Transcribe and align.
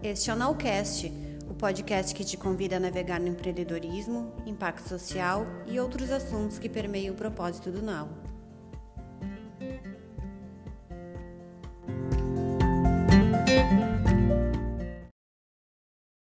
Este 0.00 0.30
é 0.30 0.32
o 0.32 0.36
Nowcast, 0.36 1.08
o 1.50 1.54
podcast 1.54 2.14
que 2.14 2.24
te 2.24 2.36
convida 2.36 2.76
a 2.76 2.80
navegar 2.80 3.18
no 3.18 3.26
empreendedorismo, 3.26 4.32
impacto 4.46 4.88
social 4.88 5.44
e 5.66 5.80
outros 5.80 6.08
assuntos 6.12 6.56
que 6.56 6.68
permeiam 6.68 7.14
o 7.14 7.16
propósito 7.16 7.72
do 7.72 7.82
Now. 7.82 8.08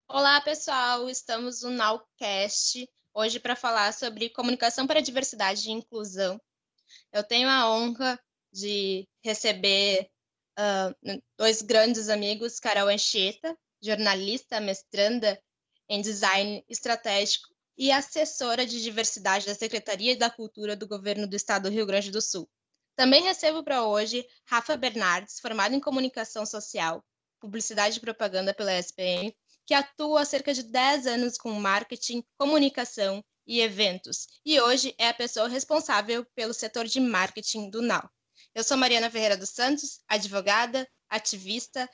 Olá, 0.09 0.41
pessoal! 0.41 1.09
Estamos 1.09 1.61
no 1.61 1.71
Nowcast 1.71 2.85
hoje 3.13 3.39
para 3.39 3.55
falar 3.55 3.93
sobre 3.93 4.29
comunicação 4.29 4.85
para 4.85 4.99
diversidade 4.99 5.69
e 5.69 5.71
inclusão. 5.71 6.37
Eu 7.13 7.23
tenho 7.23 7.47
a 7.47 7.73
honra 7.73 8.19
de 8.51 9.07
receber 9.23 10.09
uh, 10.59 11.21
dois 11.37 11.61
grandes 11.61 12.09
amigos, 12.09 12.59
Carol 12.59 12.87
Anchieta, 12.87 13.57
jornalista, 13.81 14.59
mestranda 14.59 15.41
em 15.89 16.01
design 16.01 16.63
estratégico 16.69 17.47
e 17.77 17.91
assessora 17.91 18.65
de 18.65 18.81
diversidade 18.81 19.45
da 19.45 19.55
Secretaria 19.55 20.15
da 20.15 20.29
Cultura 20.29 20.75
do 20.75 20.87
Governo 20.87 21.27
do 21.27 21.35
Estado 21.35 21.63
do 21.63 21.73
Rio 21.73 21.85
Grande 21.85 22.11
do 22.11 22.21
Sul. 22.21 22.49
Também 22.95 23.23
recebo 23.23 23.63
para 23.63 23.85
hoje 23.85 24.25
Rafa 24.45 24.77
Bernardes, 24.77 25.39
formado 25.39 25.73
em 25.73 25.79
comunicação 25.79 26.45
social, 26.45 27.03
publicidade 27.39 27.97
e 27.97 28.01
propaganda 28.01 28.53
pela 28.53 28.77
SPM, 28.77 29.35
que 29.65 29.73
atua 29.73 30.21
há 30.21 30.25
cerca 30.25 30.53
de 30.53 30.63
10 30.63 31.07
anos 31.07 31.37
com 31.37 31.51
marketing, 31.53 32.23
comunicação 32.37 33.23
e 33.45 33.59
eventos, 33.59 34.27
e 34.45 34.59
hoje 34.61 34.95
é 34.97 35.09
a 35.09 35.13
pessoa 35.13 35.49
responsável 35.49 36.25
pelo 36.33 36.53
setor 36.53 36.85
de 36.85 36.99
marketing 36.99 37.69
do 37.69 37.81
NAU. 37.81 38.09
Eu 38.55 38.63
sou 38.63 38.77
Mariana 38.77 39.09
Ferreira 39.09 39.35
dos 39.35 39.49
Santos, 39.49 39.99
advogada, 40.07 40.87
ativista, 41.09 41.89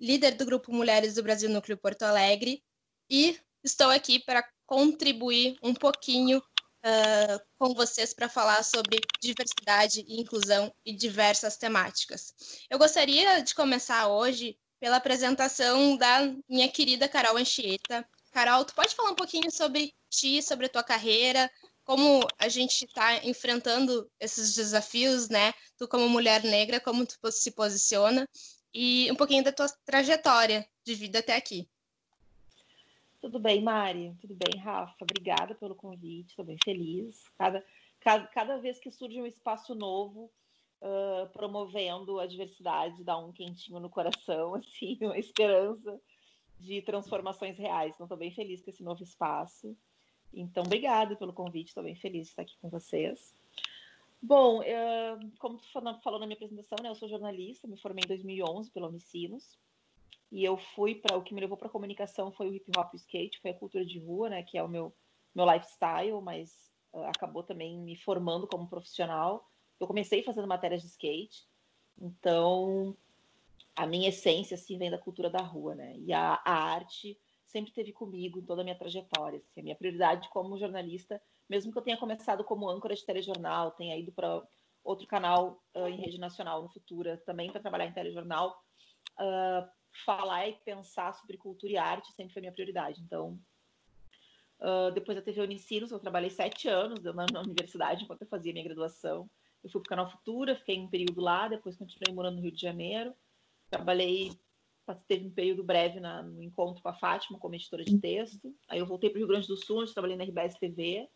líder 0.00 0.32
do 0.32 0.44
Grupo 0.44 0.72
Mulheres 0.72 1.14
do 1.14 1.22
Brasil 1.22 1.48
Núcleo 1.48 1.78
Porto 1.78 2.02
Alegre 2.02 2.64
e 3.08 3.38
estou 3.62 3.90
aqui 3.90 4.18
para 4.18 4.44
contribuir 4.66 5.56
um 5.62 5.72
pouquinho 5.72 6.38
uh, 6.38 7.40
com 7.56 7.74
vocês 7.74 8.12
para 8.12 8.28
falar 8.28 8.64
sobre 8.64 8.98
diversidade 9.20 10.04
e 10.08 10.20
inclusão 10.20 10.74
e 10.84 10.92
diversas 10.92 11.56
temáticas. 11.56 12.34
Eu 12.68 12.76
gostaria 12.76 13.40
de 13.40 13.54
começar 13.54 14.08
hoje 14.08 14.58
pela 14.80 14.96
apresentação 14.96 15.96
da 15.96 16.34
minha 16.48 16.68
querida 16.68 17.08
Carol 17.08 17.36
Anchieta. 17.36 18.04
Carol, 18.32 18.64
tu 18.64 18.74
pode 18.74 18.96
falar 18.96 19.12
um 19.12 19.16
pouquinho 19.16 19.50
sobre 19.52 19.94
ti, 20.08 20.42
sobre 20.42 20.66
a 20.66 20.68
tua 20.68 20.82
carreira, 20.82 21.48
como 21.90 22.20
a 22.38 22.48
gente 22.48 22.84
está 22.84 23.16
enfrentando 23.26 24.08
esses 24.20 24.54
desafios, 24.54 25.28
né? 25.28 25.52
Tu 25.76 25.88
como 25.88 26.08
mulher 26.08 26.44
negra, 26.44 26.78
como 26.78 27.04
tu 27.04 27.18
se 27.32 27.50
posiciona 27.50 28.28
e 28.72 29.10
um 29.10 29.16
pouquinho 29.16 29.42
da 29.42 29.50
tua 29.50 29.66
trajetória 29.84 30.64
de 30.84 30.94
vida 30.94 31.18
até 31.18 31.34
aqui. 31.34 31.68
Tudo 33.20 33.40
bem, 33.40 33.60
Mari? 33.60 34.14
Tudo 34.20 34.36
bem, 34.36 34.62
Rafa? 34.62 34.94
Obrigada 35.00 35.52
pelo 35.56 35.74
convite, 35.74 36.28
estou 36.28 36.44
bem 36.44 36.56
feliz. 36.62 37.24
Cada, 37.36 37.66
cada, 37.98 38.24
cada 38.28 38.58
vez 38.58 38.78
que 38.78 38.92
surge 38.92 39.20
um 39.20 39.26
espaço 39.26 39.74
novo, 39.74 40.30
uh, 40.80 41.28
promovendo 41.32 42.20
a 42.20 42.26
diversidade, 42.28 43.02
dá 43.02 43.18
um 43.18 43.32
quentinho 43.32 43.80
no 43.80 43.90
coração, 43.90 44.54
assim, 44.62 44.96
uma 45.02 45.18
esperança 45.18 46.00
de 46.56 46.82
transformações 46.82 47.58
reais. 47.58 47.94
Então, 47.96 48.04
estou 48.04 48.16
bem 48.16 48.30
feliz 48.30 48.62
com 48.62 48.70
esse 48.70 48.84
novo 48.84 49.02
espaço. 49.02 49.76
Então, 50.32 50.62
obrigada 50.64 51.16
pelo 51.16 51.32
convite, 51.32 51.68
estou 51.68 51.82
bem 51.82 51.96
feliz 51.96 52.26
de 52.26 52.30
estar 52.30 52.42
aqui 52.42 52.56
com 52.60 52.68
vocês. 52.68 53.34
Bom, 54.22 54.62
eu, 54.62 55.18
como 55.38 55.58
tu 55.58 55.66
falou 55.72 56.20
na 56.20 56.26
minha 56.26 56.36
apresentação, 56.36 56.78
né, 56.82 56.90
eu 56.90 56.94
sou 56.94 57.08
jornalista, 57.08 57.66
me 57.66 57.76
formei 57.78 58.04
em 58.04 58.08
2011 58.08 58.70
pela 58.70 58.88
Unicinos, 58.88 59.58
e 60.30 60.44
eu 60.44 60.56
fui 60.56 60.94
para 60.94 61.16
o 61.16 61.22
que 61.22 61.34
me 61.34 61.40
levou 61.40 61.56
para 61.56 61.66
a 61.66 61.70
comunicação 61.70 62.30
foi 62.30 62.48
o 62.48 62.54
hip 62.54 62.70
hop 62.76 62.92
e 62.92 62.96
o 62.96 62.98
skate, 62.98 63.40
foi 63.40 63.50
a 63.50 63.58
cultura 63.58 63.84
de 63.84 63.98
rua, 63.98 64.28
né, 64.28 64.42
que 64.42 64.56
é 64.56 64.62
o 64.62 64.68
meu 64.68 64.92
meu 65.34 65.50
lifestyle, 65.50 66.20
mas 66.20 66.72
uh, 66.92 67.04
acabou 67.04 67.42
também 67.42 67.78
me 67.78 67.96
formando 67.96 68.46
como 68.46 68.68
profissional. 68.68 69.48
Eu 69.78 69.86
comecei 69.86 70.22
fazendo 70.22 70.46
matérias 70.46 70.82
de 70.82 70.88
skate, 70.88 71.46
então 72.00 72.96
a 73.76 73.86
minha 73.86 74.08
essência 74.08 74.56
assim 74.56 74.76
vem 74.76 74.90
da 74.90 74.98
cultura 74.98 75.30
da 75.30 75.40
rua, 75.40 75.74
né? 75.74 75.96
E 75.98 76.12
a, 76.12 76.40
a 76.44 76.52
arte 76.52 77.18
sempre 77.50 77.72
teve 77.72 77.92
comigo 77.92 78.38
em 78.38 78.44
toda 78.44 78.62
a 78.62 78.64
minha 78.64 78.78
trajetória. 78.78 79.38
Assim, 79.38 79.60
a 79.60 79.64
minha 79.64 79.76
prioridade 79.76 80.28
como 80.30 80.58
jornalista, 80.58 81.20
mesmo 81.48 81.72
que 81.72 81.78
eu 81.78 81.82
tenha 81.82 81.96
começado 81.96 82.44
como 82.44 82.68
âncora 82.68 82.94
de 82.94 83.04
telejornal, 83.04 83.72
tenha 83.72 83.96
ido 83.96 84.12
para 84.12 84.42
outro 84.84 85.06
canal 85.06 85.62
uh, 85.74 85.88
em 85.88 85.96
rede 85.96 86.18
nacional 86.18 86.62
no 86.62 86.68
Futura, 86.68 87.20
também 87.26 87.50
para 87.50 87.60
trabalhar 87.60 87.86
em 87.86 87.92
telejornal, 87.92 88.62
uh, 89.18 89.68
falar 90.04 90.48
e 90.48 90.54
pensar 90.64 91.12
sobre 91.14 91.36
cultura 91.36 91.72
e 91.72 91.76
arte 91.76 92.12
sempre 92.12 92.32
foi 92.32 92.40
minha 92.40 92.52
prioridade. 92.52 93.00
Então, 93.02 93.38
uh, 94.60 94.90
depois 94.92 95.16
da 95.16 95.22
TV 95.22 95.42
Unicinos, 95.42 95.90
eu 95.90 95.98
trabalhei 95.98 96.30
sete 96.30 96.68
anos 96.68 97.02
na, 97.02 97.26
na, 97.32 97.40
universidade 97.40 98.04
enquanto 98.04 98.22
eu 98.22 98.28
fazia 98.28 98.52
minha 98.52 98.64
graduação. 98.64 99.28
Eu 99.62 99.70
fui 99.70 99.80
para 99.82 99.88
o 99.88 99.90
canal 99.90 100.10
Futura, 100.10 100.56
fiquei 100.56 100.78
um 100.78 100.88
período 100.88 101.20
lá, 101.20 101.48
depois 101.48 101.76
continuei 101.76 102.14
morando 102.14 102.36
no 102.36 102.42
Rio 102.42 102.52
de 102.52 102.60
Janeiro. 102.60 103.12
Trabalhei 103.68 104.32
teve 104.94 105.26
um 105.26 105.30
período 105.30 105.64
breve 105.64 106.00
na, 106.00 106.22
no 106.22 106.42
encontro 106.42 106.82
com 106.82 106.88
a 106.88 106.94
Fátima, 106.94 107.38
como 107.38 107.54
editora 107.54 107.84
de 107.84 107.98
texto. 107.98 108.54
Aí 108.68 108.78
eu 108.78 108.86
voltei 108.86 109.10
para 109.10 109.16
o 109.16 109.20
Rio 109.20 109.28
Grande 109.28 109.46
do 109.46 109.56
Sul, 109.56 109.82
onde 109.82 109.92
trabalhei 109.92 110.16
na 110.16 110.24
RBS 110.24 110.58
TV, 110.58 111.08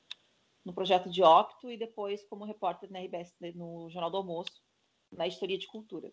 no 0.64 0.72
projeto 0.72 1.10
de 1.10 1.22
Opto, 1.22 1.70
e 1.70 1.76
depois 1.76 2.24
como 2.24 2.44
repórter 2.44 2.90
na 2.90 3.00
RBS, 3.00 3.34
no 3.54 3.88
Jornal 3.90 4.10
do 4.10 4.16
Almoço, 4.16 4.62
na 5.12 5.26
editoria 5.26 5.58
de 5.58 5.66
cultura. 5.66 6.12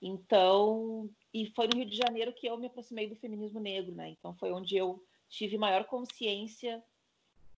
Então, 0.00 1.10
e 1.32 1.46
foi 1.54 1.66
no 1.68 1.76
Rio 1.76 1.86
de 1.86 1.96
Janeiro 1.96 2.32
que 2.32 2.46
eu 2.46 2.58
me 2.58 2.66
aproximei 2.66 3.08
do 3.08 3.16
feminismo 3.16 3.60
negro, 3.60 3.94
né? 3.94 4.10
Então 4.10 4.34
foi 4.34 4.52
onde 4.52 4.76
eu 4.76 5.02
tive 5.28 5.56
maior 5.56 5.84
consciência 5.84 6.82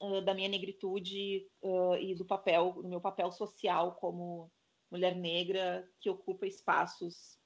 uh, 0.00 0.20
da 0.22 0.34
minha 0.34 0.48
negritude 0.48 1.46
uh, 1.62 1.96
e 1.96 2.14
do 2.14 2.24
papel, 2.24 2.74
do 2.82 2.88
meu 2.88 3.00
papel 3.00 3.30
social 3.32 3.96
como 3.96 4.50
mulher 4.90 5.14
negra 5.14 5.88
que 6.00 6.08
ocupa 6.08 6.46
espaços 6.46 7.37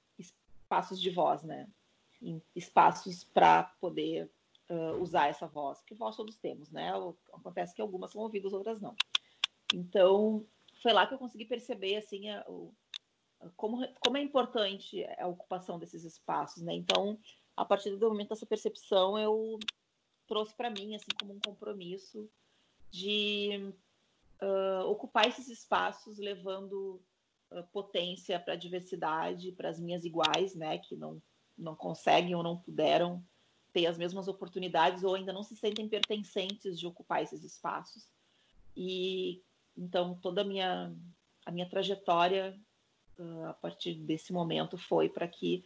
espaços 0.73 1.01
de 1.01 1.11
voz, 1.11 1.43
né? 1.43 1.69
espaços 2.55 3.25
para 3.25 3.65
poder 3.81 4.31
uh, 4.71 5.03
usar 5.03 5.27
essa 5.27 5.47
voz, 5.47 5.81
porque 5.81 5.95
voz 5.95 6.17
todos 6.17 6.37
temos, 6.37 6.71
né? 6.71 6.93
Acontece 7.33 7.75
que 7.75 7.83
algumas 7.83 8.13
são 8.13 8.23
ouvidas, 8.23 8.53
outras 8.53 8.81
não. 8.81 8.95
Então, 9.75 10.47
foi 10.81 10.93
lá 10.93 11.05
que 11.05 11.15
eu 11.15 11.19
consegui 11.19 11.45
perceber, 11.45 11.97
assim, 11.97 12.31
a, 12.31 12.45
o, 12.49 12.73
como, 13.57 13.87
como 13.99 14.17
é 14.17 14.23
importante 14.23 15.05
a 15.19 15.27
ocupação 15.27 15.81
desses 15.81 16.05
espaços, 16.05 16.63
né? 16.63 16.73
Então, 16.75 17.19
a 17.57 17.65
partir 17.65 17.91
do 17.97 18.09
momento 18.09 18.29
dessa 18.29 18.47
percepção, 18.47 19.19
eu 19.19 19.59
trouxe 20.29 20.55
para 20.55 20.71
mim, 20.71 20.95
assim, 20.95 21.11
como 21.19 21.35
um 21.35 21.41
compromisso 21.41 22.31
de 22.89 23.75
uh, 24.41 24.87
ocupar 24.87 25.27
esses 25.27 25.49
espaços, 25.49 26.19
levando 26.19 27.03
potência 27.73 28.39
para 28.39 28.55
a 28.55 28.57
diversidade, 28.57 29.53
para 29.53 29.69
as 29.69 29.79
minhas 29.79 30.05
iguais, 30.05 30.55
né, 30.55 30.79
que 30.79 30.97
não, 30.97 31.21
não 31.57 31.75
conseguem 31.75 32.35
ou 32.35 32.43
não 32.43 32.57
puderam 32.57 33.25
ter 33.73 33.87
as 33.87 33.99
mesmas 33.99 34.29
oportunidades 34.29 35.03
ou 35.03 35.15
ainda 35.15 35.33
não 35.33 35.43
se 35.43 35.57
sentem 35.57 35.89
pertencentes 35.89 36.79
de 36.79 36.87
ocupar 36.87 37.23
esses 37.23 37.43
espaços. 37.43 38.11
E 38.77 39.43
então 39.77 40.15
toda 40.21 40.43
a 40.43 40.45
minha 40.45 40.95
a 41.45 41.51
minha 41.51 41.69
trajetória 41.69 42.59
uh, 43.19 43.47
a 43.47 43.55
partir 43.55 43.95
desse 43.95 44.33
momento 44.33 44.79
foi 44.79 45.09
para 45.09 45.27
que 45.27 45.65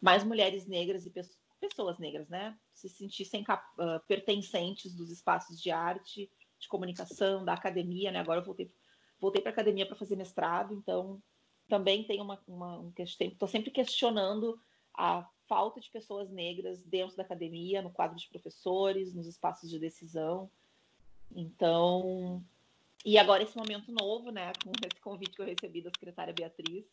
mais 0.00 0.24
mulheres 0.24 0.66
negras 0.66 1.04
e 1.04 1.12
pessoas 1.60 1.98
negras, 1.98 2.28
né, 2.28 2.56
se 2.72 2.88
sentissem 2.88 3.42
uh, 3.42 4.00
pertencentes 4.06 4.94
dos 4.94 5.10
espaços 5.10 5.60
de 5.60 5.70
arte, 5.70 6.30
de 6.58 6.68
comunicação, 6.68 7.44
da 7.44 7.52
academia, 7.52 8.10
né? 8.10 8.18
Agora 8.18 8.40
eu 8.40 8.44
voltei 8.44 8.70
voltei 9.20 9.40
para 9.40 9.50
academia 9.50 9.86
para 9.86 9.96
fazer 9.96 10.16
mestrado, 10.16 10.74
então 10.74 11.22
também 11.68 12.04
tem 12.04 12.20
uma, 12.20 12.40
uma 12.46 12.78
um 12.78 12.92
estou 12.96 13.48
sempre 13.48 13.70
questionando 13.70 14.58
a 14.94 15.28
falta 15.46 15.80
de 15.80 15.90
pessoas 15.90 16.30
negras 16.30 16.82
dentro 16.82 17.16
da 17.16 17.22
academia, 17.22 17.82
no 17.82 17.90
quadro 17.90 18.16
de 18.16 18.28
professores, 18.28 19.14
nos 19.14 19.26
espaços 19.26 19.70
de 19.70 19.78
decisão. 19.78 20.50
Então, 21.34 22.42
e 23.04 23.18
agora 23.18 23.42
esse 23.42 23.56
momento 23.56 23.92
novo, 23.92 24.30
né, 24.30 24.52
com 24.62 24.72
esse 24.84 25.00
convite 25.00 25.36
que 25.36 25.42
eu 25.42 25.46
recebi 25.46 25.82
da 25.82 25.90
secretária 25.90 26.34
Beatriz, 26.34 26.86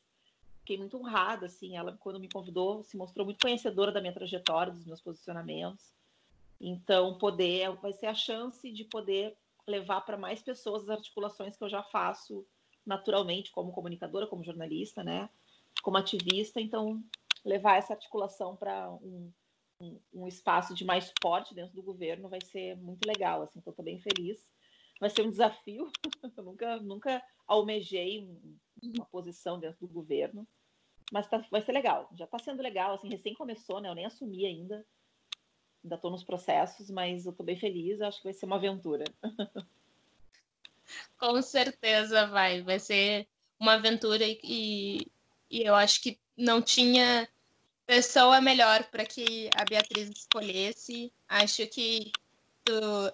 fiquei 0.60 0.78
muito 0.78 0.98
honrada, 0.98 1.46
assim, 1.46 1.76
ela 1.76 1.98
quando 2.00 2.20
me 2.20 2.30
convidou 2.30 2.84
se 2.84 2.98
mostrou 2.98 3.26
muito 3.26 3.42
conhecedora 3.42 3.92
da 3.92 4.02
minha 4.02 4.14
trajetória, 4.14 4.74
dos 4.74 4.86
meus 4.86 5.02
posicionamentos. 5.02 5.94
Então, 6.60 7.18
poder 7.18 7.72
vai 7.76 7.94
ser 7.94 8.08
a 8.08 8.16
chance 8.16 8.72
de 8.72 8.84
poder 8.86 9.38
levar 9.68 10.02
para 10.02 10.18
mais 10.18 10.42
pessoas 10.42 10.84
as 10.84 10.90
articulações 10.90 11.58
que 11.58 11.64
eu 11.64 11.70
já 11.70 11.84
faço 11.84 12.46
naturalmente 12.86 13.52
como 13.52 13.72
comunicadora, 13.72 14.28
como 14.28 14.44
jornalista, 14.44 15.04
né? 15.04 15.30
Como 15.82 15.98
ativista, 15.98 16.62
então 16.62 17.04
levar 17.44 17.78
essa 17.78 17.94
articulação 17.94 18.56
para 18.56 18.92
um, 18.92 19.32
um, 19.82 20.00
um, 20.14 20.28
espaço 20.28 20.74
de 20.74 20.86
mais 20.86 21.06
suporte 21.06 21.54
dentro 21.54 21.76
do 21.76 21.84
governo 21.84 22.30
vai 22.30 22.40
ser 22.42 22.76
muito 22.78 23.06
legal, 23.06 23.42
assim. 23.42 23.60
Então, 23.60 23.72
estou 23.72 23.86
bem 23.86 24.00
feliz. 24.00 24.48
Vai 25.00 25.10
ser 25.10 25.24
um 25.24 25.30
desafio. 25.30 25.92
eu 26.38 26.44
nunca, 26.44 26.78
nunca 26.78 27.24
almejei 27.48 28.28
uma 28.82 29.06
posição 29.06 29.60
dentro 29.60 29.88
do 29.88 29.94
governo, 29.94 30.48
mas 31.12 31.28
tá, 31.28 31.46
vai 31.52 31.62
ser 31.62 31.72
legal. 31.72 32.10
Já 32.14 32.26
está 32.26 32.40
sendo 32.40 32.62
legal, 32.62 32.94
assim, 32.94 33.10
recém 33.10 33.34
começou, 33.34 33.80
né? 33.80 33.90
Eu 33.90 33.96
nem 33.96 34.06
assumi 34.06 34.46
ainda. 34.46 34.86
Ainda 35.86 35.96
estou 35.96 36.10
nos 36.10 36.24
processos, 36.24 36.90
mas 36.90 37.28
eu 37.28 37.32
estou 37.32 37.46
bem 37.46 37.56
feliz. 37.56 38.02
Acho 38.02 38.18
que 38.18 38.24
vai 38.24 38.34
ser 38.34 38.48
uma 38.48 38.56
aventura. 38.56 39.06
Com 41.20 41.40
certeza 41.44 42.26
vai. 42.26 42.64
Vai 42.64 42.80
ser 42.80 43.28
uma 43.60 43.74
aventura 43.74 44.26
e, 44.26 45.08
e 45.48 45.62
eu 45.62 45.76
acho 45.76 46.02
que 46.02 46.20
não 46.36 46.60
tinha 46.60 47.30
pessoa 47.86 48.42
melhor 48.42 48.84
para 48.86 49.06
que 49.06 49.48
a 49.56 49.64
Beatriz 49.64 50.10
escolhesse. 50.10 51.14
Acho 51.30 51.68
que 51.68 52.12
tu, 52.64 52.74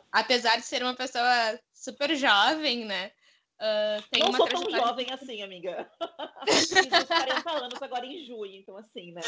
apesar 0.09 0.55
de 0.55 0.65
ser 0.65 0.81
uma 0.81 0.95
pessoa 0.95 1.59
super 1.73 2.15
jovem, 2.15 2.85
né? 2.85 3.11
Uh, 3.59 4.01
tem 4.09 4.23
não 4.23 4.29
uma 4.29 4.37
sou 4.37 4.47
tão 4.47 4.71
jovem 4.71 5.11
assim, 5.11 5.43
amiga. 5.43 5.91
Fiz 6.47 6.71
uns 6.71 7.03
40 7.03 7.51
anos 7.51 7.81
agora 7.81 8.05
em 8.05 8.25
junho, 8.25 8.55
então 8.55 8.77
assim, 8.77 9.11
né? 9.11 9.21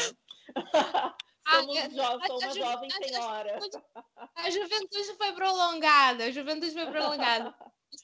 Somos 1.48 1.76
ah, 1.76 1.88
jo 1.88 2.26
sou 2.26 2.38
uma 2.38 2.54
jovem 2.54 2.88
a 2.92 3.06
senhora. 3.06 3.58
A 4.36 4.50
juventude 4.50 5.16
foi 5.16 5.32
prolongada, 5.32 6.24
a 6.24 6.30
juventude 6.30 6.72
foi 6.72 6.86
prolongada. 6.86 7.54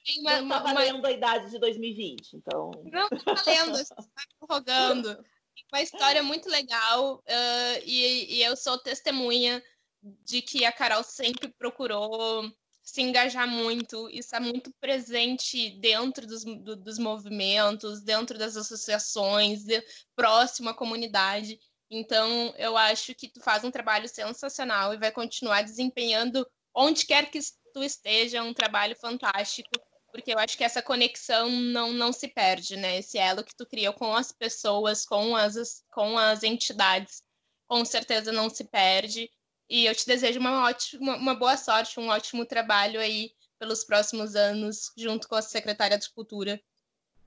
Tem 0.04 0.20
uma, 0.20 0.40
não 0.40 0.48
tá 0.48 0.58
valendo 0.60 0.98
uma... 0.98 1.08
a 1.08 1.12
idade 1.12 1.50
de 1.50 1.58
2020, 1.58 2.36
então... 2.36 2.70
Não 2.84 3.08
tá 3.08 3.34
valendo, 3.34 3.78
está 3.78 3.96
prorrogando. 4.38 5.24
Uma 5.72 5.82
história 5.82 6.22
muito 6.22 6.48
legal 6.48 7.16
uh, 7.16 7.82
e, 7.84 8.36
e 8.36 8.42
eu 8.42 8.56
sou 8.56 8.78
testemunha 8.78 9.62
de 10.02 10.42
que 10.42 10.64
a 10.64 10.72
Carol 10.72 11.02
sempre 11.02 11.48
procurou 11.48 12.50
se 12.82 13.02
engajar 13.02 13.46
muito 13.46 14.10
e 14.10 14.18
estar 14.18 14.40
muito 14.40 14.72
presente 14.80 15.70
dentro 15.78 16.26
dos, 16.26 16.44
do, 16.44 16.74
dos 16.74 16.98
movimentos, 16.98 18.02
dentro 18.02 18.36
das 18.38 18.56
associações, 18.56 19.64
de, 19.64 19.82
próximo 20.16 20.70
à 20.70 20.74
comunidade. 20.74 21.58
Então, 21.90 22.54
eu 22.56 22.76
acho 22.76 23.14
que 23.14 23.28
tu 23.28 23.40
faz 23.40 23.64
um 23.64 23.70
trabalho 23.70 24.08
sensacional 24.08 24.94
e 24.94 24.98
vai 24.98 25.10
continuar 25.10 25.62
desempenhando 25.62 26.46
onde 26.72 27.04
quer 27.04 27.30
que 27.30 27.40
tu 27.74 27.82
esteja, 27.82 28.42
um 28.42 28.54
trabalho 28.54 28.94
fantástico, 28.96 29.70
porque 30.12 30.32
eu 30.32 30.38
acho 30.38 30.56
que 30.56 30.64
essa 30.64 30.82
conexão 30.82 31.50
não, 31.50 31.92
não 31.92 32.12
se 32.12 32.28
perde, 32.28 32.76
né? 32.76 32.98
Esse 32.98 33.18
elo 33.18 33.44
que 33.44 33.54
tu 33.54 33.66
criou 33.66 33.92
com 33.92 34.14
as 34.14 34.32
pessoas, 34.32 35.04
com 35.04 35.34
as, 35.34 35.84
com 35.92 36.18
as 36.18 36.42
entidades, 36.42 37.22
com 37.66 37.84
certeza 37.84 38.32
não 38.32 38.48
se 38.48 38.64
perde. 38.64 39.30
E 39.68 39.86
eu 39.86 39.94
te 39.94 40.06
desejo 40.06 40.40
uma 40.40 40.64
ótima, 40.68 41.16
uma 41.16 41.34
boa 41.34 41.56
sorte, 41.56 41.98
um 41.98 42.08
ótimo 42.08 42.44
trabalho 42.44 43.00
aí 43.00 43.32
pelos 43.58 43.84
próximos 43.84 44.34
anos, 44.34 44.92
junto 44.96 45.28
com 45.28 45.36
a 45.36 45.42
secretária 45.42 45.98
de 45.98 46.10
Cultura 46.10 46.60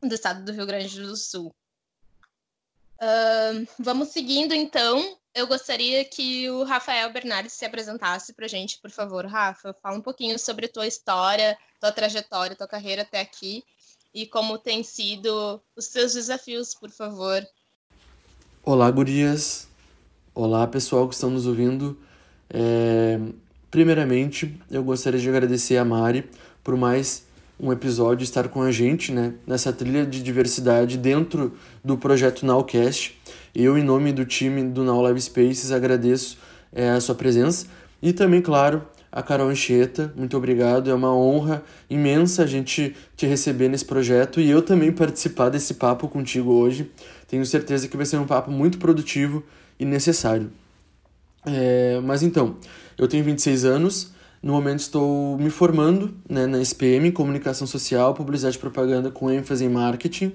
do 0.02 0.14
Estado 0.14 0.44
do 0.44 0.52
Rio 0.52 0.66
Grande 0.66 1.02
do 1.02 1.16
Sul. 1.16 1.56
Vamos 3.80 4.10
seguindo, 4.10 4.54
então. 4.54 5.18
Eu 5.36 5.48
gostaria 5.48 6.06
que 6.06 6.48
o 6.52 6.64
Rafael 6.64 7.12
Bernardes 7.12 7.54
se 7.54 7.66
apresentasse 7.66 8.34
para 8.34 8.46
a 8.46 8.48
gente, 8.48 8.80
por 8.80 8.92
favor. 8.92 9.26
Rafa, 9.26 9.74
fala 9.82 9.98
um 9.98 10.02
pouquinho 10.02 10.38
sobre 10.38 10.68
tua 10.68 10.86
história, 10.86 11.58
tua 11.80 11.92
trajetória, 11.92 12.56
tua 12.56 12.68
carreira 12.68 13.02
até 13.02 13.20
aqui 13.20 13.64
e 14.14 14.28
como 14.28 14.60
tem 14.60 14.84
sido 14.84 15.60
os 15.76 15.86
seus 15.86 16.14
desafios, 16.14 16.76
por 16.76 16.92
favor. 16.92 17.44
Olá, 18.64 18.90
gurias. 18.92 19.68
Olá, 20.36 20.68
pessoal 20.68 21.08
que 21.08 21.16
estão 21.16 21.32
nos 21.32 21.48
ouvindo. 21.48 22.00
É, 22.50 23.20
primeiramente, 23.72 24.56
eu 24.70 24.84
gostaria 24.84 25.20
de 25.20 25.28
agradecer 25.28 25.78
a 25.78 25.86
Mari 25.86 26.30
por 26.64 26.78
mais 26.78 27.26
um 27.60 27.72
episódio 27.72 28.24
estar 28.24 28.48
com 28.48 28.62
a 28.62 28.72
gente 28.72 29.12
né, 29.12 29.34
nessa 29.46 29.72
trilha 29.72 30.06
de 30.06 30.22
diversidade 30.22 30.98
dentro 30.98 31.54
do 31.84 31.98
projeto 31.98 32.46
Nowcast. 32.46 33.20
Eu, 33.56 33.78
em 33.78 33.84
nome 33.84 34.12
do 34.12 34.26
time 34.26 34.64
do 34.64 34.84
Now 34.84 35.02
Live 35.02 35.22
Spaces, 35.22 35.72
agradeço 35.72 36.38
é, 36.72 36.90
a 36.90 37.00
sua 37.00 37.16
presença 37.16 37.68
e 38.02 38.12
também, 38.12 38.42
claro, 38.42 38.84
a 39.12 39.22
Carol 39.22 39.48
Anchieta, 39.48 40.12
muito 40.16 40.36
obrigado. 40.36 40.90
É 40.90 40.94
uma 40.94 41.16
honra 41.16 41.64
imensa 41.88 42.44
a 42.44 42.48
gente 42.48 42.96
te 43.16 43.28
receber 43.28 43.70
nesse 43.70 43.86
projeto 43.86 44.42
e 44.42 44.50
eu 44.50 44.62
também 44.62 44.92
participar 44.92 45.50
desse 45.50 45.76
papo 45.76 46.08
contigo 46.08 46.52
hoje. 46.52 46.92
Tenho 47.28 47.46
certeza 47.46 47.88
que 47.88 47.96
vai 47.96 48.08
ser 48.08 48.18
um 48.18 48.26
papo 48.26 48.50
muito 48.50 48.80
produtivo 48.80 49.44
e 49.80 49.86
necessário. 49.86 50.52
É, 51.46 52.00
mas 52.04 52.24
então, 52.24 52.58
eu 52.98 53.08
tenho 53.08 53.24
26 53.24 53.66
anos, 53.66 54.13
no 54.44 54.52
momento 54.52 54.80
estou 54.80 55.38
me 55.38 55.50
formando 55.50 56.14
né, 56.30 56.46
na 56.46 56.62
SPM, 56.62 57.14
Comunicação 57.14 57.66
Social, 57.66 58.14
Publicidade 58.14 58.58
e 58.58 58.60
Propaganda 58.60 59.10
com 59.10 59.32
ênfase 59.32 59.64
em 59.64 59.70
marketing, 59.70 60.34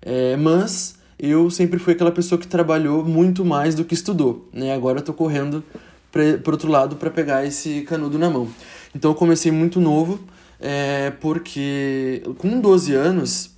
é, 0.00 0.34
mas 0.34 0.94
eu 1.18 1.50
sempre 1.50 1.78
fui 1.78 1.92
aquela 1.92 2.10
pessoa 2.10 2.40
que 2.40 2.46
trabalhou 2.46 3.04
muito 3.04 3.44
mais 3.44 3.74
do 3.74 3.84
que 3.84 3.92
estudou. 3.92 4.48
Né? 4.50 4.72
Agora 4.72 5.00
estou 5.00 5.14
correndo 5.14 5.62
para 6.10 6.50
outro 6.50 6.70
lado 6.70 6.96
para 6.96 7.10
pegar 7.10 7.44
esse 7.44 7.82
canudo 7.82 8.18
na 8.18 8.30
mão. 8.30 8.48
Então 8.94 9.10
eu 9.10 9.14
comecei 9.14 9.52
muito 9.52 9.78
novo, 9.78 10.18
é, 10.58 11.10
porque 11.20 12.22
com 12.38 12.62
12 12.62 12.94
anos 12.94 13.50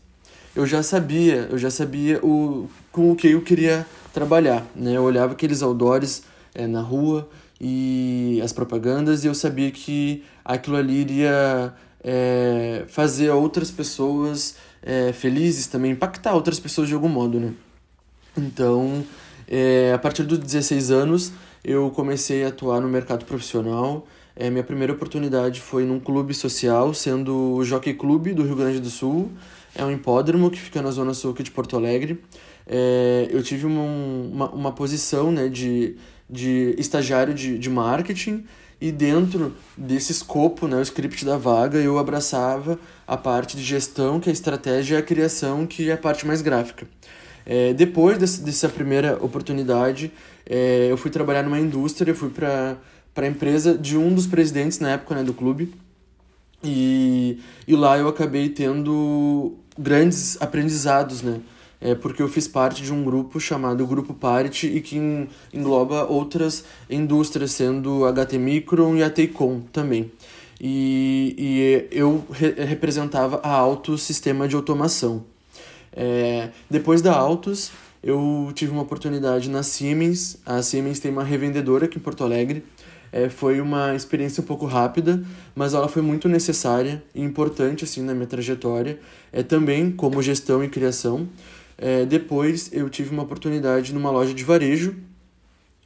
eu 0.56 0.66
já 0.66 0.82
sabia, 0.82 1.46
eu 1.48 1.56
já 1.56 1.70
sabia 1.70 2.18
o, 2.24 2.68
com 2.90 3.12
o 3.12 3.16
que 3.16 3.28
eu 3.28 3.40
queria 3.40 3.86
trabalhar. 4.12 4.66
Né? 4.74 4.96
Eu 4.96 5.04
olhava 5.04 5.32
aqueles 5.32 5.62
outdoors 5.62 6.24
é, 6.52 6.66
na 6.66 6.80
rua 6.80 7.28
e 7.64 8.40
as 8.42 8.52
propagandas 8.52 9.22
e 9.22 9.28
eu 9.28 9.34
sabia 9.36 9.70
que 9.70 10.24
aquilo 10.44 10.76
ali 10.76 10.94
iria 10.94 11.72
é, 12.02 12.82
fazer 12.88 13.30
outras 13.30 13.70
pessoas 13.70 14.56
é, 14.82 15.12
felizes 15.12 15.68
também, 15.68 15.92
impactar 15.92 16.34
outras 16.34 16.58
pessoas 16.58 16.88
de 16.88 16.94
algum 16.94 17.08
modo, 17.08 17.38
né? 17.38 17.54
Então, 18.36 19.04
é, 19.46 19.92
a 19.94 19.98
partir 19.98 20.24
dos 20.24 20.38
16 20.38 20.90
anos, 20.90 21.32
eu 21.62 21.88
comecei 21.90 22.42
a 22.42 22.48
atuar 22.48 22.80
no 22.80 22.88
mercado 22.88 23.24
profissional. 23.24 24.08
É, 24.34 24.50
minha 24.50 24.64
primeira 24.64 24.92
oportunidade 24.92 25.60
foi 25.60 25.84
num 25.84 26.00
clube 26.00 26.34
social, 26.34 26.92
sendo 26.92 27.54
o 27.54 27.64
Jockey 27.64 27.94
Clube 27.94 28.34
do 28.34 28.42
Rio 28.42 28.56
Grande 28.56 28.80
do 28.80 28.90
Sul. 28.90 29.30
É 29.72 29.84
um 29.84 29.92
hipódromo 29.92 30.50
que 30.50 30.58
fica 30.58 30.82
na 30.82 30.90
zona 30.90 31.14
sul 31.14 31.30
aqui 31.30 31.44
de 31.44 31.52
Porto 31.52 31.76
Alegre. 31.76 32.20
É, 32.66 33.28
eu 33.30 33.40
tive 33.42 33.66
uma, 33.66 33.82
uma, 33.82 34.50
uma 34.50 34.72
posição 34.72 35.30
né, 35.30 35.48
de 35.48 35.96
de 36.28 36.74
estagiário 36.78 37.34
de, 37.34 37.58
de 37.58 37.70
marketing 37.70 38.44
e 38.80 38.90
dentro 38.90 39.54
desse 39.76 40.10
escopo, 40.10 40.66
né, 40.66 40.76
o 40.76 40.82
script 40.82 41.24
da 41.24 41.36
vaga, 41.36 41.78
eu 41.78 41.98
abraçava 41.98 42.78
a 43.06 43.16
parte 43.16 43.56
de 43.56 43.62
gestão, 43.62 44.18
que 44.18 44.28
é 44.28 44.32
a 44.32 44.34
estratégia, 44.34 44.96
e 44.96 44.98
a 44.98 45.02
criação, 45.02 45.64
que 45.64 45.88
é 45.88 45.92
a 45.92 45.96
parte 45.96 46.26
mais 46.26 46.42
gráfica. 46.42 46.84
É, 47.46 47.72
depois 47.72 48.18
desse, 48.18 48.42
dessa 48.42 48.68
primeira 48.68 49.24
oportunidade, 49.24 50.12
é, 50.44 50.88
eu 50.90 50.96
fui 50.96 51.12
trabalhar 51.12 51.44
numa 51.44 51.60
indústria, 51.60 52.10
eu 52.10 52.16
fui 52.16 52.30
para 52.30 52.76
a 53.14 53.26
empresa 53.26 53.78
de 53.78 53.96
um 53.96 54.12
dos 54.12 54.26
presidentes 54.26 54.80
na 54.80 54.90
época 54.90 55.14
né, 55.14 55.22
do 55.22 55.32
clube, 55.32 55.72
e, 56.64 57.38
e 57.68 57.76
lá 57.76 57.96
eu 57.96 58.08
acabei 58.08 58.48
tendo 58.48 59.54
grandes 59.78 60.40
aprendizados, 60.40 61.22
né? 61.22 61.40
É 61.82 61.94
porque 61.94 62.22
eu 62.22 62.28
fiz 62.28 62.46
parte 62.46 62.82
de 62.82 62.92
um 62.92 63.02
grupo 63.02 63.40
chamado 63.40 63.84
Grupo 63.86 64.14
Parity 64.14 64.68
e 64.68 64.80
que 64.80 64.96
engloba 65.52 66.04
outras 66.04 66.64
indústrias, 66.88 67.50
sendo 67.50 68.04
a 68.04 68.12
HT 68.12 68.38
Micron 68.38 68.96
e 68.96 69.02
a 69.02 69.10
Teicom 69.10 69.60
também. 69.72 70.10
E, 70.60 71.34
e 71.36 71.88
eu 71.90 72.24
re 72.30 72.52
representava 72.64 73.40
a 73.42 73.50
Autos 73.50 74.02
Sistema 74.02 74.46
de 74.46 74.54
Automação. 74.54 75.24
É, 75.92 76.50
depois 76.70 77.02
da 77.02 77.12
Autos, 77.12 77.72
eu 78.02 78.52
tive 78.54 78.70
uma 78.70 78.82
oportunidade 78.82 79.50
na 79.50 79.64
Siemens. 79.64 80.38
A 80.46 80.62
Siemens 80.62 81.00
tem 81.00 81.10
uma 81.10 81.24
revendedora 81.24 81.86
aqui 81.86 81.98
em 81.98 82.00
Porto 82.00 82.22
Alegre. 82.22 82.64
É, 83.12 83.28
foi 83.28 83.60
uma 83.60 83.94
experiência 83.94 84.40
um 84.40 84.46
pouco 84.46 84.64
rápida, 84.64 85.22
mas 85.54 85.74
ela 85.74 85.86
foi 85.86 86.00
muito 86.00 86.28
necessária 86.28 87.02
e 87.14 87.20
importante 87.20 87.84
assim 87.84 88.00
na 88.00 88.14
minha 88.14 88.26
trajetória, 88.26 88.98
é 89.30 89.42
também 89.42 89.90
como 89.90 90.22
gestão 90.22 90.64
e 90.64 90.68
criação. 90.68 91.28
É, 91.84 92.06
depois 92.06 92.70
eu 92.72 92.88
tive 92.88 93.10
uma 93.10 93.24
oportunidade 93.24 93.92
numa 93.92 94.08
loja 94.08 94.32
de 94.32 94.44
varejo 94.44 94.94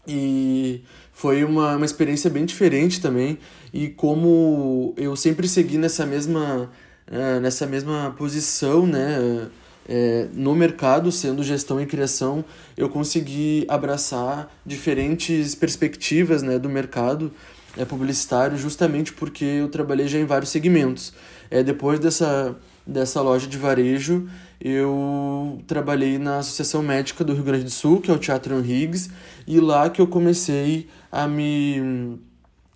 e 0.07 0.83
foi 1.11 1.43
uma, 1.43 1.75
uma 1.75 1.87
experiência 1.87 2.29
bem 2.29 2.45
diferente 2.45 3.01
também. 3.01 3.39
E 3.73 3.89
como 3.89 4.93
eu 4.99 5.17
sempre 5.17 5.49
segui 5.49 5.79
nessa 5.79 6.05
mesma, 6.05 6.71
é, 7.07 7.41
nessa 7.41 7.67
mesma 7.67 8.15
posição, 8.19 8.87
né? 8.87 9.49
É, 9.89 10.27
no 10.35 10.55
mercado, 10.55 11.11
sendo 11.13 11.43
gestão 11.45 11.81
e 11.81 11.87
criação, 11.87 12.45
eu 12.77 12.89
consegui 12.89 13.65
abraçar 13.69 14.53
diferentes 14.67 15.55
perspectivas 15.55 16.43
né, 16.43 16.59
do 16.59 16.69
mercado 16.69 17.33
é, 17.77 17.85
publicitário, 17.85 18.59
justamente 18.59 19.13
porque 19.13 19.45
eu 19.45 19.69
trabalhei 19.69 20.09
já 20.09 20.19
em 20.19 20.25
vários 20.27 20.51
segmentos. 20.51 21.15
É, 21.49 21.63
depois 21.63 22.01
dessa, 22.01 22.57
dessa 22.87 23.21
loja 23.21 23.47
de 23.47 23.59
varejo, 23.59 24.29
eu 24.61 25.61
trabalhei 25.67 26.19
na 26.19 26.39
Associação 26.39 26.83
Médica 26.83 27.25
do 27.25 27.35
Rio 27.35 27.43
Grande 27.43 27.65
do 27.65 27.71
Sul, 27.71 28.01
que 28.01 28.11
é 28.11 28.15
o 28.15 28.19
Teatro 28.19 28.59
Higgs, 28.65 29.11
e 29.47 29.59
lá 29.61 29.91
que 29.91 30.01
eu 30.01 30.07
comecei 30.07 30.89
a 31.11 31.27
me, 31.27 32.19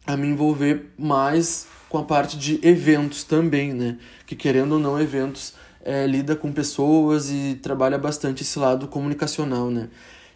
a 0.07 0.17
me 0.17 0.27
envolver 0.27 0.93
mais 0.99 1.67
com 1.89 1.99
a 1.99 2.05
parte 2.05 2.37
de 2.37 2.61
eventos 2.63 3.25
também, 3.25 3.73
né? 3.73 3.99
Que 4.27 4.37
querendo 4.37 4.73
ou 4.73 4.79
não, 4.79 5.01
eventos 5.01 5.55
é, 5.85 6.07
lida 6.07 6.37
com 6.37 6.53
pessoas 6.53 7.31
e 7.31 7.59
trabalha 7.63 7.99
bastante 7.99 8.43
esse 8.43 8.59
lado 8.59 8.87
comunicacional, 8.89 9.71
né? 9.71 9.89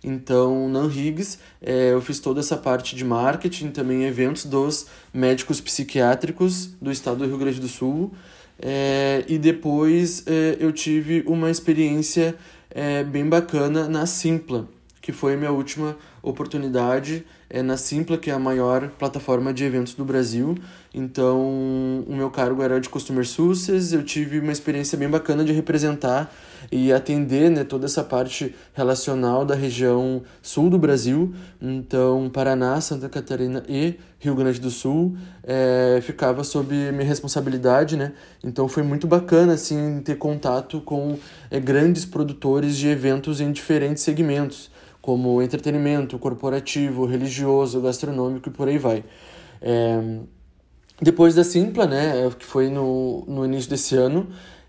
Então, 0.02 0.69
na 0.69 0.85
Higgs, 0.85 1.38
é, 1.62 1.93
eu 1.93 2.00
fiz 2.02 2.21
toda 2.21 2.40
essa 2.40 2.59
parte 2.59 2.95
de 2.95 3.04
marketing, 3.04 3.71
também 3.71 4.04
eventos 4.04 4.45
dos 4.45 4.87
médicos 5.12 5.62
psiquiátricos 5.62 6.66
do 6.81 6.93
estado 6.93 7.19
do 7.19 7.26
Rio 7.26 7.38
Grande 7.38 7.59
do 7.59 7.69
Sul. 7.69 8.12
É, 8.59 9.25
e 9.29 9.39
depois 9.39 10.25
é, 10.27 10.57
eu 10.61 10.73
tive 10.73 11.25
uma 11.27 11.51
experiência 11.51 12.35
é, 12.71 13.03
bem 13.03 13.29
bacana 13.29 13.89
na 13.89 14.07
Simpla, 14.07 14.69
que 15.01 15.13
foi 15.13 15.35
a 15.35 15.37
minha 15.37 15.53
última 15.53 15.97
oportunidade 16.25 17.25
é, 17.50 17.62
na 17.62 17.76
Simpla, 17.76 18.16
que 18.16 18.31
é 18.31 18.33
a 18.35 18.38
maior 18.38 18.88
plataforma 18.99 19.52
de 19.52 19.64
eventos 19.64 19.95
do 19.95 20.04
Brasil. 20.04 20.57
Então, 20.93 21.40
o 22.07 22.14
meu 22.14 22.31
cargo 22.31 22.62
era 22.62 22.81
de 22.81 22.88
Customer 22.88 23.26
Success, 23.26 23.93
eu 23.93 24.02
tive 24.02 24.40
uma 24.40 24.52
experiência 24.52 24.97
bem 24.97 25.09
bacana 25.09 25.45
de 25.45 25.52
representar 25.52 26.33
e 26.73 26.93
atender 26.93 27.50
né, 27.50 27.62
toda 27.62 27.87
essa 27.87 28.02
parte 28.02 28.54
relacional 28.73 29.45
da 29.45 29.54
região 29.54 30.23
sul 30.40 30.71
do 30.71 30.78
Brasil. 30.78 31.35
Então, 31.61 32.31
Paraná, 32.33 32.81
Santa 32.81 33.09
Catarina 33.09 33.62
e 33.69 33.95
Rio 34.19 34.35
Grande 34.35 34.59
do 34.61 34.71
Sul 34.71 35.16
é, 35.43 36.00
ficava 36.02 36.43
sob 36.43 36.75
minha 36.75 37.04
responsabilidade, 37.04 37.97
né? 37.97 38.12
Então, 38.43 38.66
foi 38.66 38.83
muito 38.83 39.07
bacana, 39.07 39.52
assim, 39.52 40.00
ter 40.02 40.16
contato 40.16 40.81
com 40.81 41.19
é, 41.50 41.61
grandes 41.61 42.07
produtores 42.07 42.76
de 42.76 42.88
eventos 42.88 43.40
em 43.40 43.52
diferentes 43.52 44.02
segmentos 44.02 44.74
como 45.05 45.43
entretenimento, 45.43 46.19
corporativo, 46.19 47.05
religioso, 47.05 47.79
gastronômico 47.79 48.49
e 48.49 48.51
por 48.51 48.69
aí 48.69 48.79
vai. 48.79 49.05
É, 49.61 50.01
depois 50.99 51.35
da 51.35 51.45
Simpla, 51.45 51.87
né, 51.87 52.31
que 52.39 52.47
foi 52.47 52.71
no, 52.71 53.23
no 53.29 53.45
início 53.45 53.69
desse 53.69 53.95
ano, 53.97 54.29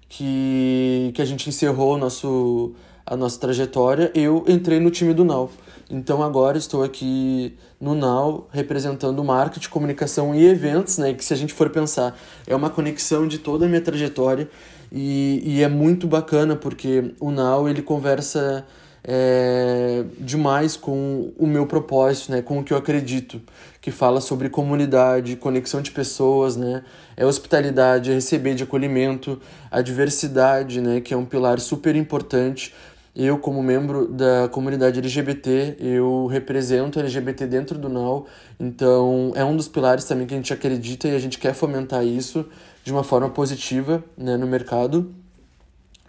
que, 0.10 1.14
que 1.16 1.22
a 1.22 1.26
gente 1.26 1.48
encerrou 1.48 1.98
nosso, 1.98 2.74
a 3.06 3.16
nossa 3.16 3.40
trajetória, 3.40 4.12
eu 4.14 4.44
entrei 4.46 4.78
no 4.78 4.92
time 4.92 5.14
do 5.14 5.24
Now. 5.24 5.50
Então 5.90 6.22
agora 6.22 6.58
estou 6.58 6.84
aqui 6.84 7.56
no 7.80 7.96
Now 7.96 8.50
representando 8.52 9.24
marketing, 9.24 9.70
comunicação 9.70 10.36
e 10.36 10.46
eventos, 10.46 10.98
né? 10.98 11.14
Que 11.14 11.24
se 11.24 11.34
a 11.34 11.38
gente 11.38 11.54
for 11.54 11.70
pensar, 11.70 12.20
é 12.46 12.54
uma 12.54 12.70
conexão 12.70 13.26
de 13.26 13.38
toda 13.38 13.68
a 13.68 13.70
minha 13.70 13.80
trajetória 13.80 14.50
e, 14.92 15.42
e 15.46 15.64
é 15.64 15.70
muito 15.70 16.08
bacana 16.08 16.58
porque 16.58 17.14
o 17.22 17.32
Now 17.32 17.70
ele 17.70 17.82
conversa 17.82 18.66
é, 19.08 20.04
demais 20.20 20.76
com 20.76 21.32
o 21.38 21.46
meu 21.46 21.68
propósito, 21.68 22.32
né, 22.32 22.42
com 22.42 22.60
o 22.60 22.64
que 22.64 22.74
eu 22.74 22.78
acredito, 22.78 23.40
que 23.80 23.92
fala 23.92 24.20
sobre 24.20 24.50
comunidade, 24.50 25.36
conexão 25.36 25.80
de 25.80 25.92
pessoas, 25.92 26.58
né, 26.58 26.84
é 27.16 27.24
hospitalidade, 27.24 28.12
é 28.12 28.16
receber 28.16 28.56
de 28.56 28.64
acolhimento, 28.64 29.40
a 29.70 29.82
diversidade, 29.82 30.82
né, 30.82 31.00
que 31.02 31.14
é 31.14 31.18
um 31.18 31.26
pilar 31.26 31.60
super 31.60 31.96
importante. 31.96 32.74
Eu, 33.16 33.38
como 33.38 33.64
membro 33.64 34.08
da 34.08 34.50
comunidade 34.50 35.00
LGBT, 35.00 35.78
eu 35.80 36.26
represento 36.26 37.00
LGBT 37.00 37.48
dentro 37.48 37.78
do 37.78 37.88
NAU, 37.88 38.26
então 38.60 39.32
é 39.36 39.46
um 39.46 39.56
dos 39.56 39.70
pilares 39.70 40.04
também 40.04 40.28
que 40.28 40.34
a 40.34 40.38
gente 40.38 40.52
acredita 40.52 41.08
e 41.08 41.16
a 41.16 41.20
gente 41.20 41.38
quer 41.38 41.54
fomentar 41.54 42.04
isso 42.04 42.46
de 42.84 42.92
uma 42.92 43.04
forma 43.06 43.30
positiva 43.30 44.04
né, 44.18 44.36
no 44.36 44.46
mercado. 44.46 45.14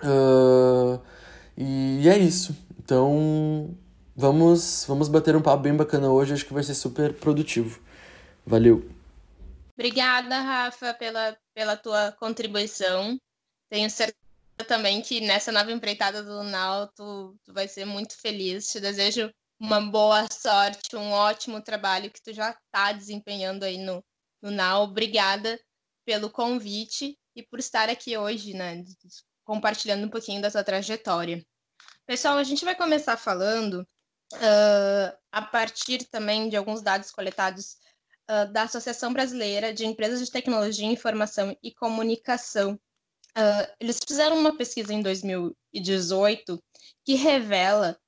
Uh, 0.03 0.99
e 1.57 2.09
é 2.09 2.19
isso. 2.19 2.66
Então, 2.87 3.77
vamos, 4.15 4.85
vamos 4.87 5.09
bater 5.09 5.35
um 5.35 5.43
papo 5.43 5.65
bem 5.65 5.75
bacana 5.75 6.09
hoje, 6.09 6.35
acho 6.35 6.47
que 6.47 6.55
vai 6.55 6.63
ser 6.63 6.77
super 6.77 7.13
produtivo. 7.13 7.83
Valeu. 8.47 8.89
Obrigada, 9.75 10.41
Rafa, 10.41 10.95
pela, 10.95 11.37
pela 11.53 11.77
tua 11.77 12.13
contribuição. 12.13 13.19
Tenho 13.69 13.91
certeza 13.91 14.15
também 14.69 15.03
que 15.03 15.21
nessa 15.21 15.51
nova 15.51 15.73
empreitada 15.73 16.23
do 16.23 16.45
Nau 16.45 16.87
tu, 16.95 17.37
tu 17.45 17.53
vai 17.53 17.67
ser 17.67 17.85
muito 17.85 18.17
feliz. 18.17 18.71
Te 18.71 18.79
desejo 18.79 19.33
uma 19.59 19.81
boa 19.81 20.29
sorte, 20.31 20.95
um 20.95 21.11
ótimo 21.11 21.61
trabalho 21.61 22.09
que 22.09 22.23
tu 22.23 22.33
já 22.33 22.51
está 22.51 22.93
desempenhando 22.93 23.65
aí 23.65 23.79
no, 23.79 24.01
no 24.41 24.53
Nau. 24.53 24.85
Obrigada 24.85 25.59
pelo 26.05 26.31
convite 26.31 27.19
e 27.35 27.43
por 27.43 27.59
estar 27.59 27.91
aqui 27.91 28.17
hoje, 28.17 28.55
né, 28.55 28.85
compartilhando 29.45 30.07
um 30.07 30.09
pouquinho 30.09 30.41
da 30.41 30.53
tua 30.53 30.63
trajetória. 30.63 31.45
Pessoal, 32.07 32.39
a 32.39 32.45
gente 32.45 32.65
vai 32.65 32.77
começar 32.77 33.17
falando 33.17 33.81
uh, 34.35 35.19
a 35.33 35.43
partir 35.43 36.05
também 36.05 36.49
de 36.49 36.57
alguns 36.57 36.81
dados 36.81 37.11
coletados 37.11 37.79
uh, 38.31 38.51
da 38.53 38.63
Associação 38.63 39.13
Brasileira 39.13 39.75
de 39.75 39.85
Empresas 39.85 40.25
de 40.25 40.31
Tecnologia, 40.31 40.87
Informação 40.87 41.57
e 41.61 41.75
Comunicação. 41.75 42.75
Uh, 43.37 43.75
eles 43.81 43.99
fizeram 44.07 44.39
uma 44.39 44.57
pesquisa 44.57 44.95
em 44.95 45.03
2018 45.03 46.63
que 47.05 47.15
revela 47.15 47.99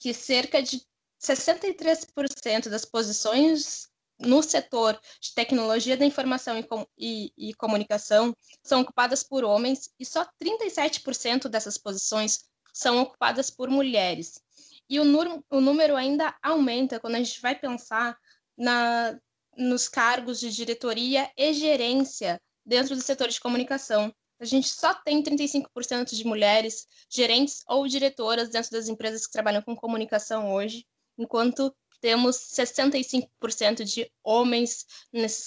que 0.00 0.12
cerca 0.12 0.60
de 0.60 0.82
63% 1.22 2.68
das 2.68 2.84
posições 2.84 3.88
no 4.18 4.42
setor 4.42 5.00
de 5.20 5.32
tecnologia 5.32 5.96
da 5.96 6.04
informação 6.04 6.58
e, 6.58 6.62
com, 6.64 6.84
e, 6.98 7.32
e, 7.36 7.54
comunicação 7.54 8.36
são 8.64 8.80
ocupadas 8.80 9.22
por 9.22 9.44
homens 9.44 9.90
e 9.98 10.04
só 10.04 10.28
37% 10.42 11.48
dessas 11.48 11.78
posições 11.78 12.44
são 12.74 13.00
ocupadas 13.00 13.48
por 13.48 13.70
mulheres. 13.70 14.42
E 14.90 14.98
o, 15.00 15.04
o 15.50 15.60
número 15.60 15.96
ainda 15.96 16.36
aumenta 16.42 17.00
quando 17.00 17.14
a 17.14 17.18
gente 17.18 17.40
vai 17.40 17.54
pensar 17.54 18.18
na, 18.58 19.18
nos 19.56 19.88
cargos 19.88 20.40
de 20.40 20.50
diretoria 20.50 21.30
e 21.36 21.54
gerência 21.54 22.40
dentro 22.66 22.96
do 22.96 23.00
setor 23.00 23.28
de 23.28 23.40
comunicação. 23.40 24.12
A 24.40 24.44
gente 24.44 24.68
só 24.68 24.92
tem 24.92 25.22
35% 25.22 26.14
de 26.14 26.26
mulheres 26.26 26.86
gerentes 27.08 27.62
ou 27.68 27.86
diretoras 27.86 28.48
dentro 28.48 28.72
das 28.72 28.88
empresas 28.88 29.26
que 29.26 29.32
trabalham 29.32 29.62
com 29.62 29.76
comunicação 29.76 30.52
hoje, 30.52 30.84
enquanto 31.16 31.74
temos 32.00 32.36
65% 32.36 33.84
de 33.84 34.10
homens 34.22 34.84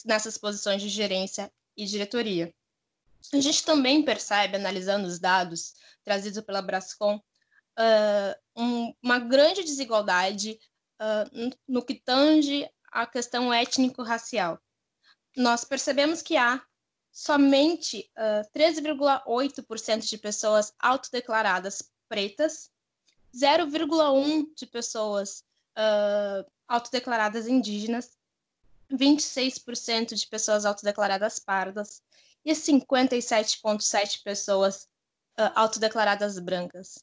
nessas 0.06 0.38
posições 0.38 0.82
de 0.82 0.90
gerência 0.90 1.52
e 1.76 1.86
diretoria. 1.86 2.52
A 3.34 3.40
gente 3.42 3.64
também 3.64 4.04
percebe, 4.04 4.56
analisando 4.56 5.08
os 5.08 5.20
dados 5.20 5.74
trazidos 6.04 6.42
pela 6.44 6.62
Brascom, 6.62 7.18
uh, 7.18 8.62
um, 8.62 8.94
uma 9.02 9.20
grande 9.20 9.64
desigualdade 9.64 10.60
uh, 11.02 11.56
no 11.68 11.84
que 11.84 11.96
tange 11.96 12.70
à 12.92 13.06
questão 13.06 13.54
étnico-racial. 13.54 14.60
Nós 15.36 15.64
percebemos 15.64 16.22
que 16.22 16.38
há 16.38 16.62
somente 17.12 18.10
uh, 18.18 18.48
13,8% 18.58 20.08
de 20.08 20.18
pessoas 20.18 20.74
autodeclaradas 20.80 21.82
pretas, 22.08 22.72
0,1% 23.36 24.48
de 24.56 24.66
pessoas 24.66 25.44
uh, 25.78 26.50
autodeclaradas 26.68 27.48
indígenas, 27.48 28.18
26% 28.92 30.14
de 30.14 30.28
pessoas 30.28 30.66
autodeclaradas 30.66 31.40
pardas, 31.40 32.02
e 32.48 32.54
57,7 32.54 34.24
pessoas 34.24 34.84
uh, 35.38 35.52
autodeclaradas 35.54 36.40
brancas. 36.40 36.96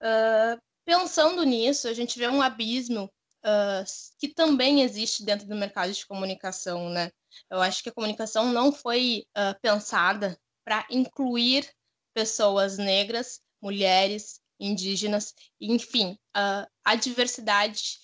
Uh, 0.00 0.56
pensando 0.84 1.42
nisso, 1.42 1.88
a 1.88 1.92
gente 1.92 2.16
vê 2.16 2.28
um 2.28 2.40
abismo 2.40 3.12
uh, 3.44 3.84
que 4.20 4.28
também 4.28 4.82
existe 4.82 5.24
dentro 5.24 5.48
do 5.48 5.56
mercado 5.56 5.92
de 5.92 6.06
comunicação, 6.06 6.88
né? 6.88 7.10
Eu 7.50 7.60
acho 7.60 7.82
que 7.82 7.88
a 7.88 7.92
comunicação 7.92 8.52
não 8.52 8.72
foi 8.72 9.26
uh, 9.36 9.58
pensada 9.60 10.38
para 10.64 10.86
incluir 10.88 11.68
pessoas 12.14 12.78
negras, 12.78 13.40
mulheres, 13.60 14.40
indígenas, 14.60 15.34
enfim, 15.60 16.16
a 16.32 16.94
diversidade 16.94 17.98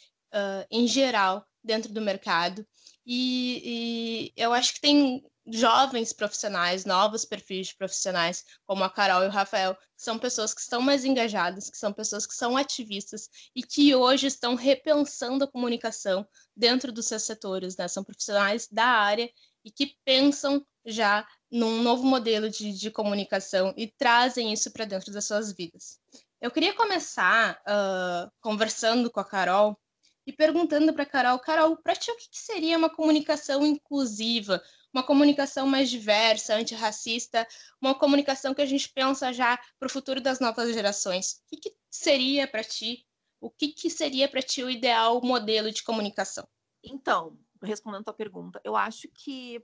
em 0.68 0.86
geral 0.86 1.46
dentro 1.62 1.92
do 1.92 2.00
mercado. 2.00 2.66
E, 3.06 3.62
e, 3.64 4.32
eu 4.36 4.52
acho 4.52 4.74
que 4.74 4.80
tem 4.80 5.24
jovens 5.50 6.12
profissionais, 6.12 6.84
novos 6.84 7.24
perfis 7.24 7.68
de 7.68 7.76
profissionais, 7.76 8.44
como 8.66 8.84
a 8.84 8.90
Carol 8.90 9.24
e 9.24 9.26
o 9.26 9.30
Rafael, 9.30 9.74
que 9.74 10.02
são 10.02 10.18
pessoas 10.18 10.54
que 10.54 10.60
estão 10.60 10.80
mais 10.80 11.04
engajadas, 11.04 11.68
que 11.68 11.76
são 11.76 11.92
pessoas 11.92 12.26
que 12.26 12.34
são 12.34 12.56
ativistas 12.56 13.28
e 13.54 13.62
que 13.62 13.94
hoje 13.94 14.26
estão 14.26 14.54
repensando 14.54 15.44
a 15.44 15.50
comunicação 15.50 16.26
dentro 16.56 16.92
dos 16.92 17.06
seus 17.06 17.22
setores, 17.24 17.76
né? 17.76 17.88
São 17.88 18.04
profissionais 18.04 18.68
da 18.70 18.84
área 18.84 19.30
e 19.64 19.70
que 19.70 19.94
pensam 20.04 20.64
já 20.86 21.26
num 21.50 21.82
novo 21.82 22.04
modelo 22.04 22.48
de, 22.48 22.72
de 22.72 22.90
comunicação 22.90 23.74
e 23.76 23.86
trazem 23.86 24.52
isso 24.52 24.70
para 24.70 24.84
dentro 24.84 25.12
das 25.12 25.26
suas 25.26 25.52
vidas. 25.52 25.98
Eu 26.40 26.50
queria 26.50 26.74
começar 26.74 27.60
uh, 27.66 28.30
conversando 28.40 29.10
com 29.10 29.20
a 29.20 29.24
Carol 29.24 29.78
e 30.26 30.32
perguntando 30.32 30.92
para 30.92 31.02
a 31.02 31.06
Carol, 31.06 31.38
Carol, 31.38 31.76
para 31.76 31.94
ti 31.94 32.10
o 32.10 32.16
que 32.16 32.28
seria 32.32 32.78
uma 32.78 32.88
comunicação 32.88 33.66
inclusiva? 33.66 34.62
Uma 34.92 35.02
comunicação 35.02 35.66
mais 35.66 35.90
diversa, 35.90 36.54
antirracista, 36.54 37.46
uma 37.80 37.94
comunicação 37.94 38.54
que 38.54 38.62
a 38.62 38.66
gente 38.66 38.88
pensa 38.92 39.32
já 39.32 39.58
para 39.78 39.86
o 39.86 39.90
futuro 39.90 40.20
das 40.20 40.40
novas 40.40 40.72
gerações. 40.72 41.42
O 41.44 41.48
que, 41.48 41.56
que 41.56 41.76
seria 41.90 42.46
para 42.48 42.64
ti? 42.64 43.06
O 43.40 43.50
que, 43.50 43.68
que 43.68 43.88
seria 43.88 44.28
para 44.28 44.42
ti 44.42 44.62
o 44.62 44.70
ideal 44.70 45.20
modelo 45.22 45.70
de 45.70 45.82
comunicação? 45.82 46.46
Então, 46.84 47.38
respondendo 47.62 48.02
a 48.02 48.04
tua 48.04 48.14
pergunta, 48.14 48.60
eu 48.64 48.76
acho 48.76 49.08
que 49.08 49.62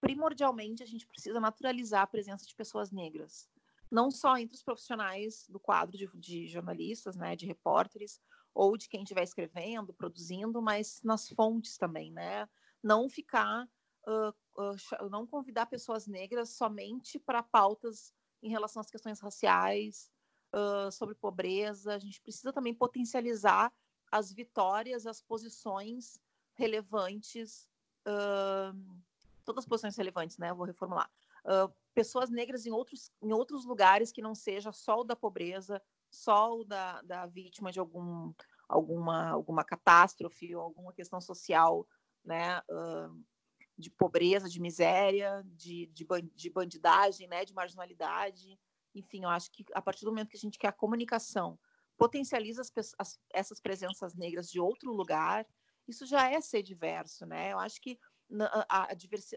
primordialmente 0.00 0.82
a 0.82 0.86
gente 0.86 1.06
precisa 1.06 1.38
naturalizar 1.40 2.02
a 2.02 2.06
presença 2.06 2.46
de 2.46 2.54
pessoas 2.54 2.90
negras, 2.90 3.48
não 3.90 4.10
só 4.10 4.38
entre 4.38 4.56
os 4.56 4.62
profissionais 4.62 5.46
do 5.48 5.60
quadro 5.60 5.96
de, 5.96 6.08
de 6.14 6.46
jornalistas, 6.48 7.16
né, 7.16 7.36
de 7.36 7.46
repórteres, 7.46 8.20
ou 8.54 8.76
de 8.76 8.88
quem 8.88 9.02
estiver 9.02 9.22
escrevendo, 9.22 9.92
produzindo, 9.92 10.60
mas 10.60 11.00
nas 11.04 11.28
fontes 11.28 11.76
também, 11.76 12.12
né? 12.12 12.48
Não 12.82 13.08
ficar, 13.08 13.64
uh, 14.06 14.34
não 15.10 15.26
convidar 15.26 15.66
pessoas 15.66 16.06
negras 16.06 16.50
somente 16.50 17.18
para 17.18 17.42
pautas 17.42 18.12
em 18.42 18.50
relação 18.50 18.80
às 18.80 18.90
questões 18.90 19.20
raciais, 19.20 20.10
uh, 20.54 20.90
sobre 20.90 21.14
pobreza. 21.14 21.94
A 21.94 21.98
gente 21.98 22.20
precisa 22.20 22.52
também 22.52 22.74
potencializar 22.74 23.72
as 24.10 24.32
vitórias, 24.32 25.06
as 25.06 25.22
posições 25.22 26.18
relevantes, 26.54 27.68
todas 29.44 29.64
as 29.64 29.68
posições 29.68 29.96
relevantes, 29.96 30.36
né? 30.36 30.52
Vou 30.52 30.66
reformular. 30.66 31.08
pessoas 31.94 32.28
negras 32.28 32.66
em 32.66 32.72
outros, 32.72 33.12
em 33.22 33.32
outros 33.32 33.64
lugares 33.64 34.10
que 34.10 34.20
não 34.20 34.34
seja 34.34 34.72
só 34.72 35.00
o 35.00 35.04
da 35.04 35.14
pobreza, 35.14 35.80
só 36.10 36.58
o 36.58 36.64
da, 36.64 37.00
da 37.02 37.26
vítima 37.26 37.70
de 37.70 37.78
algum, 37.78 38.32
alguma, 38.68 39.28
alguma 39.28 39.64
catástrofe 39.64 40.54
ou 40.56 40.62
alguma 40.62 40.92
questão 40.92 41.20
social, 41.20 41.86
né? 42.24 42.60
Uh, 42.68 43.24
de 43.80 43.90
pobreza, 43.90 44.48
de 44.48 44.60
miséria, 44.60 45.42
de, 45.46 45.86
de, 45.86 46.06
de 46.34 46.50
bandidagem, 46.50 47.26
né? 47.26 47.44
De 47.44 47.54
marginalidade. 47.54 48.58
Enfim, 48.94 49.24
eu 49.24 49.28
acho 49.30 49.50
que 49.50 49.64
a 49.74 49.82
partir 49.82 50.04
do 50.04 50.10
momento 50.10 50.28
que 50.28 50.36
a 50.36 50.40
gente 50.40 50.58
quer 50.58 50.68
a 50.68 50.72
comunicação 50.72 51.58
potencializa 51.96 52.62
as, 52.62 52.72
as, 52.98 53.20
essas 53.30 53.60
presenças 53.60 54.14
negras 54.14 54.50
de 54.50 54.58
outro 54.58 54.90
lugar, 54.90 55.46
isso 55.86 56.06
já 56.06 56.30
é 56.30 56.40
ser 56.40 56.62
diverso, 56.62 57.26
né? 57.26 57.52
Eu 57.52 57.58
acho 57.58 57.80
que 57.80 57.98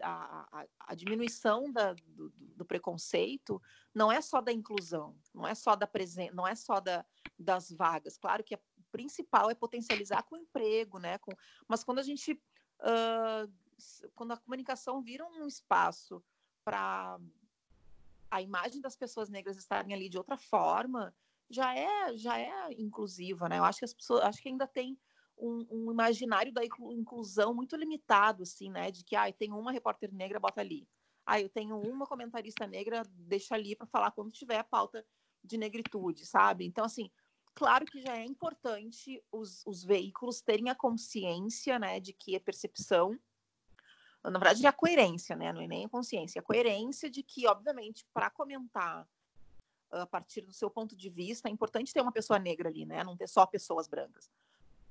a, 0.02 0.46
a, 0.52 0.66
a, 0.80 0.94
diminuição 0.94 1.70
da, 1.72 1.92
do, 1.92 2.32
do, 2.36 2.64
preconceito 2.64 3.60
não 3.92 4.10
é 4.10 4.20
só 4.20 4.40
da 4.40 4.52
inclusão, 4.52 5.18
não 5.34 5.46
é 5.46 5.54
só 5.54 5.74
da 5.74 5.86
presença, 5.86 6.32
não 6.32 6.46
é 6.46 6.54
só 6.54 6.80
da, 6.80 7.04
das 7.38 7.70
vagas. 7.70 8.16
Claro 8.16 8.44
que 8.44 8.54
o 8.54 8.60
principal 8.92 9.50
é 9.50 9.54
potencializar 9.54 10.22
com 10.22 10.36
o 10.36 10.38
emprego, 10.38 10.98
né? 10.98 11.18
Com, 11.18 11.32
mas 11.68 11.82
quando 11.82 11.98
a 11.98 12.02
gente 12.02 12.32
uh, 12.32 13.52
quando 14.14 14.32
a 14.32 14.36
comunicação 14.36 15.02
vira 15.02 15.24
um 15.24 15.46
espaço 15.46 16.22
para 16.64 17.18
a 18.30 18.42
imagem 18.42 18.80
das 18.80 18.96
pessoas 18.96 19.28
negras 19.28 19.56
estarem 19.56 19.94
ali 19.94 20.08
de 20.08 20.18
outra 20.18 20.36
forma, 20.36 21.14
já 21.48 21.74
é 21.74 22.16
já 22.16 22.38
é 22.38 22.72
inclusiva, 22.72 23.48
né? 23.48 23.58
Eu 23.58 23.64
acho 23.64 23.78
que 23.78 23.84
as 23.84 23.94
pessoas 23.94 24.22
acho 24.22 24.42
que 24.42 24.48
ainda 24.48 24.66
tem 24.66 24.98
um, 25.38 25.66
um, 25.70 25.92
imaginário 25.92 26.52
da 26.52 26.62
inclusão 26.64 27.54
muito 27.54 27.76
limitado, 27.76 28.42
assim, 28.42 28.70
né? 28.70 28.90
De 28.90 29.04
que, 29.04 29.16
ah, 29.16 29.32
tem 29.32 29.52
uma 29.52 29.72
repórter 29.72 30.12
negra, 30.12 30.40
bota 30.40 30.60
ali. 30.60 30.88
Ah, 31.26 31.40
eu 31.40 31.48
tenho 31.48 31.78
uma 31.78 32.06
comentarista 32.06 32.66
negra, 32.66 33.02
deixa 33.10 33.54
ali 33.54 33.74
para 33.74 33.86
falar 33.86 34.10
quando 34.10 34.30
tiver 34.30 34.58
a 34.58 34.64
pauta 34.64 35.04
de 35.42 35.56
negritude, 35.56 36.26
sabe? 36.26 36.64
Então, 36.64 36.84
assim, 36.84 37.10
claro 37.54 37.84
que 37.84 38.00
já 38.00 38.16
é 38.16 38.24
importante 38.24 39.22
os, 39.32 39.64
os 39.66 39.84
veículos 39.84 40.40
terem 40.40 40.68
a 40.70 40.74
consciência, 40.74 41.78
né, 41.78 42.00
de 42.00 42.12
que 42.12 42.36
a 42.36 42.40
percepção, 42.40 43.18
na 44.24 44.38
verdade, 44.38 44.66
a 44.66 44.72
coerência, 44.72 45.36
né? 45.36 45.52
Não 45.52 45.60
é 45.60 45.66
nem 45.66 45.84
a 45.84 45.88
consciência, 45.88 46.38
é 46.38 46.40
a 46.40 46.44
coerência 46.44 47.10
de 47.10 47.22
que, 47.22 47.46
obviamente, 47.46 48.06
para 48.12 48.30
comentar 48.30 49.06
a 49.90 50.06
partir 50.06 50.40
do 50.40 50.52
seu 50.52 50.68
ponto 50.68 50.96
de 50.96 51.08
vista, 51.08 51.48
é 51.48 51.52
importante 51.52 51.92
ter 51.92 52.00
uma 52.00 52.10
pessoa 52.10 52.38
negra 52.38 52.68
ali, 52.68 52.84
né? 52.84 53.04
Não 53.04 53.16
ter 53.16 53.28
só 53.28 53.46
pessoas 53.46 53.86
brancas 53.86 54.28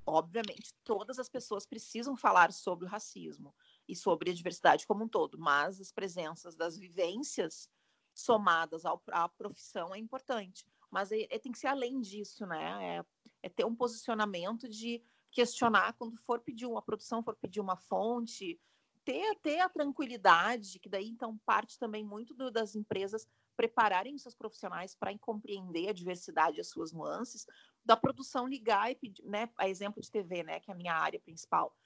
obviamente, 0.06 0.74
todas 0.84 1.18
as 1.18 1.28
pessoas 1.28 1.66
precisam 1.66 2.16
falar 2.16 2.52
sobre 2.52 2.84
o 2.84 2.88
racismo 2.88 3.54
e 3.88 3.96
sobre 3.96 4.30
a 4.30 4.34
diversidade 4.34 4.86
como 4.86 5.04
um 5.04 5.08
todo, 5.08 5.38
mas 5.38 5.80
as 5.80 5.90
presenças 5.90 6.54
das 6.54 6.76
vivências 6.76 7.68
somadas 8.14 8.84
ao, 8.84 9.02
à 9.08 9.28
profissão 9.28 9.94
é 9.94 9.98
importante. 9.98 10.64
Mas 10.90 11.10
é, 11.10 11.26
é, 11.30 11.38
tem 11.38 11.50
que 11.50 11.58
ser 11.58 11.68
além 11.68 12.00
disso, 12.00 12.46
né? 12.46 12.98
É, 12.98 13.04
é, 13.42 13.48
ter 13.48 13.64
um 13.64 13.74
posicionamento 13.74 14.68
de 14.68 15.02
questionar 15.30 15.94
quando 15.94 16.16
for 16.18 16.40
pedir 16.40 16.66
uma 16.66 16.82
produção, 16.82 17.22
for 17.22 17.34
pedir 17.34 17.60
uma 17.60 17.76
fonte, 17.76 18.60
ter, 19.04 19.36
ter 19.36 19.60
a 19.60 19.68
tranquilidade, 19.68 20.78
que 20.78 20.88
daí 20.88 21.08
então 21.08 21.38
parte 21.44 21.78
também 21.78 22.04
muito 22.04 22.34
do, 22.34 22.50
das 22.50 22.74
empresas 22.74 23.26
prepararem 23.56 24.18
seus 24.18 24.34
profissionais 24.34 24.94
para 24.94 25.16
compreender 25.18 25.88
a 25.88 25.92
diversidade 25.92 26.58
e 26.58 26.60
as 26.60 26.68
suas 26.68 26.92
nuances, 26.92 27.46
da 27.84 27.96
produção 27.96 28.48
ligar 28.48 28.90
e 28.90 28.94
pedir, 28.94 29.24
né, 29.24 29.48
a 29.56 29.68
exemplo 29.68 30.02
de 30.02 30.10
TV, 30.10 30.42
né, 30.42 30.60
que 30.60 30.70
é 30.70 30.74
a 30.74 30.76
minha 30.76 30.94
área 30.94 31.20
principal. 31.20 31.76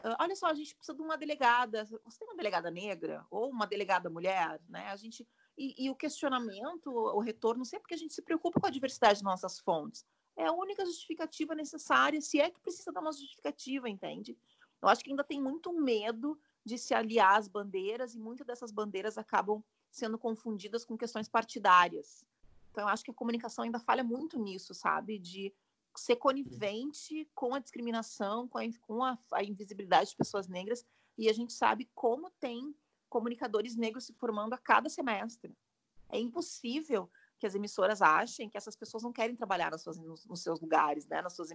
Uh, 0.00 0.16
olha 0.18 0.34
só, 0.34 0.46
a 0.46 0.54
gente 0.54 0.74
precisa 0.74 0.96
de 0.96 1.02
uma 1.02 1.16
delegada. 1.16 1.84
Você 1.84 2.18
tem 2.18 2.28
uma 2.28 2.36
delegada 2.36 2.70
negra 2.70 3.24
ou 3.30 3.48
uma 3.48 3.66
delegada 3.66 4.10
mulher, 4.10 4.60
né? 4.68 4.88
A 4.88 4.96
gente 4.96 5.26
e, 5.56 5.86
e 5.86 5.90
o 5.90 5.94
questionamento, 5.94 6.90
o 6.90 7.20
retorno, 7.20 7.64
sempre 7.64 7.88
que 7.88 7.94
a 7.94 7.98
gente 7.98 8.12
se 8.12 8.22
preocupa 8.22 8.60
com 8.60 8.66
a 8.66 8.70
diversidade 8.70 9.20
de 9.20 9.24
nossas 9.24 9.60
fontes, 9.60 10.04
é 10.36 10.46
a 10.46 10.52
única 10.52 10.84
justificativa 10.84 11.54
necessária, 11.54 12.20
se 12.20 12.40
é 12.40 12.50
que 12.50 12.60
precisa 12.60 12.92
dar 12.92 13.00
uma 13.00 13.12
justificativa, 13.12 13.88
entende? 13.88 14.36
Eu 14.84 14.88
acho 14.90 15.02
que 15.02 15.08
ainda 15.08 15.24
tem 15.24 15.40
muito 15.40 15.72
medo 15.72 16.38
de 16.62 16.76
se 16.76 16.92
aliar 16.92 17.38
às 17.38 17.48
bandeiras 17.48 18.14
e 18.14 18.18
muitas 18.18 18.46
dessas 18.46 18.70
bandeiras 18.70 19.16
acabam 19.16 19.64
sendo 19.90 20.18
confundidas 20.18 20.84
com 20.84 20.94
questões 20.94 21.26
partidárias. 21.26 22.22
Então, 22.70 22.84
eu 22.84 22.88
acho 22.88 23.02
que 23.02 23.10
a 23.10 23.14
comunicação 23.14 23.64
ainda 23.64 23.80
falha 23.80 24.04
muito 24.04 24.38
nisso, 24.38 24.74
sabe? 24.74 25.18
De 25.18 25.54
ser 25.96 26.16
conivente 26.16 27.26
com 27.34 27.54
a 27.54 27.60
discriminação, 27.60 28.46
com 28.46 28.58
a, 28.58 28.62
com 28.82 29.02
a, 29.02 29.18
a 29.32 29.42
invisibilidade 29.42 30.10
de 30.10 30.16
pessoas 30.16 30.48
negras. 30.48 30.84
E 31.16 31.30
a 31.30 31.32
gente 31.32 31.54
sabe 31.54 31.88
como 31.94 32.30
tem 32.38 32.74
comunicadores 33.08 33.76
negros 33.76 34.04
se 34.04 34.12
formando 34.12 34.52
a 34.52 34.58
cada 34.58 34.90
semestre. 34.90 35.56
É 36.10 36.18
impossível 36.18 37.10
que 37.44 37.48
as 37.48 37.54
emissoras 37.54 38.00
achem 38.00 38.48
que 38.48 38.56
essas 38.56 38.74
pessoas 38.74 39.02
não 39.02 39.12
querem 39.12 39.36
trabalhar 39.36 39.70
nas 39.70 39.82
suas, 39.82 39.98
nos, 39.98 40.24
nos 40.24 40.42
seus 40.42 40.58
lugares, 40.62 41.06
né? 41.06 41.20
nas, 41.20 41.36
suas, 41.36 41.50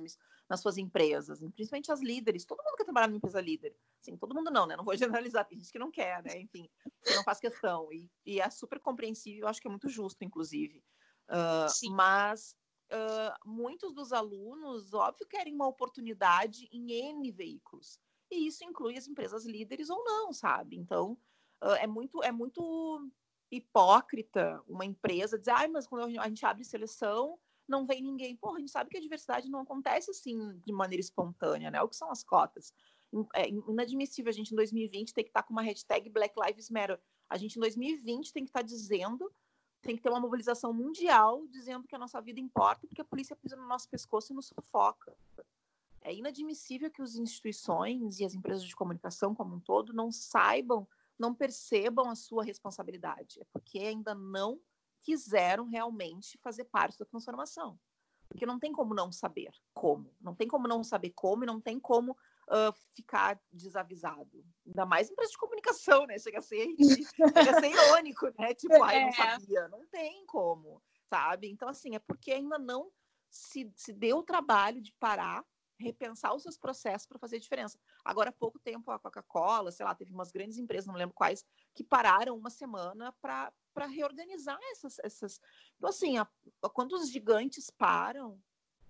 nas 0.47 0.61
suas 0.61 0.77
empresas, 0.77 1.39
principalmente 1.39 1.91
as 1.91 1.99
líderes. 1.99 2.45
Todo 2.45 2.63
mundo 2.63 2.75
quer 2.75 2.83
trabalhar 2.83 3.07
numa 3.07 3.17
empresa 3.17 3.41
líder. 3.41 3.75
Sim, 3.99 4.15
todo 4.15 4.35
mundo 4.35 4.51
não, 4.51 4.67
né? 4.67 4.77
Não 4.77 4.83
vou 4.83 4.95
generalizar, 5.33 5.45
tem 5.45 5.57
gente 5.57 5.71
que 5.71 5.79
não 5.79 5.89
quer, 5.89 6.21
né? 6.21 6.39
Enfim, 6.39 6.69
que 7.03 7.15
não 7.15 7.23
faz 7.23 7.39
questão. 7.39 7.91
E, 7.91 8.07
e 8.23 8.39
é 8.39 8.47
super 8.51 8.79
compreensível, 8.79 9.47
acho 9.47 9.59
que 9.59 9.67
é 9.67 9.71
muito 9.71 9.89
justo, 9.89 10.23
inclusive. 10.23 10.83
Uh, 11.27 11.91
mas 11.91 12.55
uh, 12.91 13.49
muitos 13.49 13.91
dos 13.91 14.13
alunos, 14.13 14.93
óbvio, 14.93 15.25
querem 15.27 15.55
uma 15.55 15.67
oportunidade 15.67 16.69
em 16.71 16.91
N 16.91 17.31
veículos. 17.31 17.99
E 18.29 18.45
isso 18.45 18.63
inclui 18.63 18.95
as 18.95 19.07
empresas 19.07 19.43
líderes 19.43 19.89
ou 19.89 20.03
não, 20.03 20.31
sabe? 20.31 20.77
Então, 20.77 21.17
uh, 21.63 21.73
é 21.79 21.87
muito 21.87 22.23
é 22.23 22.31
muito 22.31 23.09
hipócrita 23.51 24.61
uma 24.67 24.85
empresa 24.85 25.37
dizer, 25.37 25.51
ah, 25.51 25.67
mas 25.67 25.87
quando 25.87 26.19
a 26.19 26.27
gente 26.27 26.45
abre 26.45 26.63
seleção, 26.63 27.39
não 27.67 27.85
vem 27.85 28.01
ninguém. 28.01 28.35
Porra, 28.35 28.57
a 28.57 28.59
gente 28.59 28.71
sabe 28.71 28.89
que 28.89 28.97
a 28.97 29.01
diversidade 29.01 29.49
não 29.49 29.59
acontece 29.61 30.11
assim 30.11 30.59
de 30.65 30.73
maneira 30.73 31.01
espontânea, 31.01 31.69
né? 31.69 31.81
O 31.81 31.87
que 31.87 31.95
são 31.95 32.11
as 32.11 32.23
cotas? 32.23 32.73
É 33.33 33.47
inadmissível 33.49 34.29
a 34.29 34.33
gente 34.33 34.51
em 34.51 34.55
2020 34.55 35.13
ter 35.13 35.23
que 35.23 35.29
estar 35.29 35.43
com 35.43 35.53
uma 35.53 35.61
hashtag 35.61 36.09
Black 36.09 36.35
Lives 36.39 36.69
Matter. 36.69 36.99
A 37.29 37.37
gente 37.37 37.55
em 37.55 37.59
2020 37.59 38.33
tem 38.33 38.43
que 38.43 38.49
estar 38.49 38.61
dizendo 38.61 39.31
tem 39.81 39.95
que 39.95 40.01
ter 40.01 40.09
uma 40.09 40.19
mobilização 40.19 40.73
mundial 40.73 41.47
dizendo 41.47 41.87
que 41.87 41.95
a 41.95 41.99
nossa 41.99 42.19
vida 42.21 42.39
importa 42.39 42.85
porque 42.85 43.01
a 43.01 43.05
polícia 43.05 43.35
pisa 43.35 43.55
no 43.55 43.65
nosso 43.65 43.87
pescoço 43.89 44.33
e 44.33 44.35
nos 44.35 44.47
sufoca. 44.47 45.15
É 46.01 46.13
inadmissível 46.13 46.89
que 46.91 47.01
as 47.01 47.15
instituições 47.15 48.19
e 48.19 48.25
as 48.25 48.33
empresas 48.33 48.63
de 48.63 48.75
comunicação 48.75 49.33
como 49.33 49.55
um 49.55 49.59
todo 49.59 49.93
não 49.93 50.11
saibam, 50.11 50.87
não 51.19 51.35
percebam 51.35 52.09
a 52.09 52.15
sua 52.15 52.43
responsabilidade. 52.43 53.41
É 53.41 53.45
porque 53.51 53.79
ainda 53.79 54.15
não 54.15 54.59
quiseram 55.03 55.67
realmente 55.67 56.37
fazer 56.41 56.65
parte 56.65 56.97
da 56.97 57.05
transformação. 57.05 57.79
Porque 58.27 58.45
não 58.45 58.59
tem 58.59 58.71
como 58.71 58.93
não 58.93 59.11
saber 59.11 59.51
como. 59.73 60.15
Não 60.21 60.35
tem 60.35 60.47
como 60.47 60.67
não 60.67 60.83
saber 60.83 61.11
como 61.15 61.43
e 61.43 61.47
não 61.47 61.59
tem 61.59 61.79
como 61.79 62.11
uh, 62.11 62.71
ficar 62.95 63.39
desavisado. 63.51 64.45
Ainda 64.65 64.85
mais 64.85 65.09
empresa 65.09 65.31
de 65.31 65.37
comunicação, 65.37 66.05
né? 66.05 66.17
Chega 66.19 66.37
a 66.37 66.41
ser, 66.41 66.67
chega 67.17 67.57
a 67.57 67.59
ser 67.59 67.71
irônico, 67.71 68.31
né? 68.37 68.53
Tipo, 68.53 68.83
ah, 68.83 68.95
eu 68.95 69.01
não 69.01 69.09
é. 69.09 69.11
sabia. 69.13 69.67
Não 69.69 69.85
tem 69.87 70.25
como, 70.27 70.81
sabe? 71.09 71.49
Então, 71.49 71.67
assim, 71.67 71.95
é 71.95 71.99
porque 71.99 72.31
ainda 72.31 72.59
não 72.59 72.91
se, 73.31 73.71
se 73.75 73.91
deu 73.91 74.17
o 74.17 74.23
trabalho 74.23 74.79
de 74.79 74.93
parar, 74.99 75.43
repensar 75.79 76.35
os 76.35 76.43
seus 76.43 76.57
processos 76.57 77.07
para 77.07 77.17
fazer 77.17 77.39
diferença. 77.39 77.79
Agora, 78.03 78.29
há 78.29 78.33
pouco 78.33 78.59
tempo, 78.59 78.91
a 78.91 78.99
Coca-Cola, 78.99 79.71
sei 79.71 79.85
lá, 79.85 79.95
teve 79.95 80.13
umas 80.13 80.31
grandes 80.31 80.57
empresas, 80.57 80.85
não 80.85 80.95
lembro 80.95 81.15
quais, 81.15 81.45
que 81.73 81.83
pararam 81.83 82.37
uma 82.37 82.49
semana 82.49 83.13
para 83.21 83.51
reorganizar 83.87 84.59
essas, 84.71 84.99
essas. 84.99 85.39
Então, 85.77 85.89
assim, 85.89 86.17
a, 86.17 86.27
quando 86.73 86.93
os 86.93 87.09
gigantes 87.09 87.69
param, 87.69 88.41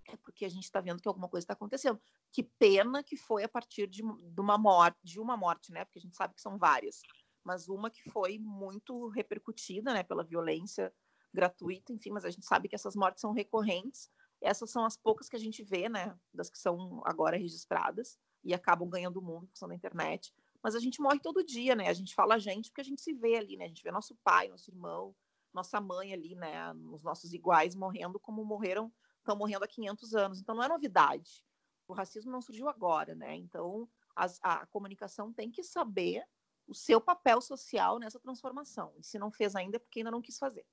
é 0.07 0.17
porque 0.17 0.45
a 0.45 0.49
gente 0.49 0.63
está 0.63 0.81
vendo 0.81 1.01
que 1.01 1.07
alguma 1.07 1.29
coisa 1.29 1.43
está 1.43 1.53
acontecendo. 1.53 2.01
Que 2.31 2.43
pena 2.43 3.03
que 3.03 3.15
foi 3.15 3.43
a 3.43 3.49
partir 3.49 3.87
de, 3.87 4.01
de, 4.01 4.41
uma 4.41 4.57
morte, 4.57 4.97
de 5.03 5.19
uma 5.19 5.37
morte, 5.37 5.71
né? 5.71 5.85
Porque 5.85 5.99
a 5.99 6.01
gente 6.01 6.15
sabe 6.15 6.33
que 6.33 6.41
são 6.41 6.57
várias, 6.57 7.01
mas 7.43 7.69
uma 7.69 7.91
que 7.91 8.09
foi 8.09 8.39
muito 8.39 9.07
repercutida, 9.09 9.93
né? 9.93 10.01
Pela 10.01 10.23
violência 10.23 10.91
gratuita, 11.31 11.93
enfim. 11.93 12.09
Mas 12.09 12.25
a 12.25 12.31
gente 12.31 12.45
sabe 12.45 12.67
que 12.67 12.75
essas 12.75 12.95
mortes 12.95 13.21
são 13.21 13.31
recorrentes. 13.31 14.09
Essas 14.41 14.71
são 14.71 14.85
as 14.85 14.95
poucas 14.95 15.27
que 15.27 15.35
a 15.35 15.39
gente 15.39 15.63
vê, 15.63 15.89
né? 15.89 16.17
Das 16.33 16.49
que 16.49 16.57
são 16.57 17.01
agora 17.05 17.37
registradas 17.37 18.17
e 18.43 18.53
acabam 18.53 18.89
ganhando 18.89 19.17
o 19.17 19.21
mundo, 19.21 19.49
são 19.53 19.67
na 19.67 19.75
internet. 19.75 20.33
Mas 20.61 20.75
a 20.75 20.79
gente 20.79 21.01
morre 21.01 21.19
todo 21.19 21.43
dia, 21.43 21.75
né? 21.75 21.87
A 21.87 21.93
gente 21.93 22.15
fala 22.15 22.35
a 22.35 22.39
gente 22.39 22.69
porque 22.69 22.81
a 22.81 22.85
gente 22.85 23.01
se 23.01 23.13
vê 23.13 23.35
ali, 23.35 23.57
né? 23.57 23.65
A 23.65 23.67
gente 23.67 23.83
vê 23.83 23.91
nosso 23.91 24.15
pai, 24.23 24.47
nosso 24.47 24.69
irmão, 24.71 25.15
nossa 25.53 25.79
mãe 25.79 26.13
ali, 26.13 26.35
né? 26.35 26.73
Os 26.91 27.03
nossos 27.03 27.33
iguais 27.33 27.75
morrendo 27.75 28.19
como 28.19 28.43
morreram 28.45 28.91
estão 29.19 29.35
morrendo 29.35 29.63
há 29.63 29.67
500 29.67 30.15
anos. 30.15 30.39
Então, 30.39 30.55
não 30.55 30.63
é 30.63 30.67
novidade. 30.67 31.45
O 31.87 31.93
racismo 31.93 32.31
não 32.31 32.41
surgiu 32.41 32.67
agora, 32.69 33.15
né? 33.15 33.35
Então, 33.35 33.89
as, 34.15 34.39
a 34.41 34.65
comunicação 34.67 35.33
tem 35.33 35.49
que 35.49 35.63
saber 35.63 36.23
o 36.67 36.73
seu 36.73 37.01
papel 37.01 37.41
social 37.41 37.97
nessa 37.97 38.19
transformação. 38.19 38.93
E 38.97 39.03
se 39.03 39.17
não 39.17 39.31
fez 39.31 39.55
ainda, 39.55 39.77
é 39.77 39.79
porque 39.79 39.99
ainda 39.99 40.11
não 40.11 40.21
quis 40.21 40.37
fazer. 40.37 40.65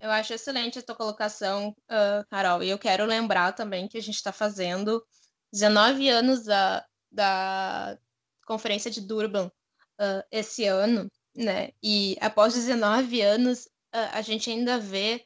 Eu 0.00 0.10
acho 0.10 0.32
excelente 0.32 0.78
a 0.78 0.82
tua 0.82 0.94
colocação, 0.96 1.76
uh, 1.90 2.26
Carol. 2.30 2.62
E 2.62 2.70
eu 2.70 2.78
quero 2.78 3.04
lembrar 3.04 3.52
também 3.52 3.86
que 3.86 3.98
a 3.98 4.02
gente 4.02 4.14
está 4.14 4.32
fazendo 4.32 5.06
19 5.52 6.08
anos 6.08 6.44
da, 6.44 6.86
da 7.12 7.98
Conferência 8.46 8.90
de 8.90 9.02
Durban 9.02 9.46
uh, 9.46 10.24
esse 10.30 10.64
ano, 10.64 11.10
né? 11.36 11.70
E 11.82 12.16
após 12.18 12.54
19 12.54 13.20
anos, 13.20 13.66
uh, 13.94 14.08
a 14.12 14.22
gente 14.22 14.50
ainda 14.50 14.78
vê 14.78 15.24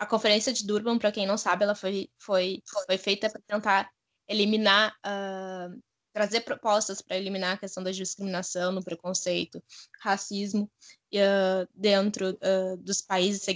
a 0.00 0.04
Conferência 0.04 0.52
de 0.52 0.66
Durban, 0.66 0.98
para 0.98 1.12
quem 1.12 1.28
não 1.28 1.38
sabe, 1.38 1.62
ela 1.62 1.76
foi, 1.76 2.10
foi, 2.18 2.60
foi 2.86 2.98
feita 2.98 3.30
para 3.30 3.40
tentar 3.46 3.90
eliminar 4.26 4.92
trazer 6.12 6.42
propostas 6.42 7.00
para 7.00 7.16
eliminar 7.16 7.54
a 7.54 7.58
questão 7.58 7.82
da 7.82 7.90
discriminação, 7.90 8.70
no 8.70 8.84
preconceito, 8.84 9.62
racismo 10.00 10.70
uh, 11.14 11.68
dentro 11.74 12.30
uh, 12.30 12.76
dos 12.76 13.00
países 13.00 13.46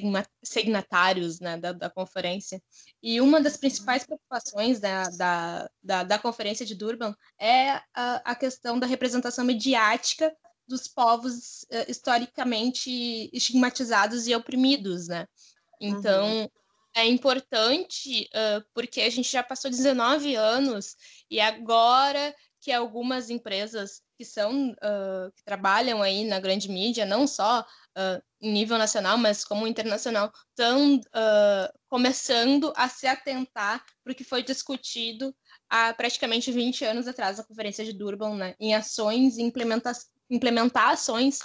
signatários 0.42 1.38
né, 1.38 1.56
da, 1.56 1.72
da, 1.72 1.90
conferência. 1.90 2.62
E 3.02 3.20
uma 3.20 3.40
das 3.40 3.56
principais 3.56 4.04
preocupações 4.04 4.80
da, 4.80 5.04
da, 5.10 5.70
da, 5.82 6.02
da 6.04 6.18
conferência 6.18 6.64
de 6.64 6.74
Durban 6.74 7.14
é 7.38 7.72
a, 7.94 8.22
a, 8.24 8.34
questão 8.34 8.78
da 8.78 8.86
representação 8.86 9.44
mediática 9.44 10.34
dos 10.66 10.88
povos 10.88 11.62
uh, 11.64 11.88
historicamente 11.88 13.30
estigmatizados 13.32 14.26
e 14.26 14.34
oprimidos, 14.34 15.08
né? 15.08 15.28
Então, 15.80 16.40
uhum 16.40 16.48
é 16.96 17.04
importante 17.04 18.28
uh, 18.32 18.64
porque 18.72 19.02
a 19.02 19.10
gente 19.10 19.30
já 19.30 19.42
passou 19.42 19.70
19 19.70 20.34
anos 20.34 20.96
e 21.30 21.38
agora 21.38 22.34
que 22.66 22.72
algumas 22.72 23.30
empresas 23.30 24.02
que 24.18 24.24
são 24.24 24.72
uh, 24.72 25.30
que 25.36 25.44
trabalham 25.44 26.02
aí 26.02 26.24
na 26.24 26.40
grande 26.40 26.68
mídia, 26.68 27.06
não 27.06 27.24
só 27.24 27.60
uh, 27.60 28.20
em 28.40 28.50
nível 28.50 28.76
nacional, 28.76 29.16
mas 29.16 29.44
como 29.44 29.68
internacional, 29.68 30.32
estão 30.48 30.96
uh, 30.96 31.78
começando 31.88 32.72
a 32.74 32.88
se 32.88 33.06
atentar 33.06 33.86
para 34.02 34.12
o 34.12 34.16
que 34.16 34.24
foi 34.24 34.42
discutido 34.42 35.32
há 35.70 35.94
praticamente 35.94 36.50
20 36.50 36.84
anos 36.84 37.06
atrás 37.06 37.38
na 37.38 37.44
Conferência 37.44 37.84
de 37.84 37.92
Durban, 37.92 38.34
né, 38.34 38.56
em 38.58 38.74
ações 38.74 39.38
implementa 39.38 39.92
implementar 40.28 40.90
ações 40.90 41.38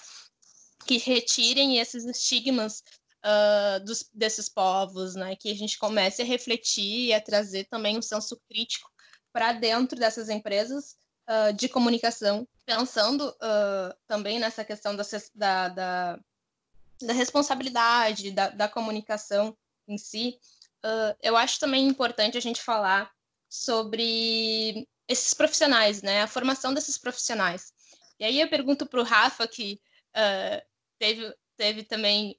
que 0.87 0.97
retirem 0.97 1.77
esses 1.77 2.03
estigmas 2.03 2.81
dos, 3.85 4.09
desses 4.11 4.49
povos, 4.49 5.13
né, 5.13 5.35
que 5.35 5.51
a 5.51 5.55
gente 5.55 5.77
comece 5.77 6.23
a 6.23 6.25
refletir 6.25 7.09
e 7.09 7.13
a 7.13 7.21
trazer 7.21 7.65
também 7.65 7.95
um 7.95 8.01
senso 8.01 8.41
crítico 8.49 8.89
para 9.31 9.53
dentro 9.53 9.99
dessas 9.99 10.27
empresas 10.27 10.99
uh, 11.31 11.53
de 11.53 11.69
comunicação, 11.69 12.47
pensando 12.65 13.29
uh, 13.29 13.95
também 14.05 14.39
nessa 14.39 14.65
questão 14.65 14.95
da, 14.95 15.03
da, 15.33 15.69
da, 15.69 16.19
da 17.01 17.13
responsabilidade 17.13 18.31
da, 18.31 18.49
da, 18.49 18.67
comunicação 18.67 19.57
em 19.87 19.97
si, 19.97 20.37
uh, 20.85 21.15
eu 21.21 21.37
acho 21.37 21.59
também 21.59 21.87
importante 21.87 22.37
a 22.37 22.41
gente 22.41 22.61
falar 22.61 23.11
sobre 23.49 24.87
esses 25.07 25.33
profissionais, 25.33 26.01
né? 26.01 26.21
A 26.21 26.27
formação 26.27 26.73
desses 26.73 26.97
profissionais. 26.97 27.73
E 28.19 28.25
aí 28.25 28.39
eu 28.39 28.49
pergunto 28.49 28.85
para 28.85 29.01
o 29.01 29.03
Rafa, 29.03 29.47
que 29.47 29.81
teve, 30.97 31.35
teve 31.57 31.83
também 31.83 32.37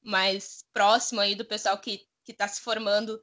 mais 0.00 0.64
próximo 0.72 1.20
aí 1.20 1.34
do 1.34 1.44
pessoal 1.44 1.76
que 1.78 2.06
está 2.28 2.46
se 2.46 2.60
formando 2.60 3.20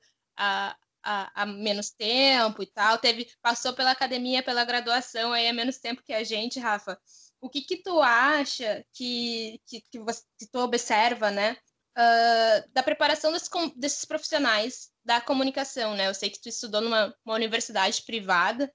há, 1.04 1.46
menos 1.46 1.92
tempo 1.92 2.62
e 2.62 2.66
tal, 2.66 2.98
teve, 2.98 3.28
passou 3.42 3.74
pela 3.74 3.92
academia, 3.92 4.44
pela 4.44 4.66
graduação 4.66 5.34
aí 5.34 5.48
há 5.48 5.54
menos 5.54 5.78
tempo 5.78 6.04
que 6.04 6.14
a 6.14 6.24
gente, 6.24 6.60
Rafa. 6.60 7.00
O 7.40 7.50
que 7.50 7.62
que 7.62 7.78
tu 7.78 8.02
acha 8.02 8.86
que, 8.94 9.60
que, 9.66 9.82
que, 9.82 10.00
você, 10.00 10.22
que 10.38 10.48
tu 10.48 10.60
observa, 10.60 11.32
né, 11.32 11.58
uh, 11.98 12.72
da 12.74 12.84
preparação 12.84 13.32
desses 13.76 14.06
profissionais 14.06 14.90
da 15.04 15.20
comunicação, 15.20 15.96
né? 15.96 16.08
Eu 16.08 16.14
sei 16.14 16.30
que 16.30 16.40
tu 16.40 16.50
estudou 16.50 16.82
numa 16.82 17.14
universidade 17.26 18.04
privada, 18.04 18.72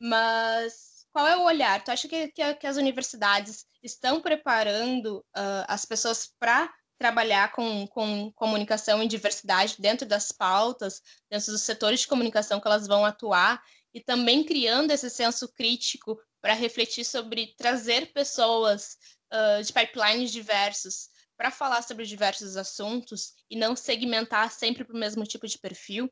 mas 0.00 1.06
qual 1.12 1.26
é 1.26 1.36
o 1.36 1.44
olhar? 1.44 1.82
Tu 1.82 1.90
acha 1.90 2.08
que, 2.08 2.28
que, 2.28 2.54
que 2.54 2.66
as 2.66 2.76
universidades 2.76 3.66
estão 3.82 4.20
preparando 4.20 5.18
uh, 5.18 5.64
as 5.68 5.84
pessoas 5.84 6.30
para 6.38 6.72
trabalhar 6.98 7.52
com, 7.52 7.86
com 7.88 8.32
comunicação 8.32 9.02
e 9.02 9.08
diversidade 9.08 9.76
dentro 9.78 10.06
das 10.06 10.32
pautas, 10.32 11.02
dentro 11.30 11.52
dos 11.52 11.62
setores 11.62 12.00
de 12.00 12.08
comunicação 12.08 12.60
que 12.60 12.66
elas 12.66 12.86
vão 12.86 13.04
atuar, 13.04 13.62
e 13.92 14.00
também 14.00 14.44
criando 14.44 14.90
esse 14.90 15.08
senso 15.08 15.48
crítico 15.48 16.18
para 16.40 16.52
refletir 16.52 17.04
sobre 17.04 17.54
trazer 17.56 18.12
pessoas 18.12 18.96
uh, 19.32 19.62
de 19.62 19.72
pipelines 19.72 20.30
diversos 20.30 21.08
para 21.36 21.50
falar 21.50 21.82
sobre 21.82 22.06
diversos 22.06 22.56
assuntos 22.56 23.34
e 23.50 23.56
não 23.56 23.76
segmentar 23.76 24.50
sempre 24.50 24.84
para 24.84 24.96
o 24.96 24.98
mesmo 24.98 25.24
tipo 25.24 25.46
de 25.46 25.58
perfil. 25.58 26.10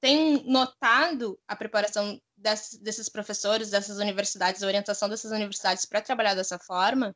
Tem 0.00 0.42
notado 0.44 1.38
a 1.46 1.54
preparação 1.54 2.20
desses 2.36 3.08
professores, 3.08 3.70
dessas 3.70 3.98
universidades, 3.98 4.62
a 4.62 4.66
orientação 4.66 5.08
dessas 5.08 5.30
universidades 5.30 5.84
para 5.84 6.00
trabalhar 6.00 6.34
dessa 6.34 6.58
forma? 6.58 7.14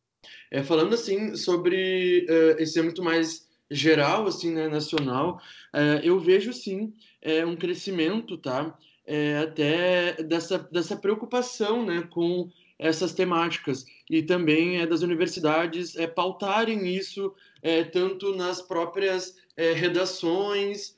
É, 0.50 0.62
falando 0.62 0.94
assim 0.94 1.36
sobre 1.36 2.26
uh, 2.28 2.60
esse 2.60 2.78
âmbito 2.80 3.02
mais 3.02 3.46
geral, 3.70 4.26
assim, 4.26 4.52
né, 4.52 4.68
nacional, 4.68 5.40
uh, 5.74 6.00
eu 6.02 6.18
vejo 6.20 6.52
sim 6.52 6.94
é, 7.20 7.44
um 7.44 7.56
crescimento, 7.56 8.38
tá? 8.38 8.76
É, 9.04 9.38
até 9.38 10.14
dessa, 10.22 10.58
dessa 10.58 10.96
preocupação, 10.96 11.84
né, 11.84 12.06
com 12.10 12.50
essas 12.78 13.14
temáticas 13.14 13.84
e 14.10 14.22
também 14.22 14.80
é 14.80 14.86
das 14.86 15.02
universidades 15.02 15.96
é, 15.96 16.06
pautarem 16.06 16.86
isso 16.88 17.32
é, 17.62 17.82
tanto 17.82 18.34
nas 18.34 18.60
próprias 18.60 19.36
é, 19.56 19.72
redações 19.72 20.94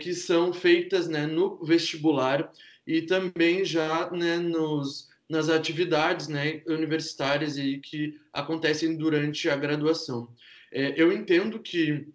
que 0.00 0.12
são 0.14 0.52
feitas 0.52 1.06
né, 1.06 1.28
no 1.28 1.64
vestibular 1.64 2.50
e 2.84 3.02
também 3.02 3.64
já 3.64 4.10
né, 4.10 4.36
nos 4.36 5.09
nas 5.30 5.48
atividades 5.48 6.26
né, 6.26 6.60
universitárias 6.66 7.56
e 7.56 7.78
que 7.78 8.18
acontecem 8.32 8.96
durante 8.96 9.48
a 9.48 9.54
graduação. 9.54 10.28
É, 10.72 10.92
eu 11.00 11.12
entendo 11.12 11.60
que, 11.60 12.08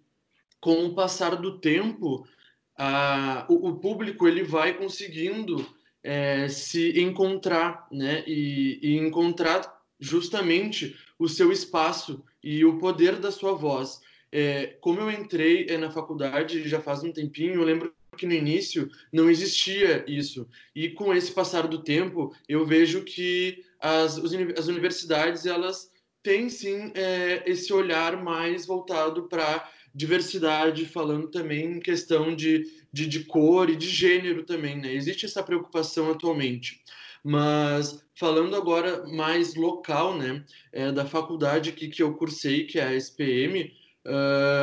com 0.60 0.84
o 0.84 0.94
passar 0.94 1.34
do 1.36 1.58
tempo, 1.58 2.28
a, 2.76 3.46
o, 3.48 3.68
o, 3.68 3.76
público 3.78 4.28
ele 4.28 4.42
vai 4.42 4.74
conseguindo 4.74 5.66
é, 6.04 6.46
se 6.48 7.00
encontrar 7.00 7.88
né, 7.90 8.22
e, 8.26 8.78
e 8.82 8.98
encontrar 8.98 9.82
justamente 9.98 10.94
o 11.18 11.26
seu 11.26 11.50
espaço 11.50 12.22
e 12.44 12.66
o 12.66 12.78
poder 12.78 13.16
da 13.16 13.32
sua 13.32 13.54
voz. 13.54 14.02
É, 14.30 14.76
como 14.82 15.00
eu 15.00 15.10
entrei 15.10 15.66
é, 15.70 15.78
na 15.78 15.90
faculdade 15.90 16.68
já 16.68 16.80
faz 16.80 17.02
um 17.02 17.12
tempinho, 17.12 17.54
eu 17.54 17.64
lembro 17.64 17.94
que 18.16 18.26
no 18.26 18.32
início 18.32 18.90
não 19.12 19.30
existia 19.30 20.04
isso. 20.08 20.48
E 20.74 20.90
com 20.90 21.14
esse 21.14 21.30
passar 21.30 21.68
do 21.68 21.82
tempo, 21.82 22.34
eu 22.48 22.66
vejo 22.66 23.04
que 23.04 23.62
as, 23.80 24.18
as 24.18 24.66
universidades 24.66 25.46
elas 25.46 25.90
têm 26.22 26.48
sim 26.48 26.90
é, 26.94 27.44
esse 27.46 27.72
olhar 27.72 28.22
mais 28.22 28.66
voltado 28.66 29.28
para 29.28 29.70
diversidade, 29.94 30.84
falando 30.84 31.28
também 31.28 31.76
em 31.76 31.80
questão 31.80 32.34
de, 32.34 32.64
de, 32.92 33.06
de, 33.06 33.24
cor 33.24 33.70
e 33.70 33.76
de 33.76 33.88
gênero 33.88 34.42
também, 34.42 34.76
né? 34.76 34.92
Existe 34.92 35.24
essa 35.24 35.42
preocupação 35.42 36.10
atualmente. 36.10 36.82
Mas 37.24 38.04
falando 38.14 38.54
agora 38.54 39.06
mais 39.06 39.54
local, 39.54 40.16
né, 40.16 40.44
é, 40.72 40.92
da 40.92 41.06
faculdade 41.06 41.70
aqui 41.70 41.88
que 41.88 42.02
eu 42.02 42.14
cursei, 42.14 42.64
que 42.64 42.78
é 42.78 42.84
a 42.84 42.94
SPM, 42.94 43.72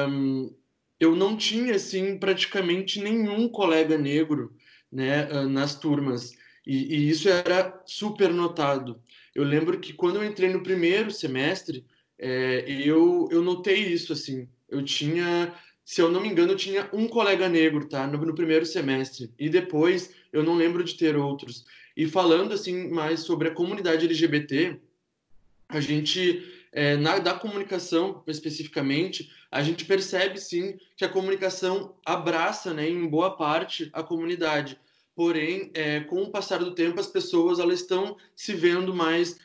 um, 0.09 0.53
eu 0.99 1.15
não 1.15 1.35
tinha 1.35 1.75
assim 1.75 2.17
praticamente 2.17 3.01
nenhum 3.01 3.47
colega 3.49 3.97
negro 3.97 4.55
né, 4.91 5.27
ah, 5.31 5.45
nas 5.45 5.75
turmas 5.75 6.31
e, 6.65 6.95
e, 6.95 7.09
isso 7.09 7.27
era 7.27 7.81
super 7.85 8.33
notado. 8.33 9.01
Eu 9.35 9.43
lembro 9.43 9.79
que 9.79 9.91
quando 9.91 10.15
eu 10.15 10.23
entrei 10.23 10.49
no 10.49 10.63
primeiro 10.63 11.11
semestre 11.11 11.85
é, 12.17 12.63
eu, 12.67 13.27
eu 13.31 13.41
notei 13.41 13.79
isso 13.79 14.13
assim. 14.13 14.47
Eu 14.69 14.83
tinha, 14.83 15.53
se 15.83 16.01
eu 16.01 16.09
não 16.09 16.21
me 16.21 16.29
engano, 16.29 16.53
eu 16.53 16.57
tinha 16.57 16.89
um 16.93 17.07
colega 17.07 17.49
negro, 17.49 17.87
tá, 17.87 18.07
no, 18.07 18.17
no 18.17 18.33
primeiro 18.33 18.65
semestre 18.65 19.29
e 19.37 19.49
depois 19.49 20.15
eu 20.31 20.41
não 20.41 20.55
lembro 20.55 20.83
de 20.83 20.95
ter 20.95 21.17
outros. 21.17 21.65
E 21.97 22.07
falando 22.07 22.53
assim 22.53 22.89
mais 22.89 23.21
sobre 23.21 23.49
a 23.49 23.53
comunidade 23.53 24.05
LGBT, 24.05 24.79
a 25.67 25.79
gente 25.79 26.62
é, 26.73 26.97
na, 26.97 27.19
da 27.19 27.33
comunicação 27.33 28.23
especificamente, 28.27 29.31
a 29.51 29.61
gente 29.61 29.85
percebe 29.85 30.39
sim 30.39 30.77
que 30.97 31.05
a 31.05 31.09
comunicação 31.09 31.95
abraça, 32.03 32.73
né, 32.73 32.89
em 32.89 33.07
boa 33.07 33.37
parte, 33.37 33.89
a 33.93 34.01
comunidade. 34.01 34.79
Porém, 35.15 35.69
é, 35.75 35.99
com 36.01 36.23
o 36.23 36.31
passar 36.31 36.57
do 36.59 36.73
tempo, 36.73 36.99
as 36.99 37.07
pessoas 37.07 37.59
elas 37.59 37.81
estão 37.81 38.17
se 38.35 38.53
vendo 38.53 38.93
mais 38.93 39.39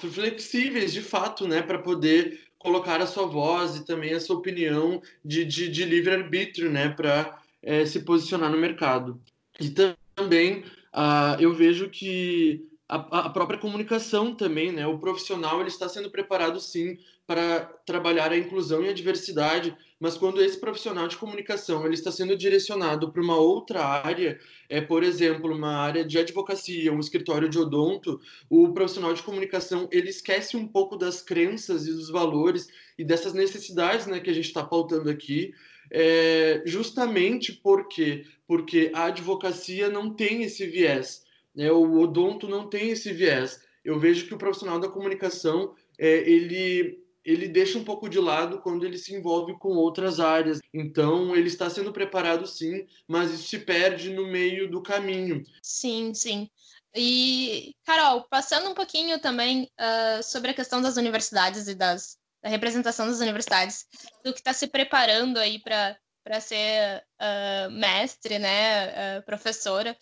flexíveis, 0.00 0.92
de 0.92 1.02
fato, 1.02 1.46
né, 1.46 1.62
para 1.62 1.78
poder 1.78 2.40
colocar 2.58 3.00
a 3.00 3.06
sua 3.06 3.26
voz 3.26 3.76
e 3.76 3.84
também 3.84 4.12
a 4.14 4.20
sua 4.20 4.36
opinião 4.36 5.00
de, 5.24 5.44
de, 5.44 5.68
de 5.68 5.84
livre-arbítrio, 5.84 6.70
né, 6.70 6.88
para 6.88 7.38
é, 7.62 7.86
se 7.86 8.00
posicionar 8.00 8.50
no 8.50 8.58
mercado. 8.58 9.20
E 9.60 9.70
também 10.16 10.64
uh, 10.92 11.38
eu 11.38 11.52
vejo 11.54 11.88
que 11.88 12.66
a, 12.94 13.26
a, 13.26 13.30
própria 13.30 13.58
comunicação 13.58 14.34
também, 14.34 14.70
né? 14.70 14.86
O 14.86 14.98
profissional 14.98 15.60
ele 15.60 15.68
está 15.68 15.88
sendo 15.88 16.10
preparado 16.10 16.60
sim 16.60 16.96
para 17.26 17.60
trabalhar 17.84 18.30
a 18.30 18.36
inclusão 18.36 18.84
e 18.84 18.88
a 18.88 18.92
diversidade, 18.92 19.76
mas 19.98 20.16
quando 20.16 20.42
esse 20.42 20.60
profissional 20.60 21.08
de 21.08 21.16
comunicação 21.16 21.84
ele 21.84 21.94
está 21.94 22.12
sendo 22.12 22.36
direcionado 22.36 23.10
para 23.10 23.22
uma 23.22 23.36
outra 23.36 23.84
área, 23.84 24.38
é 24.68 24.80
por 24.80 25.02
exemplo 25.02 25.52
uma 25.52 25.74
área 25.76 26.04
de 26.04 26.18
advocacia, 26.18 26.92
um 26.92 27.00
escritório 27.00 27.48
de 27.48 27.58
odonto, 27.58 28.20
o 28.48 28.72
profissional 28.72 29.12
de 29.12 29.22
comunicação 29.22 29.88
ele 29.90 30.10
esquece 30.10 30.56
um 30.56 30.68
pouco 30.68 30.96
das 30.96 31.20
crenças 31.20 31.86
e 31.86 31.92
dos 31.92 32.10
valores 32.10 32.68
e 32.96 33.04
dessas 33.04 33.32
necessidades, 33.32 34.06
né, 34.06 34.20
que 34.20 34.30
a 34.30 34.34
gente 34.34 34.46
está 34.46 34.62
pautando 34.62 35.10
aqui, 35.10 35.52
é, 35.90 36.62
justamente 36.64 37.52
porque 37.52 38.24
porque 38.46 38.92
a 38.94 39.04
advocacia 39.04 39.88
não 39.88 40.10
tem 40.10 40.42
esse 40.42 40.66
viés 40.66 41.23
né? 41.54 41.70
O 41.70 42.00
odonto 42.00 42.48
não 42.48 42.68
tem 42.68 42.90
esse 42.90 43.12
viés. 43.12 43.60
Eu 43.84 43.98
vejo 43.98 44.26
que 44.26 44.34
o 44.34 44.38
profissional 44.38 44.78
da 44.78 44.88
comunicação 44.88 45.74
é, 45.98 46.28
ele 46.28 47.02
ele 47.24 47.48
deixa 47.48 47.78
um 47.78 47.84
pouco 47.84 48.06
de 48.06 48.20
lado 48.20 48.60
quando 48.60 48.84
ele 48.84 48.98
se 48.98 49.14
envolve 49.14 49.58
com 49.58 49.70
outras 49.70 50.20
áreas. 50.20 50.58
Então, 50.74 51.34
ele 51.34 51.48
está 51.48 51.70
sendo 51.70 51.90
preparado 51.90 52.46
sim, 52.46 52.86
mas 53.08 53.32
isso 53.32 53.48
se 53.48 53.60
perde 53.60 54.10
no 54.10 54.26
meio 54.26 54.70
do 54.70 54.82
caminho. 54.82 55.42
Sim, 55.62 56.12
sim. 56.12 56.50
E, 56.94 57.74
Carol, 57.84 58.26
passando 58.28 58.68
um 58.68 58.74
pouquinho 58.74 59.18
também 59.18 59.70
uh, 59.80 60.22
sobre 60.22 60.50
a 60.50 60.54
questão 60.54 60.82
das 60.82 60.98
universidades 60.98 61.66
e 61.66 61.74
das, 61.74 62.18
da 62.42 62.50
representação 62.50 63.06
das 63.06 63.20
universidades, 63.20 63.86
do 64.22 64.32
que 64.32 64.40
está 64.40 64.52
se 64.52 64.66
preparando 64.66 65.38
aí 65.38 65.58
para 65.58 66.40
ser 66.40 67.02
uh, 67.22 67.70
mestre, 67.70 68.38
né, 68.38 69.18
uh, 69.18 69.24
professora 69.24 69.96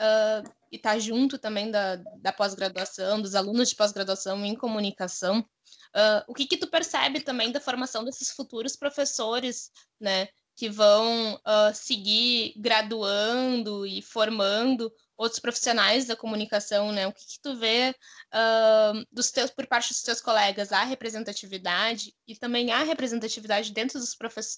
uh, 0.00 0.50
e 0.76 0.78
estar 0.78 0.92
tá 0.92 0.98
junto 0.98 1.38
também 1.38 1.70
da, 1.70 1.96
da 1.96 2.32
pós-graduação, 2.32 3.20
dos 3.20 3.34
alunos 3.34 3.70
de 3.70 3.76
pós-graduação 3.76 4.44
em 4.44 4.54
comunicação. 4.54 5.40
Uh, 5.40 6.22
o 6.28 6.34
que 6.34 6.46
que 6.46 6.58
tu 6.58 6.68
percebe 6.68 7.20
também 7.20 7.50
da 7.50 7.60
formação 7.60 8.04
desses 8.04 8.30
futuros 8.30 8.76
professores, 8.76 9.70
né, 9.98 10.28
que 10.54 10.68
vão 10.68 11.34
uh, 11.34 11.74
seguir 11.74 12.54
graduando 12.56 13.86
e 13.86 14.02
formando 14.02 14.92
outros 15.16 15.40
profissionais 15.40 16.06
da 16.06 16.14
comunicação, 16.14 16.92
né? 16.92 17.06
O 17.06 17.12
que, 17.12 17.26
que 17.26 17.40
tu 17.40 17.56
vê 17.56 17.94
uh, 18.34 19.06
dos 19.10 19.30
teus, 19.30 19.50
por 19.50 19.66
parte 19.66 19.88
dos 19.88 20.02
teus 20.02 20.20
colegas, 20.20 20.72
a 20.72 20.84
representatividade 20.84 22.14
e 22.28 22.36
também 22.36 22.70
a 22.70 22.82
representatividade 22.82 23.72
dentro 23.72 23.98
dos 23.98 24.14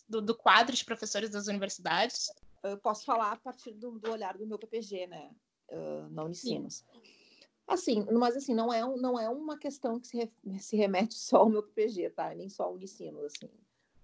do, 0.09 0.21
do 0.21 0.37
quadro 0.37 0.75
de 0.75 0.85
professores 0.85 1.31
das 1.31 1.47
universidades? 1.47 2.29
eu 2.63 2.79
posso 2.79 3.05
falar 3.05 3.33
a 3.33 3.37
partir 3.37 3.73
do, 3.73 3.99
do 3.99 4.11
olhar 4.11 4.37
do 4.37 4.47
meu 4.47 4.59
PPG, 4.59 5.07
né? 5.07 5.31
Uh, 5.71 6.09
na 6.11 6.25
Unicinos. 6.25 6.85
Assim, 7.67 8.07
mas 8.13 8.35
assim, 8.35 8.55
não 8.55 8.73
é, 8.73 8.81
não 8.97 9.21
é 9.21 9.29
uma 9.29 9.59
questão 9.59 10.01
que 10.01 10.09
se, 10.09 10.17
re, 10.17 10.31
se 10.59 10.77
remete 10.77 11.15
só 11.15 11.39
ao 11.39 11.51
meu 11.51 11.63
PPG, 11.63 12.11
tá? 12.11 12.35
Nem 12.35 12.49
só 12.49 12.65
ao 12.65 12.75
Unicinos, 12.75 13.23
assim. 13.25 13.49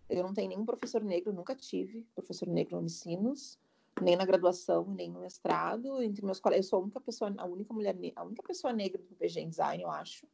Eu 0.08 0.22
não 0.22 0.34
tenho 0.34 0.50
nenhum 0.50 0.66
professor 0.66 1.02
negro, 1.02 1.32
nunca 1.32 1.54
tive 1.54 2.06
professor 2.14 2.46
negro 2.46 2.74
no 2.74 2.80
Unicinos, 2.80 3.58
nem 4.02 4.16
na 4.16 4.26
graduação, 4.26 4.84
nem 4.84 5.10
no 5.10 5.20
mestrado. 5.20 6.02
Entre 6.02 6.24
meus 6.24 6.38
colegas, 6.38 6.66
eu 6.66 6.70
sou 6.70 6.78
a 6.80 6.82
única 6.82 7.00
pessoa, 7.00 7.34
a 7.38 7.46
única 7.46 7.72
mulher, 7.72 7.96
a 8.14 8.22
única 8.22 8.42
pessoa 8.42 8.72
negra 8.72 9.00
do 9.00 9.08
PPG 9.08 9.40
em 9.40 9.48
design, 9.48 9.82
eu 9.82 9.90
acho. 9.90 10.26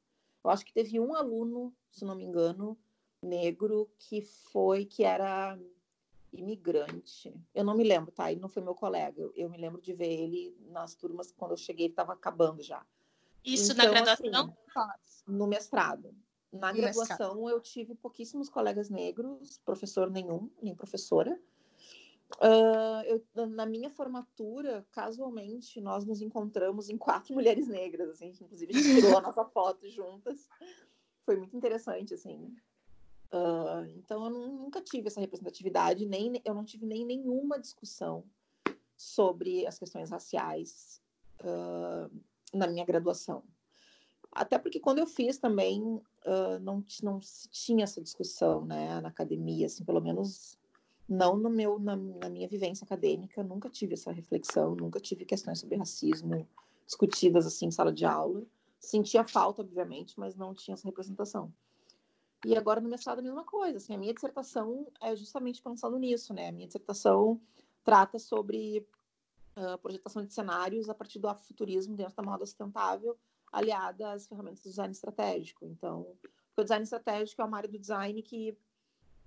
Eu 0.43 0.51
acho 0.51 0.64
que 0.64 0.73
teve 0.73 0.99
um 0.99 1.14
aluno, 1.14 1.73
se 1.93 2.05
não 2.05 2.16
me 2.16 2.25
engano, 2.25 2.77
negro, 3.23 3.88
que 3.97 4.23
foi, 4.23 4.85
que 4.85 5.05
era 5.05 5.57
imigrante. 6.33 7.35
Eu 7.55 7.64
não 7.64 7.75
me 7.75 7.85
lembro, 7.85 8.12
tá? 8.12 8.31
Ele 8.31 8.40
não 8.40 8.49
foi 8.49 8.62
meu 8.62 8.75
colega. 8.75 9.21
Eu, 9.21 9.33
eu 9.35 9.51
me 9.51 9.59
lembro 9.59 9.81
de 9.81 9.93
ver 9.93 10.12
ele 10.12 10.57
nas 10.69 10.95
turmas 10.95 11.33
quando 11.33 11.53
eu 11.53 11.57
cheguei, 11.57 11.87
ele 11.87 11.93
estava 11.93 12.12
acabando 12.12 12.62
já. 12.62 12.85
Isso 13.45 13.73
então, 13.73 13.87
na 13.87 13.90
graduação? 13.90 14.57
Assim, 14.77 15.25
no 15.27 15.47
mestrado. 15.47 16.14
Na 16.53 16.73
no 16.73 16.79
graduação, 16.79 17.35
mestrado. 17.35 17.51
eu 17.51 17.61
tive 17.61 17.95
pouquíssimos 17.95 18.49
colegas 18.49 18.90
negros, 18.90 19.59
professor 19.64 20.11
nenhum, 20.11 20.51
nem 20.61 20.75
professora. 20.75 21.40
Uh, 22.37 23.03
eu, 23.07 23.47
na 23.49 23.66
minha 23.66 23.90
formatura, 23.90 24.87
casualmente, 24.93 25.81
nós 25.81 26.05
nos 26.05 26.21
encontramos 26.21 26.88
em 26.88 26.97
quatro 26.97 27.35
mulheres 27.35 27.66
negras, 27.66 28.11
assim, 28.11 28.29
inclusive 28.40 28.73
a 28.73 28.77
gente 28.77 28.95
tirou 28.95 29.19
a 29.19 29.21
nossa 29.21 29.45
foto 29.45 29.88
juntas. 29.88 30.49
Foi 31.25 31.37
muito 31.37 31.57
interessante, 31.57 32.14
assim. 32.14 32.55
Uh, 33.33 33.87
então 33.97 34.25
eu 34.25 34.31
nunca 34.31 34.81
tive 34.81 35.07
essa 35.07 35.21
representatividade, 35.21 36.05
nem 36.05 36.40
eu 36.45 36.53
não 36.53 36.64
tive 36.64 36.85
nem 36.85 37.05
nenhuma 37.05 37.61
discussão 37.61 38.25
sobre 38.97 39.66
as 39.66 39.79
questões 39.79 40.11
raciais 40.11 41.01
uh, 41.40 42.11
na 42.53 42.66
minha 42.66 42.85
graduação. 42.85 43.45
Até 44.33 44.59
porque 44.59 44.81
quando 44.81 44.99
eu 44.99 45.07
fiz 45.07 45.38
também 45.38 45.83
uh, 45.83 46.59
não, 46.61 46.85
não 47.03 47.21
se 47.21 47.49
tinha 47.49 47.85
essa 47.85 48.01
discussão 48.01 48.64
né, 48.64 49.01
na 49.01 49.09
academia, 49.09 49.66
assim, 49.66 49.85
pelo 49.85 50.01
menos 50.01 50.59
não 51.09 51.37
no 51.37 51.51
meu, 51.51 51.79
na, 51.79 51.97
na 51.97 52.29
minha 52.29 52.47
vivência 52.49 52.85
acadêmica, 52.85 53.43
nunca 53.43 53.69
tive 53.69 53.95
essa 53.95 54.12
reflexão, 54.12 54.77
nunca 54.77 55.01
tive 55.01 55.25
questões 55.25 55.59
sobre 55.59 55.77
racismo 55.77 56.47
discutidas 56.87 57.47
assim 57.47 57.66
em 57.66 57.71
sala 57.71 57.93
de 57.93 58.05
aula. 58.05 58.45
Sentia 58.79 59.25
falta, 59.25 59.62
obviamente, 59.62 60.19
mas 60.19 60.37
não 60.37 60.55
tinha 60.55 60.75
essa 60.75 60.88
representação. 60.88 61.53
E 62.44 62.57
agora 62.57 62.81
no 62.81 62.88
mestrado 62.88 63.18
a 63.18 63.22
mesma 63.22 63.44
coisa. 63.44 63.76
Assim, 63.79 63.94
a 63.94 63.98
minha 63.98 64.14
dissertação 64.14 64.87
é 65.00 65.14
justamente 65.14 65.62
pensando 65.62 65.98
nisso, 65.98 66.33
né? 66.33 66.48
A 66.48 66.53
minha 66.53 66.66
dissertação 66.66 67.40
trata 67.85 68.18
sobre 68.18 68.87
uh, 69.57 69.79
projetação 69.79 70.24
de 70.24 70.33
cenários 70.33 70.88
a 70.88 70.94
partir 70.94 71.18
do 71.18 71.29
afrofuturismo 71.29 71.96
dentro 71.96 72.16
da 72.16 72.22
moda 72.22 72.46
sustentável, 72.46 73.16
aliada 73.53 74.12
às 74.12 74.26
ferramentas 74.26 74.62
do 74.62 74.70
design 74.70 74.92
estratégico. 74.92 75.66
Então, 75.66 76.07
o 76.57 76.62
design 76.62 76.83
estratégico 76.83 77.42
é 77.42 77.44
uma 77.44 77.57
área 77.57 77.68
do 77.68 77.79
design 77.79 78.22
que 78.22 78.57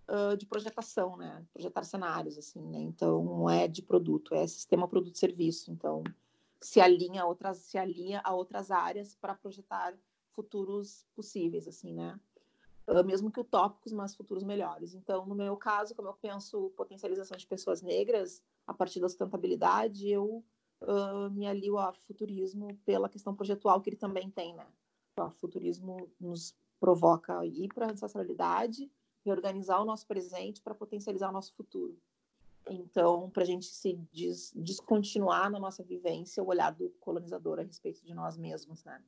uh, 0.07 0.35
de 0.35 0.45
projetação, 0.45 1.17
né? 1.17 1.45
Projetar 1.53 1.83
cenários, 1.83 2.37
assim, 2.37 2.61
né? 2.67 2.79
Então, 2.79 3.23
não 3.23 3.49
é 3.49 3.67
de 3.67 3.81
produto, 3.81 4.33
é 4.33 4.45
sistema 4.47 4.87
produto-serviço. 4.87 5.71
Então, 5.71 6.03
se 6.59 6.79
alinha 6.79 7.23
a 7.23 7.25
outras, 7.25 7.57
se 7.57 7.77
alinha 7.77 8.21
a 8.23 8.33
outras 8.33 8.71
áreas 8.71 9.15
para 9.15 9.35
projetar 9.35 9.93
futuros 10.31 11.05
possíveis, 11.15 11.67
assim, 11.67 11.93
né? 11.93 12.19
Mesmo 13.05 13.31
que 13.31 13.39
utópicos, 13.39 13.93
mas 13.93 14.15
futuros 14.15 14.43
melhores. 14.43 14.93
Então, 14.93 15.25
no 15.25 15.35
meu 15.35 15.55
caso, 15.55 15.95
como 15.95 16.09
eu 16.09 16.13
penso 16.13 16.71
potencialização 16.75 17.37
de 17.37 17.47
pessoas 17.47 17.81
negras 17.81 18.41
a 18.67 18.73
partir 18.73 18.99
da 18.99 19.07
sustentabilidade, 19.07 20.09
eu 20.09 20.43
uh, 20.81 21.29
me 21.31 21.47
alio 21.47 21.77
ao 21.77 21.93
futurismo 21.93 22.77
pela 22.85 23.09
questão 23.09 23.33
projetual 23.33 23.81
que 23.81 23.89
ele 23.89 23.97
também 23.97 24.29
tem, 24.29 24.53
né? 24.53 24.67
O 25.17 25.29
futurismo 25.29 26.09
nos 26.19 26.55
provoca 26.79 27.39
a 27.39 27.45
ir 27.45 27.69
para 27.73 27.87
a 27.87 27.91
ancestralidade, 27.91 28.91
reorganizar 29.23 29.81
o 29.81 29.85
nosso 29.85 30.05
presente 30.05 30.61
para 30.61 30.75
potencializar 30.75 31.29
o 31.29 31.33
nosso 31.33 31.53
futuro. 31.53 31.97
Então, 32.69 33.29
para 33.29 33.43
a 33.43 33.45
gente 33.45 33.65
se 33.65 33.93
des 34.11 34.51
descontinuar 34.55 35.49
na 35.49 35.59
nossa 35.59 35.83
vivência 35.83 36.43
o 36.43 36.47
olhar 36.47 36.71
do 36.71 36.89
colonizador 36.99 37.59
a 37.59 37.63
respeito 37.63 38.03
de 38.03 38.13
nós 38.13 38.37
mesmos, 38.37 38.83
né? 38.83 39.01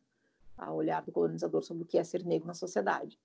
O 0.57 0.73
olhar 0.73 1.01
do 1.01 1.11
colonizador 1.11 1.63
sobre 1.63 1.83
o 1.83 1.85
que 1.85 1.97
é 1.97 2.03
ser 2.03 2.23
negro 2.23 2.47
na 2.47 2.53
sociedade. 2.53 3.19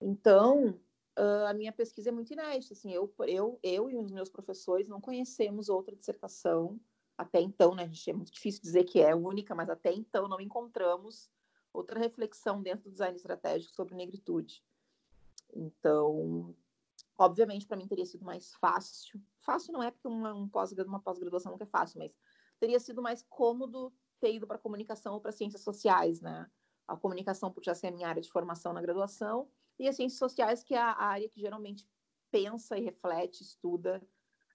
Então, 0.00 0.78
uh, 1.18 1.46
a 1.48 1.54
minha 1.54 1.72
pesquisa 1.72 2.10
é 2.10 2.12
muito 2.12 2.32
inédita. 2.32 2.74
Assim, 2.74 2.92
eu, 2.92 3.12
eu, 3.26 3.58
eu 3.62 3.90
e 3.90 3.96
os 3.96 4.10
meus 4.10 4.28
professores 4.28 4.88
não 4.88 5.00
conhecemos 5.00 5.68
outra 5.68 5.96
dissertação 5.96 6.78
até 7.16 7.40
então, 7.40 7.74
né? 7.74 7.86
Gente 7.88 8.10
é 8.10 8.12
muito 8.12 8.32
difícil 8.32 8.60
dizer 8.60 8.84
que 8.84 9.00
é 9.00 9.14
única, 9.14 9.54
mas 9.54 9.70
até 9.70 9.92
então 9.92 10.28
não 10.28 10.40
encontramos 10.40 11.30
outra 11.72 11.98
reflexão 11.98 12.62
dentro 12.62 12.84
do 12.84 12.92
design 12.92 13.16
estratégico 13.16 13.74
sobre 13.74 13.94
negritude. 13.94 14.62
Então, 15.54 16.54
obviamente, 17.16 17.66
para 17.66 17.76
mim 17.76 17.86
teria 17.86 18.04
sido 18.04 18.24
mais 18.24 18.54
fácil. 18.54 19.20
Fácil 19.40 19.72
não 19.72 19.82
é 19.82 19.90
porque 19.90 20.08
uma, 20.08 20.34
um 20.34 20.48
pós, 20.48 20.72
uma 20.72 21.00
pós-graduação 21.00 21.52
nunca 21.52 21.64
é 21.64 21.68
fácil, 21.68 21.98
mas 21.98 22.14
teria 22.60 22.78
sido 22.78 23.02
mais 23.02 23.22
cômodo 23.22 23.92
ter 24.20 24.34
ido 24.34 24.46
para 24.46 24.58
comunicação 24.58 25.14
ou 25.14 25.20
para 25.20 25.32
ciências 25.32 25.62
sociais, 25.62 26.20
né? 26.20 26.50
A 26.86 26.96
comunicação 26.96 27.50
por 27.50 27.64
já 27.64 27.74
ser 27.74 27.88
a 27.88 27.90
minha 27.90 28.08
área 28.08 28.22
de 28.22 28.30
formação 28.30 28.72
na 28.72 28.80
graduação 28.80 29.48
e 29.78 29.88
as 29.88 29.96
ciências 29.96 30.18
sociais, 30.18 30.62
que 30.62 30.74
é 30.74 30.78
a 30.78 30.96
área 30.96 31.28
que 31.28 31.40
geralmente 31.40 31.88
pensa 32.30 32.76
e 32.76 32.84
reflete, 32.84 33.42
estuda 33.42 34.02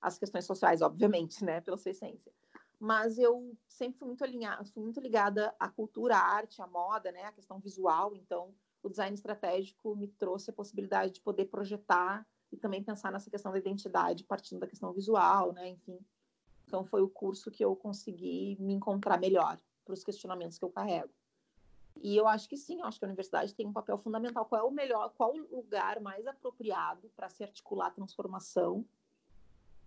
as 0.01 0.17
questões 0.17 0.45
sociais, 0.45 0.81
obviamente, 0.81 1.43
né, 1.45 1.61
pela 1.61 1.77
sua 1.77 1.91
essência. 1.91 2.31
Mas 2.79 3.19
eu 3.19 3.55
sempre 3.67 3.99
fui 3.99 4.07
muito 4.07 4.23
alinhada, 4.23 4.65
fui 4.65 4.81
muito 4.81 4.99
ligada 4.99 5.55
à 5.59 5.69
cultura, 5.69 6.15
à 6.15 6.19
arte, 6.19 6.61
à 6.61 6.67
moda, 6.67 7.11
né, 7.11 7.23
à 7.25 7.31
questão 7.31 7.59
visual. 7.59 8.15
Então, 8.15 8.55
o 8.81 8.89
design 8.89 9.13
estratégico 9.13 9.95
me 9.95 10.07
trouxe 10.07 10.49
a 10.49 10.53
possibilidade 10.53 11.13
de 11.13 11.21
poder 11.21 11.45
projetar 11.45 12.27
e 12.51 12.57
também 12.57 12.83
pensar 12.83 13.11
nessa 13.11 13.29
questão 13.29 13.51
da 13.51 13.59
identidade 13.59 14.23
partindo 14.23 14.59
da 14.59 14.67
questão 14.67 14.91
visual, 14.91 15.53
né, 15.53 15.69
enfim. 15.69 15.99
Então, 16.65 16.83
foi 16.83 17.01
o 17.01 17.09
curso 17.09 17.51
que 17.51 17.63
eu 17.63 17.75
consegui 17.75 18.57
me 18.59 18.73
encontrar 18.73 19.19
melhor 19.19 19.59
para 19.85 19.93
os 19.93 20.03
questionamentos 20.03 20.57
que 20.57 20.65
eu 20.65 20.71
carrego. 20.71 21.13
E 22.01 22.17
eu 22.17 22.27
acho 22.27 22.49
que 22.49 22.57
sim, 22.57 22.79
eu 22.79 22.85
acho 22.85 22.99
que 22.99 23.05
a 23.05 23.07
universidade 23.07 23.53
tem 23.53 23.67
um 23.67 23.73
papel 23.73 23.97
fundamental. 23.97 24.45
Qual 24.45 24.61
é 24.61 24.63
o 24.63 24.71
melhor, 24.71 25.13
qual 25.15 25.33
o 25.35 25.55
lugar 25.55 25.99
mais 26.01 26.25
apropriado 26.25 27.09
para 27.15 27.29
se 27.29 27.43
articular 27.43 27.87
a 27.87 27.91
transformação 27.91 28.85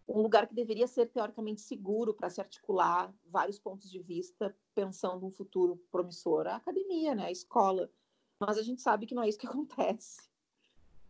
um 0.09 0.21
lugar 0.21 0.47
que 0.47 0.55
deveria 0.55 0.87
ser 0.87 1.07
teoricamente 1.07 1.61
seguro 1.61 2.13
para 2.13 2.29
se 2.29 2.41
articular 2.41 3.13
vários 3.27 3.59
pontos 3.59 3.91
de 3.91 3.99
vista, 3.99 4.55
pensando 4.75 5.25
um 5.25 5.31
futuro 5.31 5.77
promissor, 5.91 6.47
a 6.47 6.57
academia, 6.57 7.15
né, 7.15 7.27
a 7.27 7.31
escola. 7.31 7.91
Mas 8.39 8.59
a 8.59 8.63
gente 8.63 8.83
sabe 8.83 9.07
que 9.07 9.15
não 9.15 9.23
é 9.23 9.29
isso 9.29 9.39
que 9.39 9.47
acontece. 9.49 10.29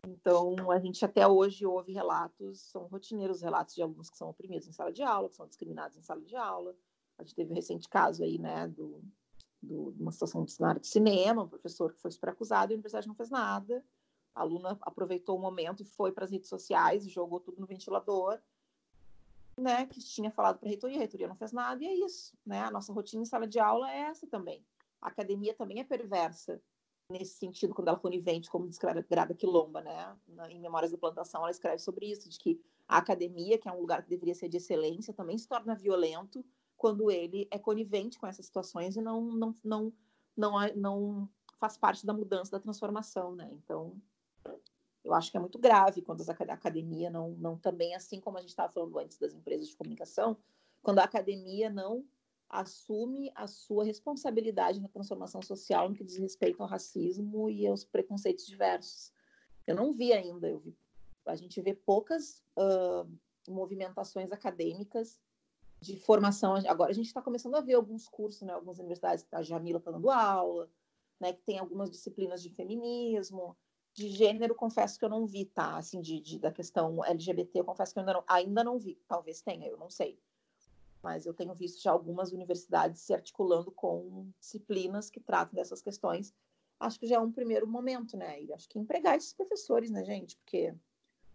Então, 0.07 0.71
a 0.71 0.79
gente 0.79 1.03
até 1.03 1.27
hoje 1.27 1.65
ouve 1.65 1.91
relatos, 1.91 2.59
são 2.59 2.83
rotineiros 2.83 3.41
relatos 3.41 3.73
de 3.73 3.81
alunos 3.81 4.09
que 4.09 4.17
são 4.17 4.29
oprimidos 4.29 4.67
em 4.67 4.71
sala 4.71 4.93
de 4.93 5.01
aula, 5.01 5.29
que 5.29 5.35
são 5.35 5.47
discriminados 5.47 5.97
em 5.97 6.01
sala 6.01 6.21
de 6.21 6.35
aula. 6.35 6.75
A 7.17 7.23
gente 7.23 7.35
teve 7.35 7.51
um 7.51 7.55
recente 7.55 7.89
caso 7.89 8.23
aí, 8.23 8.37
né, 8.37 8.67
do, 8.67 9.01
do, 9.65 9.91
de 9.91 10.01
uma 10.01 10.11
situação 10.11 10.45
na 10.59 10.69
área 10.69 10.81
de 10.81 10.87
cinema, 10.87 11.43
um 11.43 11.47
professor 11.47 11.93
que 11.93 11.99
foi 11.99 12.11
super 12.11 12.29
acusado 12.29 12.71
e 12.71 12.73
a 12.73 12.75
universidade 12.75 13.07
não 13.07 13.15
fez 13.15 13.29
nada. 13.29 13.83
A 14.33 14.41
aluna 14.41 14.77
aproveitou 14.81 15.37
o 15.37 15.41
momento 15.41 15.81
e 15.81 15.85
foi 15.85 16.11
para 16.11 16.25
as 16.25 16.31
redes 16.31 16.49
sociais 16.49 17.05
e 17.05 17.09
jogou 17.09 17.39
tudo 17.39 17.59
no 17.59 17.67
ventilador 17.67 18.39
né, 19.57 19.85
que 19.85 19.99
tinha 19.99 20.29
falado 20.29 20.59
para 20.59 20.67
a 20.67 20.69
reitoria, 20.69 20.97
a 20.97 20.99
reitoria 20.99 21.27
não 21.27 21.35
fez 21.35 21.51
nada, 21.51 21.83
e 21.83 21.87
é 21.87 21.93
isso, 21.93 22.37
né? 22.45 22.61
A 22.61 22.71
nossa 22.71 22.91
rotina 22.91 23.21
em 23.21 23.25
sala 23.25 23.47
de 23.47 23.59
aula 23.59 23.89
é 23.91 23.99
essa 23.99 24.27
também. 24.27 24.65
A 25.01 25.07
academia 25.07 25.53
também 25.53 25.79
é 25.79 25.83
perversa 25.83 26.61
nesse 27.09 27.37
sentido, 27.37 27.73
quando 27.73 27.87
ela 27.87 27.99
conivente, 27.99 28.49
como 28.49 28.67
descreve 28.67 29.03
Grada 29.03 29.33
Quilomba, 29.33 29.81
né? 29.81 30.15
Em 30.49 30.59
Memórias 30.59 30.91
da 30.91 30.97
Plantação, 30.97 31.41
ela 31.41 31.51
escreve 31.51 31.79
sobre 31.79 32.07
isso, 32.07 32.27
de 32.27 32.37
que 32.37 32.59
a 32.87 32.97
academia, 32.97 33.57
que 33.57 33.69
é 33.69 33.71
um 33.71 33.79
lugar 33.79 34.03
que 34.03 34.09
deveria 34.09 34.35
ser 34.35 34.49
de 34.49 34.57
excelência, 34.57 35.13
também 35.13 35.37
se 35.37 35.47
torna 35.47 35.75
violento 35.75 36.43
quando 36.85 37.09
ele 37.09 37.47
é 37.49 37.57
conivente 37.57 38.19
com 38.19 38.27
essas 38.27 38.45
situações 38.45 38.95
e 38.95 39.01
não, 39.01 39.19
não, 39.19 39.55
não, 39.63 39.93
não, 40.37 40.51
não 40.75 41.29
faz 41.59 41.75
parte 41.75 42.05
da 42.05 42.13
mudança, 42.13 42.51
da 42.51 42.59
transformação, 42.59 43.33
né? 43.33 43.49
Então, 43.53 43.99
eu 45.03 45.11
acho 45.11 45.31
que 45.31 45.37
é 45.37 45.39
muito 45.39 45.57
grave 45.57 46.03
quando 46.03 46.21
a 46.29 46.53
academia 46.53 47.09
não, 47.09 47.31
não 47.31 47.57
também, 47.57 47.95
assim 47.95 48.21
como 48.21 48.37
a 48.37 48.41
gente 48.41 48.51
estava 48.51 48.71
falando 48.71 48.99
antes 48.99 49.17
das 49.17 49.33
empresas 49.33 49.67
de 49.67 49.75
comunicação, 49.75 50.37
quando 50.83 50.99
a 50.99 51.05
academia 51.05 51.71
não 51.71 52.05
assume 52.47 53.31
a 53.33 53.47
sua 53.47 53.83
responsabilidade 53.83 54.79
na 54.79 54.87
transformação 54.87 55.41
social 55.41 55.89
no 55.89 55.95
que 55.95 56.03
diz 56.03 56.17
respeito 56.17 56.61
ao 56.61 56.69
racismo 56.69 57.49
e 57.49 57.65
aos 57.65 57.83
preconceitos 57.83 58.45
diversos. 58.45 59.11
Eu 59.65 59.75
não 59.75 59.91
vi 59.91 60.13
ainda, 60.13 60.47
eu 60.47 60.59
vi, 60.59 60.77
a 61.25 61.35
gente 61.35 61.59
vê 61.63 61.73
poucas 61.73 62.43
uh, 62.55 63.11
movimentações 63.51 64.31
acadêmicas 64.31 65.19
de 65.85 65.97
formação. 65.97 66.55
Agora 66.67 66.91
a 66.91 66.93
gente 66.93 67.07
está 67.07 67.21
começando 67.21 67.55
a 67.55 67.61
ver 67.61 67.75
alguns 67.75 68.07
cursos, 68.07 68.41
né, 68.41 68.53
algumas 68.53 68.79
universidades, 68.79 69.25
a 69.31 69.43
Jamila 69.43 69.77
está 69.77 69.91
dando 69.91 70.09
aula, 70.09 70.69
né, 71.19 71.33
que 71.33 71.41
tem 71.43 71.59
algumas 71.59 71.91
disciplinas 71.91 72.41
de 72.41 72.49
feminismo, 72.49 73.55
de 73.93 74.09
gênero, 74.09 74.55
confesso 74.55 74.97
que 74.99 75.05
eu 75.05 75.09
não 75.09 75.25
vi, 75.25 75.45
tá? 75.45 75.77
Assim, 75.77 76.01
de, 76.01 76.19
de, 76.19 76.39
da 76.39 76.51
questão 76.51 77.03
LGBT, 77.05 77.59
eu 77.59 77.63
confesso 77.63 77.93
que 77.93 77.99
eu 77.99 78.01
ainda 78.01 78.13
não, 78.13 78.23
ainda 78.27 78.63
não 78.63 78.77
vi. 78.77 78.99
Talvez 79.07 79.41
tenha, 79.41 79.67
eu 79.67 79.77
não 79.77 79.89
sei. 79.89 80.19
Mas 81.01 81.25
eu 81.25 81.33
tenho 81.33 81.53
visto 81.53 81.81
já 81.81 81.91
algumas 81.91 82.33
universidades 82.33 83.01
se 83.01 83.13
articulando 83.13 83.71
com 83.71 84.29
disciplinas 84.39 85.09
que 85.09 85.21
tratam 85.21 85.55
dessas 85.55 85.81
questões. 85.81 86.33
Acho 86.77 86.99
que 86.99 87.07
já 87.07 87.15
é 87.15 87.19
um 87.19 87.31
primeiro 87.31 87.65
momento, 87.67 88.17
né? 88.17 88.41
E 88.41 88.51
acho 88.51 88.67
que 88.67 88.77
empregar 88.77 89.15
esses 89.15 89.31
professores, 89.31 89.89
né, 89.91 90.03
gente? 90.03 90.35
Porque 90.37 90.75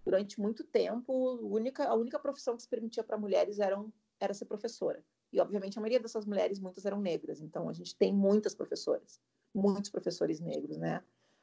durante 0.05 0.41
muito 0.41 0.65
tempo, 0.65 1.13
única, 1.43 1.89
a 1.89 1.95
única 1.95 2.19
profissão 2.19 2.57
que 2.57 2.63
se 2.63 2.69
permitia 2.69 3.05
para 3.05 3.17
mulheres 3.17 3.59
eram, 3.59 3.93
era 4.21 4.35
ser 4.35 4.45
professora. 4.45 5.03
E, 5.33 5.41
obviamente, 5.41 5.79
a 5.79 5.81
maioria 5.81 6.01
dessas 6.01 6.27
mulheres, 6.27 6.59
muitas 6.61 6.85
eram 6.85 7.01
negras. 7.01 7.41
Então, 7.41 7.69
a 7.69 7.73
gente 7.73 7.97
tem 7.97 8.13
muitas 8.13 8.55
professoras, 8.55 9.19
muitos 9.55 9.91
professores 9.91 10.39
negros, 10.39 10.77
né? 10.77 11.03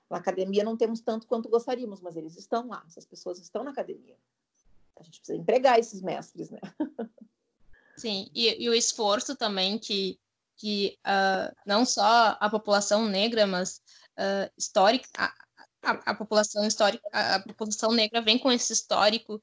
Na 0.09 0.17
academia 0.17 0.63
não 0.63 0.77
temos 0.77 1.01
tanto 1.01 1.27
quanto 1.27 1.49
gostaríamos, 1.49 1.99
mas 1.99 2.15
eles 2.15 2.37
estão 2.37 2.67
lá, 2.67 2.83
essas 2.87 3.05
pessoas 3.05 3.39
estão 3.39 3.63
na 3.63 3.71
academia. 3.71 4.15
A 4.95 5.03
gente 5.03 5.19
precisa 5.19 5.37
empregar 5.37 5.79
esses 5.79 6.01
mestres, 6.01 6.49
né? 6.49 6.59
Sim, 7.97 8.29
e, 8.33 8.63
e 8.63 8.69
o 8.69 8.73
esforço 8.73 9.35
também 9.35 9.77
que, 9.77 10.19
que 10.55 10.97
uh, 10.99 11.53
não 11.65 11.85
só 11.85 12.37
a 12.39 12.49
população 12.49 13.07
negra, 13.07 13.45
mas 13.45 13.81
uh, 14.17 14.51
histórica, 14.57 15.09
a, 15.17 15.33
a, 15.81 15.91
a, 16.11 16.15
população 16.15 16.65
histórica, 16.65 17.03
a, 17.11 17.35
a, 17.35 17.39
população 17.43 17.91
negra 17.91 18.21
vem 18.21 18.37
com 18.37 18.51
esse 18.51 18.71
histórico 18.71 19.41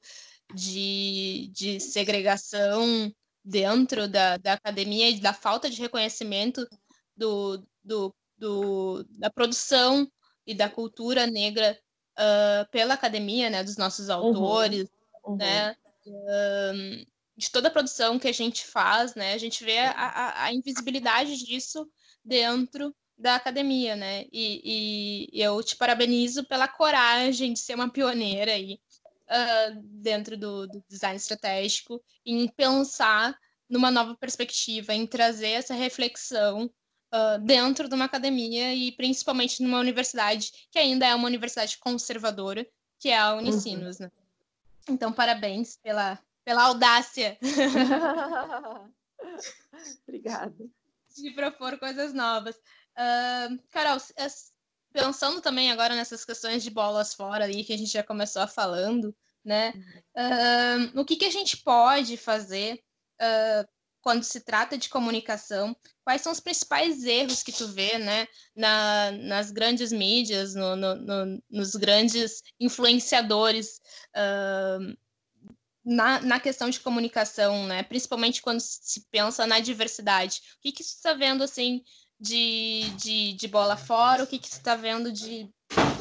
de, 0.53 1.49
de 1.53 1.79
segregação 1.79 3.13
dentro 3.45 4.07
da, 4.07 4.37
da 4.37 4.53
academia 4.53 5.07
e 5.09 5.19
da 5.19 5.31
falta 5.31 5.69
de 5.69 5.79
reconhecimento 5.79 6.67
do, 7.15 7.63
do, 7.83 8.15
do, 8.35 9.05
da 9.19 9.29
produção 9.29 10.11
e 10.47 10.55
da 10.55 10.67
cultura 10.67 11.27
negra 11.27 11.77
uh, 12.17 12.69
pela 12.71 12.95
academia, 12.95 13.49
né, 13.51 13.63
dos 13.63 13.77
nossos 13.77 14.09
uhum. 14.09 14.15
autores, 14.15 14.89
uhum. 15.23 15.35
né, 15.37 15.75
uh, 16.07 17.05
de 17.37 17.51
toda 17.51 17.67
a 17.67 17.71
produção 17.71 18.17
que 18.17 18.27
a 18.27 18.33
gente 18.33 18.65
faz, 18.65 19.13
né, 19.13 19.33
a 19.33 19.37
gente 19.37 19.63
vê 19.63 19.77
a, 19.77 19.91
a, 19.91 20.43
a 20.45 20.53
invisibilidade 20.53 21.37
disso 21.37 21.87
dentro 22.23 22.95
da 23.17 23.35
academia, 23.35 23.95
né, 23.95 24.25
e, 24.31 25.29
e, 25.31 25.41
eu 25.41 25.61
te 25.63 25.75
parabenizo 25.75 26.43
pela 26.45 26.67
coragem 26.67 27.53
de 27.53 27.59
ser 27.59 27.75
uma 27.75 27.89
pioneira 27.89 28.51
aí 28.51 28.79
uh, 29.29 29.81
dentro 29.83 30.37
do, 30.37 30.67
do 30.67 30.83
design 30.87 31.15
estratégico, 31.15 32.01
em 32.25 32.47
pensar 32.47 33.37
numa 33.69 33.89
nova 33.91 34.15
perspectiva, 34.15 34.93
em 34.93 35.07
trazer 35.07 35.49
essa 35.49 35.73
reflexão 35.73 36.65
uh, 37.13 37.39
dentro 37.43 37.87
de 37.87 37.95
uma 37.95 38.05
academia 38.05 38.73
e 38.73 38.91
principalmente 38.91 39.61
numa 39.61 39.79
universidade 39.79 40.51
que 40.71 40.79
ainda 40.79 41.05
é 41.05 41.15
uma 41.15 41.27
universidade 41.27 41.77
conservadora, 41.79 42.65
que 42.99 43.09
é 43.09 43.17
a 43.17 43.33
Unicinos, 43.33 43.99
uhum. 43.99 44.05
né? 44.05 44.11
Então, 44.87 45.11
parabéns 45.11 45.77
pela, 45.77 46.19
pela 46.43 46.63
audácia. 46.63 47.37
Obrigada. 50.07 50.53
De 51.15 51.31
propor 51.31 51.79
coisas 51.79 52.13
novas. 52.13 52.55
Uh, 52.55 53.57
Carol, 53.71 53.99
pensando 54.95 55.41
também 55.41 55.69
agora 55.69 55.93
nessas 55.93 56.23
questões 56.23 56.63
de 56.63 56.69
bolas 56.69 57.13
fora 57.13 57.43
aí 57.45 57.65
que 57.65 57.73
a 57.73 57.77
gente 57.77 57.91
já 57.91 58.01
começou 58.01 58.47
falando, 58.47 59.13
né? 59.43 59.73
Uh, 60.15 61.01
o 61.01 61.03
que, 61.03 61.17
que 61.17 61.25
a 61.25 61.29
gente 61.29 61.57
pode 61.57 62.15
fazer 62.15 62.81
uh, 63.21 63.67
quando 64.01 64.23
se 64.23 64.39
trata 64.39 64.77
de 64.77 64.87
comunicação, 64.87 65.75
quais 66.05 66.21
são 66.21 66.31
os 66.31 66.39
principais 66.39 67.03
erros 67.03 67.43
que 67.43 67.51
tu 67.51 67.67
vê, 67.67 67.97
né, 67.97 68.27
na, 68.55 69.11
nas 69.11 69.51
grandes 69.51 69.91
mídias, 69.91 70.55
no, 70.55 70.75
no, 70.75 70.95
no, 70.95 71.43
nos 71.49 71.75
grandes 71.75 72.41
influenciadores 72.57 73.81
uh, 74.15 74.95
na, 75.83 76.21
na 76.21 76.39
questão 76.39 76.69
de 76.69 76.79
comunicação, 76.79 77.67
né, 77.67 77.83
principalmente 77.83 78.41
quando 78.41 78.61
se 78.61 79.05
pensa 79.11 79.45
na 79.45 79.59
diversidade. 79.59 80.39
O 80.57 80.61
que 80.61 80.71
que 80.71 80.83
você 80.83 80.95
está 80.95 81.13
vendo, 81.13 81.43
assim, 81.43 81.83
de, 82.19 82.89
de, 82.97 83.33
de 83.33 83.47
bola 83.47 83.75
fora, 83.75 84.23
o 84.23 84.27
que 84.27 84.39
que 84.39 84.47
você 84.47 84.57
está 84.57 84.75
vendo 84.75 85.11
de, 85.11 85.49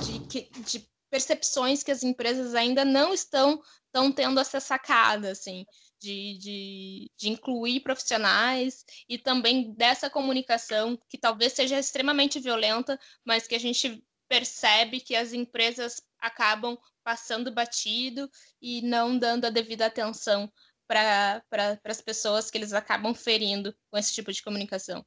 de, 0.05 0.49
de 0.61 0.89
percepções 1.11 1.83
que 1.83 1.93
as 1.93 2.03
empresas 2.03 2.55
ainda 2.55 2.85
não 2.85 3.15
estão, 3.15 3.63
estão 3.87 4.11
tendo 4.11 4.41
essa 4.41 4.59
sacada, 4.59 5.31
assim, 5.31 5.65
de, 6.01 6.39
de, 6.39 7.11
de, 7.17 7.29
incluir 7.29 7.81
profissionais 7.81 8.85
e 9.09 9.17
também 9.17 9.73
dessa 9.75 10.11
comunicação 10.11 10.99
que 11.09 11.17
talvez 11.17 11.53
seja 11.53 11.79
extremamente 11.79 12.41
violenta, 12.41 12.99
mas 13.25 13.47
que 13.47 13.55
a 13.55 13.61
gente 13.61 14.05
percebe 14.29 15.01
que 15.01 15.15
as 15.15 15.33
empresas 15.33 16.01
acabam 16.21 16.77
passando 17.05 17.53
batido 17.53 18.29
e 18.61 18.83
não 18.83 19.17
dando 19.17 19.45
a 19.45 19.51
devida 19.51 19.87
atenção 19.87 20.51
para 20.87 21.43
pra, 21.49 21.79
as 21.85 22.01
pessoas 22.01 22.51
que 22.51 22.59
eles 22.59 22.73
acabam 22.73 23.15
ferindo 23.15 23.75
com 23.91 23.99
esse 23.99 24.13
tipo 24.13 24.33
de 24.33 24.43
comunicação. 24.43 25.05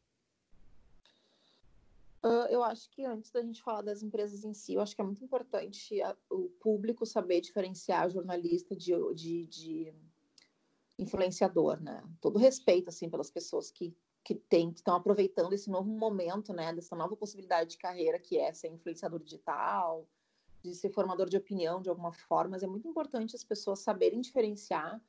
Eu 2.50 2.64
acho 2.64 2.90
que 2.90 3.06
antes 3.06 3.32
da 3.32 3.42
gente 3.42 3.62
falar 3.62 3.82
das 3.82 4.02
empresas 4.02 4.44
em 4.44 4.54
si, 4.54 4.74
eu 4.74 4.82
acho 4.82 4.96
que 4.96 5.02
é 5.02 5.06
muito 5.06 5.24
importante 5.24 6.02
a, 6.02 6.16
o 6.30 6.50
público 6.60 7.06
saber 7.06 7.42
diferenciar 7.42 8.10
jornalista 8.10 8.76
de, 8.76 8.94
de, 9.14 9.46
de 9.48 9.94
influenciador, 10.98 11.82
né? 11.82 12.04
Todo 12.22 12.40
respeito 12.40 12.90
assim 12.90 13.10
pelas 13.10 13.30
pessoas 13.30 13.72
que 13.72 13.96
que 14.28 14.36
tem 14.36 14.74
que 14.74 14.80
estão 14.80 14.94
aproveitando 14.94 15.54
esse 15.54 15.70
novo 15.70 15.90
momento, 15.90 16.52
né, 16.52 16.74
dessa 16.74 16.98
nova 16.98 17.16
possibilidade 17.16 17.70
de 17.70 17.78
carreira 17.78 18.20
que 18.20 18.38
é 18.38 18.52
ser 18.52 18.68
influenciador 18.68 19.24
digital, 19.24 20.06
de 20.62 20.76
ser 20.76 20.90
formador 20.90 21.30
de 21.30 21.38
opinião 21.38 21.82
de 21.82 21.88
alguma 21.88 22.12
forma, 22.12 22.52
mas 22.52 22.64
é 22.64 22.68
muito 22.68 22.86
importante 22.86 23.38
as 23.38 23.44
pessoas 23.46 23.80
saberem 23.80 24.20
diferenciar 24.20 25.02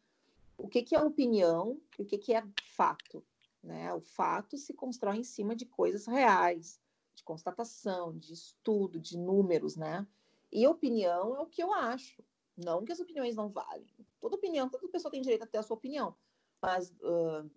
o 0.56 0.68
que 0.68 0.84
que 0.84 0.94
é 0.94 1.00
opinião 1.00 1.80
e 1.98 2.02
o 2.02 2.04
que 2.04 2.16
que 2.16 2.32
é 2.32 2.44
fato, 2.62 3.24
né? 3.60 3.92
O 3.92 4.00
fato 4.00 4.56
se 4.56 4.72
constrói 4.72 5.16
em 5.16 5.24
cima 5.24 5.56
de 5.56 5.66
coisas 5.66 6.06
reais, 6.06 6.80
de 7.18 7.24
constatação, 7.24 8.16
de 8.16 8.32
estudo, 8.32 8.98
de 8.98 9.18
números, 9.18 9.76
né? 9.76 10.06
E 10.50 10.66
opinião 10.66 11.36
é 11.36 11.40
o 11.40 11.46
que 11.46 11.62
eu 11.62 11.72
acho, 11.72 12.24
não 12.56 12.84
que 12.84 12.92
as 12.92 13.00
opiniões 13.00 13.36
não 13.36 13.48
valem. 13.48 13.86
Toda 14.20 14.36
opinião, 14.36 14.68
toda 14.68 14.88
pessoa 14.88 15.10
tem 15.10 15.20
direito 15.20 15.42
a 15.42 15.46
ter 15.46 15.58
a 15.58 15.62
sua 15.62 15.76
opinião, 15.76 16.16
mas 16.62 16.90
uh, 17.02 17.50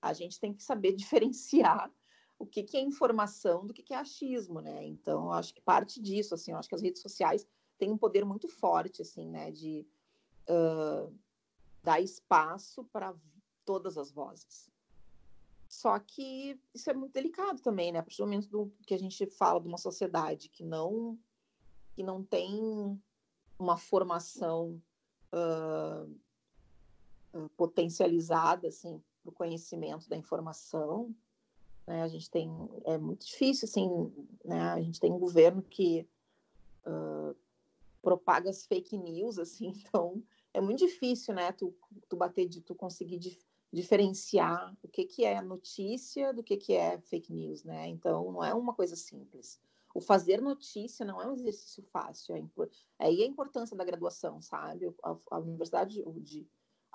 a 0.00 0.12
gente 0.12 0.40
tem 0.40 0.52
que 0.52 0.62
saber 0.62 0.92
diferenciar 0.96 1.92
o 2.38 2.46
que, 2.46 2.64
que 2.64 2.76
é 2.76 2.80
informação 2.80 3.64
do 3.64 3.72
que, 3.72 3.82
que 3.82 3.94
é 3.94 3.98
achismo, 3.98 4.60
né? 4.60 4.84
Então, 4.84 5.26
eu 5.26 5.32
acho 5.32 5.54
que 5.54 5.60
parte 5.60 6.00
disso, 6.00 6.34
assim, 6.34 6.50
eu 6.50 6.58
acho 6.58 6.68
que 6.68 6.74
as 6.74 6.82
redes 6.82 7.00
sociais 7.00 7.46
têm 7.78 7.92
um 7.92 7.98
poder 7.98 8.24
muito 8.24 8.48
forte, 8.48 9.02
assim, 9.02 9.30
né? 9.30 9.52
De 9.52 9.86
uh, 10.48 11.14
dar 11.82 12.00
espaço 12.00 12.84
para 12.86 13.14
todas 13.64 13.96
as 13.96 14.10
vozes. 14.10 14.71
Só 15.72 15.98
que 15.98 16.60
isso 16.74 16.90
é 16.90 16.92
muito 16.92 17.14
delicado 17.14 17.62
também, 17.62 17.90
né? 17.90 18.00
A 18.00 18.02
partir 18.02 18.18
do 18.18 18.26
momento 18.26 18.46
do, 18.46 18.70
que 18.86 18.92
a 18.92 18.98
gente 18.98 19.24
fala 19.24 19.58
de 19.58 19.66
uma 19.66 19.78
sociedade 19.78 20.50
que 20.50 20.62
não 20.62 21.18
que 21.94 22.02
não 22.02 22.22
tem 22.22 23.02
uma 23.58 23.78
formação 23.78 24.78
uh, 25.32 27.48
potencializada 27.56 28.68
assim 28.68 29.02
para 29.22 29.30
o 29.30 29.32
conhecimento 29.32 30.10
da 30.10 30.16
informação, 30.16 31.14
né? 31.86 32.02
A 32.02 32.08
gente 32.08 32.30
tem 32.30 32.50
é 32.84 32.98
muito 32.98 33.24
difícil 33.24 33.66
assim, 33.66 33.88
né? 34.44 34.72
A 34.72 34.80
gente 34.82 35.00
tem 35.00 35.10
um 35.10 35.18
governo 35.18 35.62
que 35.62 36.06
uh, 36.86 37.34
propaga 38.02 38.50
as 38.50 38.66
fake 38.66 38.98
news 38.98 39.38
assim, 39.38 39.72
então 39.88 40.22
é 40.52 40.60
muito 40.60 40.80
difícil, 40.80 41.34
né? 41.34 41.50
Tu, 41.50 41.74
tu 42.10 42.14
bater 42.14 42.46
de 42.46 42.60
tu 42.60 42.74
conseguir 42.74 43.18
dif 43.18 43.42
diferenciar 43.72 44.76
o 44.82 44.88
que 44.88 45.04
que 45.04 45.24
é 45.24 45.40
notícia 45.40 46.32
do 46.32 46.42
que 46.42 46.56
que 46.56 46.74
é 46.74 47.00
fake 47.00 47.32
news, 47.32 47.64
né? 47.64 47.88
Então 47.88 48.30
não 48.30 48.44
é 48.44 48.52
uma 48.52 48.74
coisa 48.74 48.94
simples. 48.94 49.58
O 49.94 50.00
fazer 50.00 50.40
notícia 50.40 51.04
não 51.04 51.20
é 51.20 51.26
um 51.26 51.32
exercício 51.32 51.82
fácil. 51.84 52.34
É 52.36 52.42
aí 52.98 53.22
é 53.22 53.24
a 53.24 53.28
importância 53.28 53.76
da 53.76 53.84
graduação, 53.84 54.40
sabe? 54.40 54.94
A, 55.02 55.16
a 55.30 55.38
universidade 55.38 56.02
de 56.20 56.46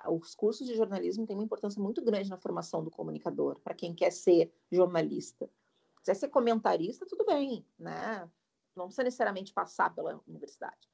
os 0.05 0.35
cursos 0.35 0.67
de 0.67 0.75
jornalismo 0.75 1.25
têm 1.25 1.35
uma 1.35 1.43
importância 1.43 1.81
muito 1.81 2.03
grande 2.03 2.29
na 2.29 2.37
formação 2.37 2.83
do 2.83 2.91
comunicador, 2.91 3.59
para 3.61 3.73
quem 3.73 3.95
quer 3.95 4.11
ser 4.11 4.53
jornalista. 4.71 5.49
Se 5.95 6.01
quiser 6.01 6.13
ser 6.13 6.27
comentarista, 6.27 7.05
tudo 7.05 7.25
bem, 7.25 7.65
né? 7.79 8.29
Não 8.75 8.85
precisa 8.85 9.03
necessariamente 9.03 9.51
passar 9.51 9.93
pela 9.95 10.21
universidade. 10.27 10.87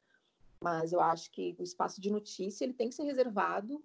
Mas 0.61 0.93
eu 0.93 1.01
acho 1.01 1.29
que 1.31 1.53
o 1.59 1.63
espaço 1.63 1.99
de 1.99 2.09
notícia 2.09 2.63
ele 2.63 2.73
tem 2.73 2.87
que 2.87 2.95
ser 2.95 3.03
reservado 3.03 3.83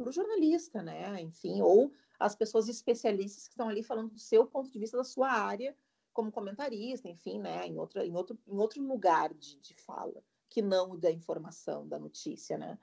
para 0.00 0.08
o 0.08 0.12
jornalista, 0.12 0.82
né? 0.82 1.20
Enfim, 1.20 1.60
ou 1.60 1.92
as 2.18 2.34
pessoas 2.34 2.68
especialistas 2.68 3.44
que 3.44 3.52
estão 3.52 3.68
ali 3.68 3.82
falando 3.82 4.10
do 4.10 4.18
seu 4.18 4.46
ponto 4.46 4.70
de 4.70 4.78
vista 4.78 4.96
da 4.96 5.04
sua 5.04 5.30
área 5.30 5.76
como 6.12 6.32
comentarista, 6.32 7.06
enfim, 7.06 7.38
né? 7.38 7.66
Em, 7.66 7.78
outra, 7.78 8.04
em, 8.06 8.16
outro, 8.16 8.38
em 8.48 8.56
outro 8.56 8.82
lugar 8.82 9.32
de, 9.34 9.56
de 9.60 9.74
fala, 9.74 10.22
que 10.48 10.62
não 10.62 10.98
da 10.98 11.10
informação, 11.10 11.86
da 11.86 11.98
notícia, 11.98 12.56
né? 12.56 12.78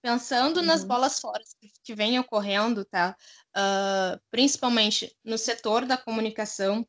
Pensando 0.00 0.60
uhum. 0.60 0.66
nas 0.66 0.84
bolas 0.84 1.20
fora 1.20 1.42
que, 1.60 1.70
que 1.82 1.94
vem 1.94 2.18
ocorrendo, 2.18 2.84
tá? 2.84 3.14
Uh, 3.54 4.20
principalmente 4.30 5.14
no 5.22 5.36
setor 5.36 5.84
da 5.84 5.98
comunicação, 5.98 6.86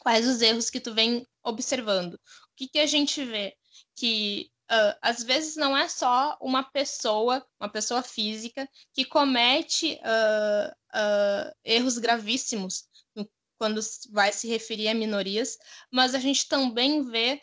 quais 0.00 0.28
os 0.28 0.42
erros 0.42 0.68
que 0.68 0.80
tu 0.80 0.94
vem 0.94 1.26
observando? 1.42 2.14
O 2.14 2.20
que, 2.56 2.68
que 2.68 2.78
a 2.78 2.86
gente 2.86 3.24
vê? 3.24 3.56
Que 3.94 4.50
uh, 4.70 4.96
às 5.02 5.22
vezes 5.22 5.56
não 5.56 5.76
é 5.76 5.88
só 5.88 6.38
uma 6.40 6.62
pessoa, 6.62 7.44
uma 7.58 7.68
pessoa 7.68 8.02
física, 8.02 8.68
que 8.94 9.04
comete 9.04 9.98
uh, 10.02 10.70
uh, 10.70 11.52
erros 11.64 11.98
gravíssimos 11.98 12.88
quando 13.58 13.80
vai 14.10 14.32
se 14.32 14.48
referir 14.48 14.88
a 14.88 14.94
minorias, 14.94 15.58
mas 15.92 16.14
a 16.14 16.18
gente 16.18 16.48
também 16.48 17.02
vê 17.02 17.42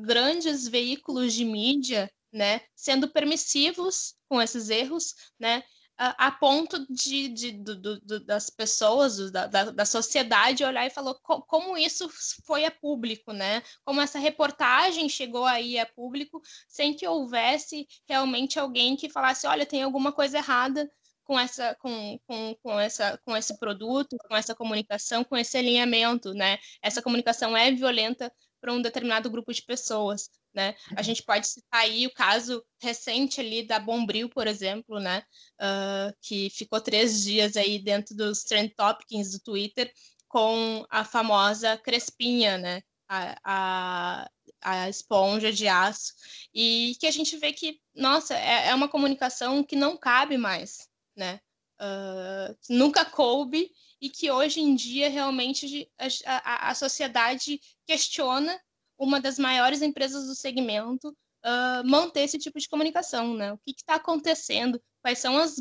grandes 0.00 0.66
veículos 0.68 1.32
de 1.32 1.44
mídia 1.44 2.10
né, 2.34 2.62
sendo 2.74 3.08
permissivos 3.08 4.16
com 4.28 4.42
esses 4.42 4.68
erros, 4.68 5.14
né, 5.38 5.62
a, 5.96 6.30
ponto 6.30 6.84
de, 6.92 7.28
de 7.28 7.52
do, 7.52 8.20
das 8.24 8.50
pessoas, 8.50 9.30
da, 9.30 9.46
da, 9.46 9.70
da, 9.70 9.84
sociedade 9.84 10.64
olhar 10.64 10.86
e 10.86 10.90
falou 10.90 11.14
co, 11.22 11.42
como 11.42 11.76
isso 11.76 12.08
foi 12.44 12.64
a 12.64 12.70
público, 12.70 13.32
né? 13.32 13.62
Como 13.84 14.00
essa 14.00 14.18
reportagem 14.18 15.08
chegou 15.08 15.44
aí 15.44 15.78
a 15.78 15.86
público 15.86 16.40
sem 16.68 16.94
que 16.94 17.06
houvesse 17.06 17.86
realmente 18.08 18.58
alguém 18.58 18.96
que 18.96 19.08
falasse, 19.08 19.46
olha, 19.46 19.64
tem 19.64 19.82
alguma 19.82 20.12
coisa 20.12 20.38
errada 20.38 20.90
com 21.22 21.38
essa 21.38 21.74
com, 21.76 22.18
com, 22.26 22.54
com 22.62 22.80
essa 22.80 23.18
com 23.24 23.36
esse 23.36 23.58
produto, 23.58 24.16
com 24.28 24.36
essa 24.36 24.54
comunicação, 24.54 25.24
com 25.24 25.36
esse 25.36 25.56
alinhamento, 25.56 26.34
né? 26.34 26.58
Essa 26.82 27.00
comunicação 27.02 27.56
é 27.56 27.70
violenta 27.70 28.32
para 28.60 28.72
um 28.72 28.82
determinado 28.82 29.30
grupo 29.30 29.52
de 29.52 29.62
pessoas, 29.62 30.28
né? 30.54 30.74
A 30.96 31.02
gente 31.02 31.22
pode 31.22 31.48
citar 31.48 31.80
aí 31.80 32.06
o 32.06 32.12
caso 32.12 32.64
recente 32.80 33.40
ali 33.40 33.66
da 33.66 33.78
Bombril, 33.78 34.28
por 34.28 34.46
exemplo, 34.46 35.00
né? 35.00 35.22
Uh, 35.60 36.14
que 36.22 36.48
ficou 36.50 36.80
três 36.80 37.24
dias 37.24 37.56
aí 37.56 37.78
dentro 37.78 38.14
dos 38.14 38.44
trend 38.44 38.72
topics 38.74 39.32
do 39.32 39.40
Twitter 39.40 39.92
com 40.28 40.86
a 40.88 41.04
famosa 41.04 41.76
Crespinha, 41.78 42.56
né? 42.56 42.82
A, 43.08 43.36
a, 43.44 44.30
a, 44.62 44.88
esponja 44.88 45.52
de 45.52 45.68
aço, 45.68 46.14
e 46.54 46.96
que 46.98 47.06
a 47.06 47.10
gente 47.10 47.36
vê 47.36 47.52
que, 47.52 47.78
nossa, 47.94 48.34
é, 48.34 48.68
é 48.68 48.74
uma 48.74 48.88
comunicação 48.88 49.62
que 49.62 49.76
não 49.76 49.96
cabe 49.96 50.38
mais, 50.38 50.88
né? 51.14 51.38
Uh, 51.80 52.56
nunca 52.70 53.04
coube 53.04 53.70
e 54.00 54.08
que 54.08 54.30
hoje 54.30 54.60
em 54.60 54.74
dia 54.74 55.10
realmente 55.10 55.90
a, 55.98 56.08
a, 56.26 56.70
a 56.70 56.74
sociedade 56.74 57.60
questiona 57.86 58.58
uma 58.98 59.20
das 59.20 59.38
maiores 59.38 59.82
empresas 59.82 60.26
do 60.26 60.34
segmento 60.34 61.08
uh, 61.44 61.86
manter 61.86 62.20
esse 62.20 62.38
tipo 62.38 62.58
de 62.58 62.68
comunicação, 62.68 63.34
né? 63.34 63.52
O 63.52 63.58
que 63.58 63.72
está 63.72 63.96
acontecendo? 63.96 64.80
Quais 65.02 65.18
são 65.18 65.36
as, 65.36 65.56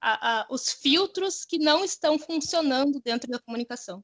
a, 0.00 0.40
a, 0.40 0.46
os 0.50 0.70
filtros 0.72 1.44
que 1.44 1.58
não 1.58 1.84
estão 1.84 2.18
funcionando 2.18 3.00
dentro 3.00 3.30
da 3.30 3.38
comunicação? 3.38 4.02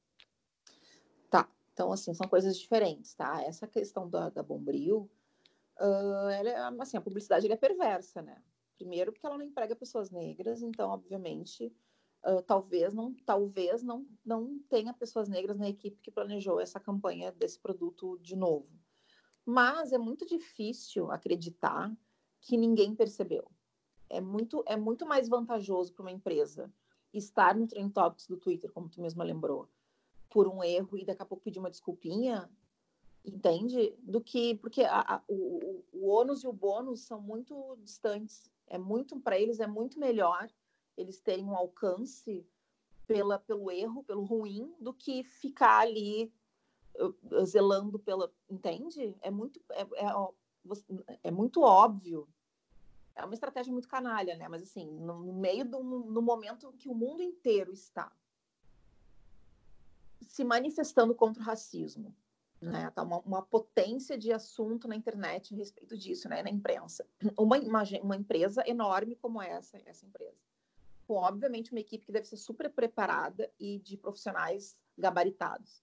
Tá, 1.31 1.49
então 1.73 1.93
assim, 1.93 2.13
são 2.15 2.29
coisas 2.29 2.59
diferentes, 2.59 3.15
tá? 3.15 3.43
Essa 3.43 3.67
questão 3.67 4.09
da, 4.09 4.29
da 4.29 4.43
Bombril, 4.43 5.11
uh, 5.81 6.29
ela 6.29 6.51
é, 6.51 6.83
assim, 6.83 6.97
a 6.97 7.03
publicidade 7.03 7.51
é 7.51 7.57
perversa, 7.57 8.21
né? 8.21 8.43
Primeiro 8.77 9.11
porque 9.11 9.27
ela 9.27 9.39
não 9.39 9.45
emprega 9.45 9.75
pessoas 9.75 10.11
negras, 10.11 10.61
então, 10.61 10.91
obviamente, 10.91 11.73
talvez 12.47 12.93
não 12.93 13.15
talvez 13.25 13.83
não, 13.83 14.07
não 14.25 14.59
tenha 14.69 14.93
pessoas 14.93 15.29
negras 15.29 15.59
na 15.59 15.69
equipe 15.69 16.01
que 16.03 16.11
planejou 16.11 16.61
essa 16.61 16.81
campanha 16.81 17.31
desse 17.33 17.59
produto 17.59 18.19
de 18.21 18.35
novo. 18.35 18.69
Mas 19.45 19.93
é 19.93 19.99
muito 19.99 20.27
difícil 20.27 21.11
acreditar 21.13 21.97
que 22.41 22.57
ninguém 22.57 22.95
percebeu. 22.95 23.49
É 24.09 24.21
muito, 24.21 24.63
é 24.67 24.77
muito 24.77 25.07
mais 25.07 25.29
vantajoso 25.29 25.93
para 25.93 26.03
uma 26.03 26.11
empresa 26.11 26.73
estar 27.13 27.55
no 27.55 27.67
Trend 27.67 27.93
Topics 27.93 28.27
do 28.27 28.37
Twitter, 28.37 28.73
como 28.73 28.89
tu 28.89 29.01
mesma 29.01 29.25
lembrou, 29.25 29.69
por 30.29 30.49
um 30.49 30.63
erro 30.63 30.99
e 30.99 31.05
daqui 31.05 31.23
a 31.23 31.27
pouco 31.27 31.45
pedir 31.45 31.59
uma 31.59 31.71
desculpinha, 31.71 32.51
entende? 33.25 33.95
Do 33.99 34.21
que 34.21 34.57
porque 34.57 34.83
a, 34.83 35.17
a, 35.17 35.23
o, 35.29 35.85
o 35.93 36.09
ônus 36.09 36.43
e 36.43 36.49
o 36.49 36.53
bônus 36.53 37.01
são 37.03 37.21
muito 37.21 37.77
distantes. 37.83 38.51
É 38.67 38.79
muito 38.79 39.19
para 39.21 39.39
eles 39.39 39.61
é 39.61 39.67
muito 39.67 39.99
melhor 39.99 40.49
eles 40.97 41.21
terem 41.21 41.45
um 41.45 41.55
alcance 41.55 42.47
pela, 43.07 43.39
pelo 43.39 43.71
erro, 43.71 44.03
pelo 44.03 44.25
ruim, 44.25 44.75
do 44.81 44.93
que 44.93 45.23
ficar 45.23 45.81
ali 45.81 46.33
uh, 46.99 47.45
zelando 47.45 47.99
pela. 47.99 48.33
Entende? 48.51 49.17
É 49.21 49.31
muito, 49.31 49.61
é, 49.71 49.83
é, 49.83 51.19
é, 51.25 51.31
muito 51.31 51.63
óbvio. 51.63 52.29
É 53.15 53.25
uma 53.25 53.35
estratégia 53.35 53.73
muito 53.73 53.89
canalha, 53.89 54.37
né? 54.37 54.49
Mas 54.49 54.63
assim, 54.63 54.87
no, 54.87 55.21
no 55.21 55.33
meio 55.33 55.65
do 55.65 55.83
no 55.83 56.21
momento 56.21 56.73
que 56.73 56.89
o 56.89 56.95
mundo 56.95 57.23
inteiro 57.23 57.73
está 57.73 58.13
se 60.27 60.45
manifestando 60.45 61.15
contra 61.15 61.41
o 61.41 61.47
racismo, 61.47 62.15
né? 62.61 62.91
Tá 62.91 63.03
uma, 63.03 63.21
uma, 63.21 63.43
potência 63.43 64.19
de 64.19 64.33
assunto 64.33 64.89
na 64.89 64.97
internet 64.97 65.55
a 65.55 65.57
respeito 65.57 65.97
disso, 65.97 66.29
né? 66.29 66.43
Na 66.43 66.51
imprensa. 66.51 67.07
Uma, 67.39 67.59
uma, 67.59 67.83
uma 68.03 68.17
empresa 68.17 68.63
enorme 68.67 69.15
como 69.17 69.41
essa, 69.41 69.81
essa 69.87 70.05
empresa 70.05 70.37
com, 71.07 71.15
obviamente, 71.15 71.73
uma 71.73 71.81
equipe 71.81 72.05
que 72.05 72.13
deve 72.13 72.27
ser 72.27 72.37
super 72.37 72.71
preparada 72.71 73.51
e 73.59 73.79
de 73.79 73.97
profissionais 73.97 74.77
gabaritados. 74.99 75.83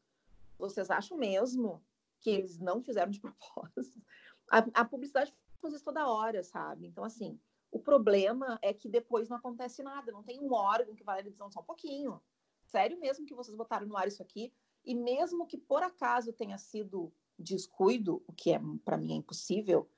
Vocês 0.58 0.90
acham 0.90 1.18
mesmo 1.18 1.84
que 2.20 2.30
eles 2.30 2.60
não 2.60 2.82
fizeram 2.82 3.12
de 3.12 3.20
propósito? 3.22 4.02
A, 4.50 4.60
a 4.74 4.86
publicidade 4.86 5.34
faz 5.62 5.74
isso 5.74 5.84
toda 5.84 6.08
hora, 6.08 6.44
sabe? 6.44 6.88
Então, 6.88 7.04
assim, 7.04 7.40
o 7.72 7.80
problema 7.80 8.60
é 8.62 8.74
que 8.74 8.90
depois 8.90 9.30
não 9.30 9.38
acontece 9.38 9.82
nada, 9.82 10.12
não 10.12 10.24
tem 10.24 10.40
um 10.40 10.54
órgão 10.54 10.94
que 10.94 11.04
vai 11.04 11.24
dizer 11.24 11.38
só 11.50 11.60
um 11.60 11.64
pouquinho. 11.64 12.22
Sério 12.64 13.00
mesmo 13.00 13.26
que 13.26 13.34
vocês 13.34 13.56
botaram 13.56 13.88
no 13.88 13.98
ar 13.98 14.08
isso 14.08 14.22
aqui? 14.22 14.54
E 14.86 14.94
mesmo 14.94 15.48
que 15.48 15.58
por 15.58 15.82
acaso 15.82 16.34
tenha 16.34 16.58
sido 16.58 17.12
descuido, 17.38 18.24
o 18.28 18.34
que 18.34 18.52
é 18.52 18.60
para 18.84 18.98
mim 18.98 19.14
é 19.14 19.16
impossível, 19.16 19.90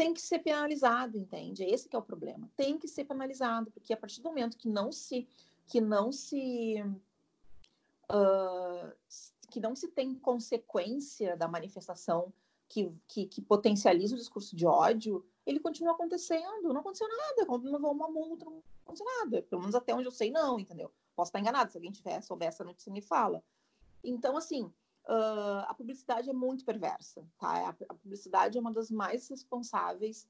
tem 0.00 0.14
que 0.14 0.22
ser 0.22 0.38
penalizado, 0.38 1.18
entende? 1.18 1.62
Esse 1.62 1.86
que 1.86 1.94
é 1.94 1.98
o 1.98 2.02
problema. 2.02 2.50
Tem 2.56 2.78
que 2.78 2.88
ser 2.88 3.04
penalizado, 3.04 3.70
porque 3.70 3.92
a 3.92 3.96
partir 3.98 4.22
do 4.22 4.30
momento 4.30 4.56
que 4.56 4.66
não 4.66 4.90
se 4.90 5.28
que 5.66 5.78
não 5.78 6.10
se 6.10 6.82
uh, 8.10 8.96
que 9.50 9.60
não 9.60 9.76
se 9.76 9.88
tem 9.88 10.14
consequência 10.14 11.36
da 11.36 11.46
manifestação 11.46 12.32
que, 12.66 12.90
que, 13.06 13.26
que, 13.26 13.42
potencializa 13.42 14.14
o 14.14 14.18
discurso 14.18 14.56
de 14.56 14.64
ódio, 14.64 15.22
ele 15.44 15.60
continua 15.60 15.92
acontecendo. 15.92 16.72
Não 16.72 16.80
aconteceu 16.80 17.06
nada, 17.06 17.44
não 17.44 17.70
levou 17.70 17.92
uma 17.92 18.08
multa, 18.08 18.46
não 18.46 18.62
aconteceu 18.82 19.04
nada. 19.04 19.42
Pelo 19.42 19.60
menos 19.60 19.74
até 19.74 19.94
onde 19.94 20.06
eu 20.06 20.12
sei, 20.12 20.30
não, 20.30 20.58
entendeu? 20.58 20.90
Posso 21.14 21.28
estar 21.28 21.40
enganado, 21.40 21.70
se 21.70 21.76
alguém 21.76 21.92
tiver, 21.92 22.22
souber 22.22 22.48
essa 22.48 22.64
notícia, 22.64 22.90
me 22.90 23.02
fala. 23.02 23.44
Então, 24.02 24.34
assim, 24.34 24.72
uh, 25.06 25.64
a 25.66 25.74
publicidade 25.74 26.30
é 26.30 26.32
muito 26.32 26.64
perversa, 26.64 27.26
tá? 27.38 27.68
A, 27.68 27.68
a, 27.70 27.94
publicidade 27.94 28.56
é 28.58 28.60
uma 28.60 28.72
das 28.72 28.90
mais 28.90 29.28
responsáveis 29.28 30.28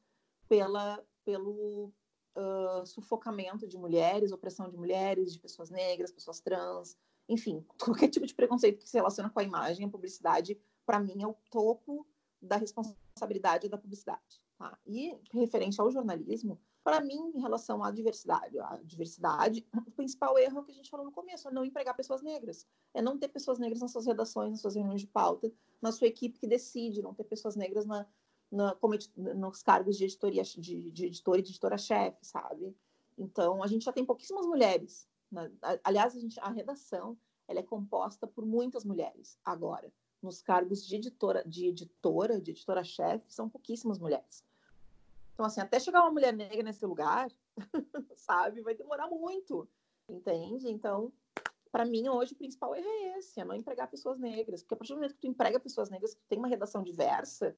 pela, 0.49 1.03
pelo, 1.25 1.93
uh, 2.37 2.87
sufocamento 2.87 3.67
de 3.67 3.77
mulheres, 3.77 4.33
opressão 4.33 4.69
de 4.69 4.77
mulheres, 4.77 5.33
de 5.33 5.41
pessoas 5.41 5.71
negras, 5.71 6.13
pessoas 6.13 6.41
trans, 6.41 6.97
enfim, 7.29 7.65
qualquer 7.79 8.09
tipo 8.09 8.27
de 8.27 8.35
preconceito 8.35 8.79
que 8.79 8.89
se 8.89 8.97
relaciona 8.97 9.31
com 9.31 9.41
a 9.41 9.45
imagem, 9.45 9.87
a 9.87 9.91
publicidade, 9.91 10.61
para 10.85 11.01
mim, 11.01 11.23
é 11.23 11.27
o 11.27 11.37
topo 11.51 12.07
da 12.43 12.57
responsabilidade 12.57 13.69
da 13.69 13.79
publicidade. 13.79 14.43
Tá? 14.59 14.79
E 14.87 15.19
referente 15.33 15.81
ao 15.81 15.91
jornalismo, 15.91 16.61
para 16.91 17.01
mim, 17.01 17.31
em 17.37 17.41
relação 17.41 17.85
à 17.85 17.91
diversidade, 17.93 18.59
a 18.59 18.81
diversidade, 18.83 19.65
o 19.87 19.93
principal 19.93 20.37
erro 20.37 20.59
é 20.59 20.61
o 20.61 20.65
que 20.65 20.73
a 20.73 20.75
gente 20.75 20.91
falou 20.91 21.07
no 21.07 21.13
começo, 21.13 21.47
é 21.47 21.53
não 21.53 21.65
empregar 21.65 21.97
pessoas 21.97 22.21
negras. 22.21 22.67
É 22.93 23.01
não 23.01 23.17
ter 23.17 23.29
pessoas 23.29 23.61
negras 23.61 23.81
nas 23.81 23.93
suas 23.93 24.07
redações, 24.07 24.51
nas 24.51 24.61
suas 24.61 24.75
reuniões 24.75 25.01
de 25.01 25.07
pauta, 25.07 25.53
na 25.81 25.93
sua 25.93 26.09
equipe 26.09 26.37
que 26.37 26.49
decide, 26.49 27.01
não 27.01 27.15
ter 27.15 27.23
pessoas 27.23 27.55
negras 27.55 27.87
na, 27.87 28.05
na, 28.51 28.75
como, 28.75 28.97
nos 29.17 29.63
cargos 29.63 29.97
de 29.97 30.05
editoria, 30.05 30.43
de, 30.43 30.91
de 30.91 31.07
editor 31.07 31.39
e 31.39 31.43
de 31.43 31.51
editora-chefe, 31.51 32.19
sabe? 32.27 32.77
Então, 33.17 33.63
a 33.63 33.69
gente 33.69 33.85
já 33.85 33.93
tem 33.93 34.05
pouquíssimas 34.05 34.45
mulheres. 34.45 35.09
Né? 35.31 35.49
Aliás, 35.85 36.17
a, 36.17 36.19
gente, 36.19 36.41
a 36.41 36.49
redação 36.49 37.17
ela 37.47 37.61
é 37.61 37.63
composta 37.63 38.27
por 38.27 38.45
muitas 38.45 38.85
mulheres 38.85 39.39
agora. 39.45 39.93
Nos 40.21 40.43
cargos 40.43 40.85
de 40.85 40.97
editora, 40.97 41.45
de 41.47 41.67
editora, 41.67 42.41
de 42.41 42.51
editora-chefe, 42.51 43.33
são 43.33 43.49
pouquíssimas 43.49 44.01
mulheres. 44.01 44.45
Então, 45.41 45.47
assim, 45.47 45.63
até 45.63 45.81
chegar 45.81 46.03
uma 46.03 46.11
mulher 46.11 46.35
negra 46.35 46.63
nesse 46.63 46.85
lugar, 46.85 47.33
sabe, 48.15 48.61
vai 48.61 48.75
demorar 48.75 49.09
muito, 49.09 49.67
entende? 50.07 50.69
Então, 50.69 51.11
para 51.73 51.87
mim, 51.87 52.11
hoje, 52.11 52.35
o 52.35 52.37
principal 52.37 52.75
erro 52.77 52.87
é 52.87 53.17
esse, 53.17 53.41
é 53.41 53.45
não 53.47 53.55
empregar 53.55 53.89
pessoas 53.89 54.19
negras. 54.19 54.63
Porque 54.63 54.75
a 54.75 54.77
partir 54.77 54.93
do 54.93 54.97
momento 54.97 55.15
que 55.15 55.21
tu 55.23 55.27
emprega 55.29 55.59
pessoas 55.59 55.89
negras, 55.89 56.13
que 56.13 56.21
tem 56.29 56.39
uma 56.39 56.47
redação 56.47 56.83
diversa, 56.83 57.57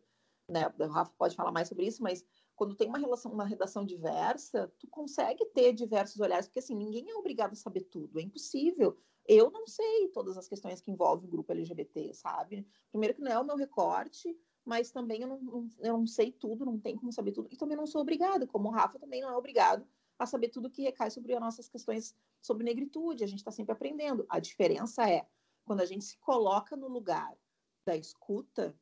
né? 0.48 0.72
O 0.78 0.86
Rafa 0.86 1.12
pode 1.18 1.34
falar 1.34 1.50
mais 1.50 1.66
sobre 1.66 1.84
isso, 1.84 2.00
mas 2.04 2.24
quando 2.54 2.76
tem 2.76 2.86
uma 2.86 2.98
relação, 3.00 3.32
uma 3.32 3.44
redação 3.44 3.84
diversa, 3.84 4.72
tu 4.78 4.86
consegue 4.86 5.44
ter 5.46 5.72
diversos 5.72 6.20
olhares, 6.20 6.46
porque 6.46 6.60
assim, 6.60 6.76
ninguém 6.76 7.10
é 7.10 7.16
obrigado 7.16 7.54
a 7.54 7.56
saber 7.56 7.80
tudo, 7.80 8.20
é 8.20 8.22
impossível. 8.22 8.96
Eu 9.26 9.50
não 9.50 9.66
sei 9.66 10.06
todas 10.10 10.38
as 10.38 10.46
questões 10.46 10.80
que 10.80 10.92
envolvem 10.92 11.26
o 11.26 11.32
grupo 11.32 11.50
LGBT, 11.50 12.14
sabe? 12.14 12.64
Primeiro 12.92 13.16
que 13.16 13.22
não 13.22 13.32
é 13.32 13.38
o 13.40 13.44
meu 13.44 13.56
recorte, 13.56 14.38
mas 14.64 14.90
também 14.90 15.22
eu 15.22 15.28
não, 15.28 15.68
eu 15.80 15.98
não 15.98 16.06
sei 16.06 16.30
tudo, 16.32 16.64
não 16.64 16.78
tem 16.78 16.96
como 16.96 17.12
saber 17.12 17.32
tudo, 17.32 17.48
e 17.50 17.56
também 17.56 17.76
não 17.76 17.86
sou 17.86 18.00
obrigada, 18.00 18.46
como 18.46 18.68
o 18.68 18.72
Rafa 18.72 18.98
também 18.98 19.20
não 19.20 19.30
é 19.30 19.36
obrigado 19.36 19.86
a 20.18 20.26
saber 20.26 20.48
tudo 20.48 20.70
que 20.70 20.82
recai 20.82 21.10
sobre 21.10 21.34
as 21.34 21.40
nossas 21.40 21.68
questões 21.68 22.14
sobre 22.40 22.64
negritude, 22.64 23.24
a 23.24 23.26
gente 23.26 23.38
está 23.38 23.50
sempre 23.50 23.72
aprendendo. 23.72 24.24
A 24.28 24.38
diferença 24.38 25.08
é, 25.08 25.26
quando 25.64 25.80
a 25.80 25.86
gente 25.86 26.04
se 26.04 26.16
coloca 26.18 26.76
no 26.76 26.88
lugar 26.88 27.36
da 27.84 27.96
escuta, 27.96 28.76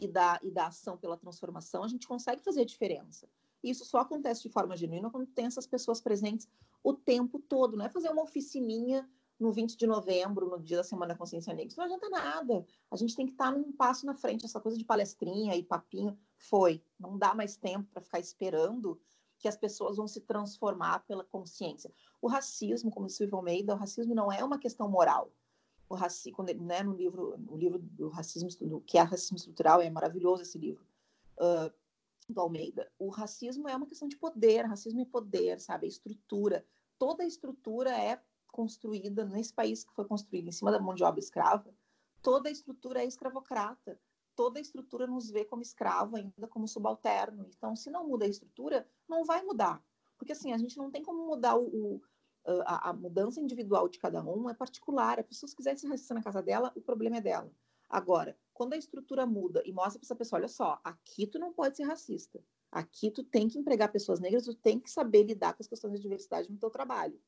e 0.00 0.08
da, 0.08 0.40
e 0.42 0.50
da 0.50 0.68
ação 0.68 0.96
pela 0.96 1.16
transformação, 1.16 1.84
a 1.84 1.88
gente 1.88 2.08
consegue 2.08 2.42
fazer 2.42 2.62
a 2.62 2.64
diferença. 2.64 3.28
Isso 3.62 3.84
só 3.84 3.98
acontece 3.98 4.42
de 4.42 4.48
forma 4.48 4.76
genuína 4.76 5.10
quando 5.10 5.26
tem 5.26 5.44
essas 5.44 5.66
pessoas 5.66 6.00
presentes 6.00 6.48
o 6.82 6.94
tempo 6.94 7.38
todo. 7.38 7.76
Não 7.76 7.84
é 7.84 7.90
fazer 7.90 8.08
uma 8.08 8.22
oficininha 8.22 9.08
no 9.40 9.52
20 9.52 9.76
de 9.76 9.86
novembro, 9.86 10.48
no 10.48 10.60
dia 10.60 10.76
da 10.76 10.84
Semana 10.84 11.14
da 11.14 11.18
Consciência 11.18 11.52
Negra. 11.54 11.68
Isso 11.68 11.78
não 11.78 11.86
adianta 11.86 12.08
nada. 12.08 12.66
A 12.90 12.96
gente 12.96 13.16
tem 13.16 13.26
que 13.26 13.32
estar 13.32 13.50
num 13.50 13.72
passo 13.72 14.04
na 14.04 14.14
frente. 14.14 14.44
Essa 14.44 14.60
coisa 14.60 14.76
de 14.76 14.84
palestrinha 14.84 15.56
e 15.56 15.62
papinho 15.62 16.18
foi. 16.36 16.82
Não 16.98 17.16
dá 17.16 17.34
mais 17.34 17.56
tempo 17.56 17.88
para 17.92 18.02
ficar 18.02 18.20
esperando 18.20 19.00
que 19.38 19.48
as 19.48 19.56
pessoas 19.56 19.96
vão 19.96 20.06
se 20.06 20.20
transformar 20.20 21.00
pela 21.06 21.24
consciência. 21.24 21.90
O 22.20 22.28
racismo, 22.28 22.90
como 22.90 23.06
disse 23.06 23.22
o 23.22 23.26
Ivo 23.26 23.36
Almeida, 23.36 23.74
o 23.74 23.78
racismo 23.78 24.14
não 24.14 24.30
é 24.30 24.44
uma 24.44 24.58
questão 24.58 24.88
moral 24.88 25.32
o 25.90 25.96
racismo, 25.96 26.44
né, 26.60 26.84
no 26.84 26.94
livro, 26.94 27.36
o 27.48 27.56
livro 27.56 27.80
do 27.80 28.08
racismo, 28.08 28.48
do 28.60 28.80
que 28.80 28.96
é 28.96 29.02
racismo 29.02 29.36
estrutural, 29.36 29.80
é 29.80 29.90
maravilhoso 29.90 30.42
esse 30.42 30.56
livro, 30.56 30.86
uh, 31.36 31.68
do 32.32 32.40
Almeida. 32.40 32.88
O 32.96 33.08
racismo 33.08 33.68
é 33.68 33.74
uma 33.74 33.86
questão 33.86 34.06
de 34.06 34.16
poder, 34.16 34.64
racismo 34.66 35.00
é 35.00 35.04
poder, 35.04 35.58
sabe, 35.58 35.86
é 35.86 35.88
estrutura. 35.88 36.64
Toda 36.96 37.24
estrutura 37.24 37.90
é 37.90 38.22
construída 38.50 39.24
nesse 39.24 39.52
país 39.52 39.84
que 39.84 39.94
foi 39.94 40.04
construído 40.04 40.48
em 40.48 40.52
cima 40.52 40.70
da 40.70 40.80
mão 40.80 40.94
de 40.94 41.04
obra 41.04 41.20
escrava. 41.20 41.72
Toda 42.22 42.48
a 42.48 42.52
estrutura 42.52 43.02
é 43.02 43.06
escravocrata. 43.06 43.98
Toda 44.36 44.58
a 44.58 44.62
estrutura 44.62 45.06
nos 45.06 45.30
vê 45.30 45.44
como 45.44 45.62
escravo, 45.62 46.16
ainda 46.16 46.48
como 46.48 46.68
subalterno. 46.68 47.46
Então, 47.56 47.74
se 47.76 47.90
não 47.90 48.06
muda 48.06 48.24
a 48.24 48.28
estrutura, 48.28 48.86
não 49.08 49.24
vai 49.24 49.42
mudar. 49.42 49.82
Porque 50.18 50.32
assim, 50.32 50.52
a 50.52 50.58
gente 50.58 50.76
não 50.76 50.90
tem 50.90 51.02
como 51.02 51.26
mudar 51.26 51.56
o, 51.56 51.64
o 51.64 52.02
a, 52.64 52.90
a, 52.90 52.92
mudança 52.92 53.40
individual 53.40 53.88
de 53.88 53.98
cada 53.98 54.22
um 54.22 54.48
é 54.48 54.54
particular. 54.54 55.18
A 55.18 55.24
pessoa, 55.24 55.48
se 55.48 55.56
quiser 55.56 55.76
se 55.76 55.86
racista 55.86 56.14
na 56.14 56.22
casa 56.22 56.42
dela, 56.42 56.72
o 56.74 56.80
problema 56.80 57.16
é 57.16 57.20
dela. 57.20 57.50
Agora, 57.88 58.36
quando 58.52 58.74
a 58.74 58.76
estrutura 58.76 59.26
muda 59.26 59.62
e 59.64 59.72
mostra 59.72 59.98
para 59.98 60.06
essa 60.06 60.14
pessoa, 60.14 60.38
olha 60.38 60.48
só, 60.48 60.80
aqui 60.84 61.26
tu 61.26 61.38
não 61.38 61.52
pode 61.52 61.76
ser 61.76 61.84
racista. 61.84 62.42
Aqui 62.70 63.10
tu 63.10 63.24
tem 63.24 63.48
que 63.48 63.58
empregar 63.58 63.90
pessoas 63.90 64.20
negras, 64.20 64.44
tu 64.44 64.54
tem 64.54 64.78
que 64.78 64.90
saber 64.90 65.24
lidar 65.24 65.54
com 65.54 65.62
as 65.62 65.66
questões 65.66 65.94
de 65.94 66.00
diversidade 66.00 66.50
no 66.50 66.58
teu 66.58 66.70
trabalho. 66.70 67.20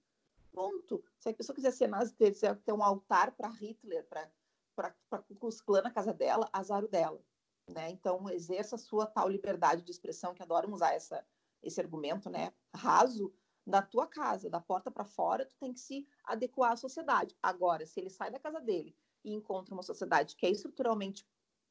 Ponto. 0.53 1.03
Se 1.19 1.29
a 1.29 1.35
pessoa 1.35 1.55
quiser 1.55 1.73
ser 1.73 1.87
nazi, 1.87 2.15
ter, 2.15 2.33
ter 2.35 2.73
um 2.73 2.83
altar 2.83 3.33
para 3.33 3.49
Hitler, 3.49 4.07
para 4.07 5.21
Ku 5.23 5.35
Klux 5.37 5.63
na 5.83 5.91
casa 5.91 6.13
dela, 6.13 6.49
azar 6.53 6.87
dela. 6.87 7.23
Né? 7.69 7.91
Então, 7.91 8.29
exerça 8.29 8.77
a 8.77 8.79
sua 8.79 9.07
tal 9.07 9.29
liberdade 9.29 9.83
de 9.83 9.91
expressão, 9.91 10.35
que 10.35 10.43
adoram 10.43 10.73
usar 10.73 10.93
essa, 10.93 11.25
esse 11.63 11.81
argumento 11.81 12.29
né, 12.29 12.53
raso, 12.75 13.33
da 13.67 13.81
tua 13.81 14.07
casa, 14.07 14.51
da 14.51 14.61
porta 14.61 14.91
para 14.91 15.05
fora, 15.05 15.47
tu 15.47 15.57
tem 15.57 15.73
que 15.73 15.81
se 15.81 16.07
adequar 16.25 16.73
à 16.73 16.77
sociedade. 16.77 17.37
Agora, 17.43 17.87
se 17.87 18.01
ele 18.01 18.11
sai 18.11 18.31
da 18.31 18.39
casa 18.39 18.61
dele 18.61 18.97
e 19.25 19.33
encontra 19.33 19.73
uma 19.73 19.83
sociedade 19.83 20.35
que 20.37 20.45
é 20.45 20.51
estruturalmente 20.51 21.27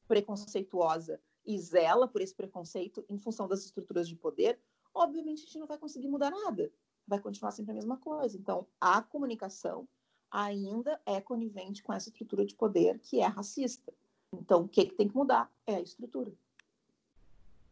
preconceituosa 0.08 1.22
e 1.46 1.58
zela 1.60 2.08
por 2.08 2.22
esse 2.22 2.34
preconceito 2.34 3.06
em 3.10 3.18
função 3.18 3.48
das 3.48 3.66
estruturas 3.66 4.08
de 4.08 4.16
poder, 4.16 4.60
obviamente 4.94 5.44
a 5.44 5.46
gente 5.46 5.60
não 5.60 5.68
vai 5.68 5.78
conseguir 5.78 6.08
mudar 6.08 6.32
nada. 6.32 6.72
Vai 7.12 7.20
continuar 7.20 7.52
sempre 7.52 7.74
a 7.74 7.76
mesma 7.76 7.98
coisa. 7.98 8.38
Então, 8.38 8.66
a 8.80 9.02
comunicação 9.02 9.86
ainda 10.32 10.98
é 11.06 11.20
conivente 11.20 11.84
com 11.84 11.92
essa 11.92 12.08
estrutura 12.08 12.46
de 12.46 12.56
poder 12.56 13.00
que 13.00 13.20
é 13.20 13.26
racista. 13.26 13.92
Então, 14.34 14.62
o 14.62 14.68
que, 14.68 14.86
que 14.86 14.96
tem 14.96 15.10
que 15.10 15.16
mudar 15.16 15.52
é 15.68 15.76
a 15.76 15.82
estrutura 15.82 16.32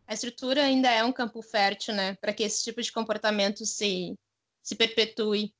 a 0.10 0.14
estrutura 0.16 0.64
ainda 0.64 0.90
é 0.90 1.04
um 1.04 1.14
campo 1.14 1.40
fértil, 1.40 1.94
né, 1.94 2.16
para 2.16 2.34
que 2.34 2.42
esse 2.42 2.64
tipo 2.64 2.82
de 2.82 2.92
comportamento 2.92 3.64
se, 3.64 4.18
se 4.64 4.76
perpetue 4.76 5.54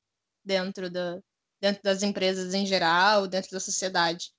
dentro, 0.44 0.90
da, 0.90 1.20
dentro 1.60 1.80
das 1.84 2.02
empresas 2.02 2.52
em 2.52 2.66
geral, 2.66 3.28
dentro 3.28 3.52
da 3.52 3.60
sociedade. 3.60 4.32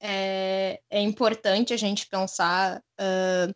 É, 0.00 0.80
é 0.88 1.00
importante 1.00 1.74
a 1.74 1.76
gente 1.76 2.06
pensar 2.06 2.78
uh, 2.78 3.52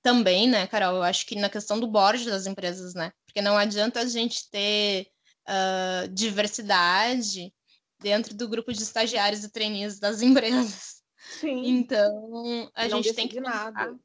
também, 0.00 0.48
né, 0.48 0.66
Carol, 0.66 0.96
eu 0.96 1.02
acho 1.02 1.26
que 1.26 1.36
na 1.36 1.50
questão 1.50 1.78
do 1.78 1.86
board 1.86 2.24
das 2.24 2.46
empresas, 2.46 2.94
né, 2.94 3.12
porque 3.36 3.42
não 3.42 3.58
adianta 3.58 4.00
a 4.00 4.06
gente 4.06 4.48
ter 4.50 5.08
uh, 5.46 6.08
diversidade 6.08 7.52
dentro 8.00 8.34
do 8.34 8.48
grupo 8.48 8.72
de 8.72 8.82
estagiários 8.82 9.44
e 9.44 9.50
trainees 9.50 9.98
das 9.98 10.22
empresas. 10.24 11.02
Sim. 11.38 11.66
Então, 11.66 12.70
a 12.74 12.88
não 12.88 13.02
gente 13.02 13.12
tem 13.14 13.28
que 13.28 13.36
pensar, 13.36 13.72
nada 13.72 13.98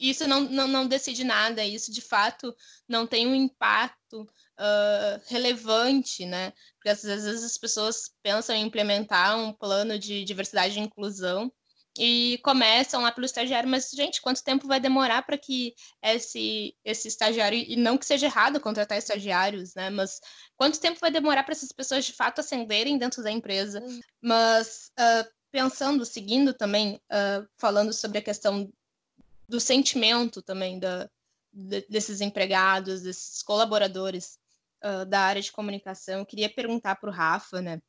isso 0.00 0.26
não, 0.26 0.40
não, 0.40 0.66
não 0.66 0.86
decide 0.86 1.22
nada, 1.22 1.64
isso 1.64 1.92
de 1.92 2.00
fato 2.00 2.52
não 2.88 3.06
tem 3.06 3.26
um 3.26 3.34
impacto 3.34 4.22
uh, 4.22 5.22
relevante, 5.26 6.24
né? 6.24 6.52
Porque 6.74 6.88
às 6.88 7.02
vezes 7.02 7.44
as 7.44 7.58
pessoas 7.58 8.10
pensam 8.22 8.56
em 8.56 8.64
implementar 8.64 9.38
um 9.38 9.52
plano 9.52 9.98
de 9.98 10.24
diversidade 10.24 10.78
e 10.78 10.82
inclusão 10.82 11.52
e 11.98 12.38
começam 12.42 13.02
lá 13.02 13.12
pelo 13.12 13.26
estagiário, 13.26 13.68
mas, 13.68 13.90
gente, 13.90 14.22
quanto 14.22 14.42
tempo 14.42 14.66
vai 14.66 14.80
demorar 14.80 15.22
para 15.22 15.36
que 15.36 15.74
esse, 16.02 16.74
esse 16.84 17.08
estagiário, 17.08 17.58
e 17.58 17.76
não 17.76 17.98
que 17.98 18.06
seja 18.06 18.26
errado 18.26 18.60
contratar 18.60 18.96
estagiários, 18.96 19.74
né? 19.74 19.90
Mas 19.90 20.20
quanto 20.56 20.80
tempo 20.80 20.98
vai 21.00 21.10
demorar 21.10 21.42
para 21.42 21.52
essas 21.52 21.70
pessoas 21.70 22.04
de 22.04 22.12
fato 22.14 22.40
ascenderem 22.40 22.96
dentro 22.96 23.22
da 23.22 23.30
empresa? 23.30 23.80
Uhum. 23.80 24.00
Mas 24.22 24.90
uh, 24.98 25.30
pensando, 25.50 26.04
seguindo 26.06 26.54
também, 26.54 27.00
uh, 27.10 27.46
falando 27.58 27.92
sobre 27.92 28.18
a 28.18 28.22
questão 28.22 28.72
do 29.46 29.60
sentimento 29.60 30.40
também 30.40 30.78
da, 30.78 31.10
de, 31.52 31.82
desses 31.90 32.22
empregados, 32.22 33.02
desses 33.02 33.42
colaboradores 33.42 34.38
uh, 34.82 35.04
da 35.04 35.20
área 35.20 35.42
de 35.42 35.52
comunicação. 35.52 36.20
Eu 36.20 36.26
queria 36.26 36.48
perguntar 36.48 36.96
para 36.96 37.10
o 37.10 37.12
Rafa, 37.12 37.60
né? 37.60 37.82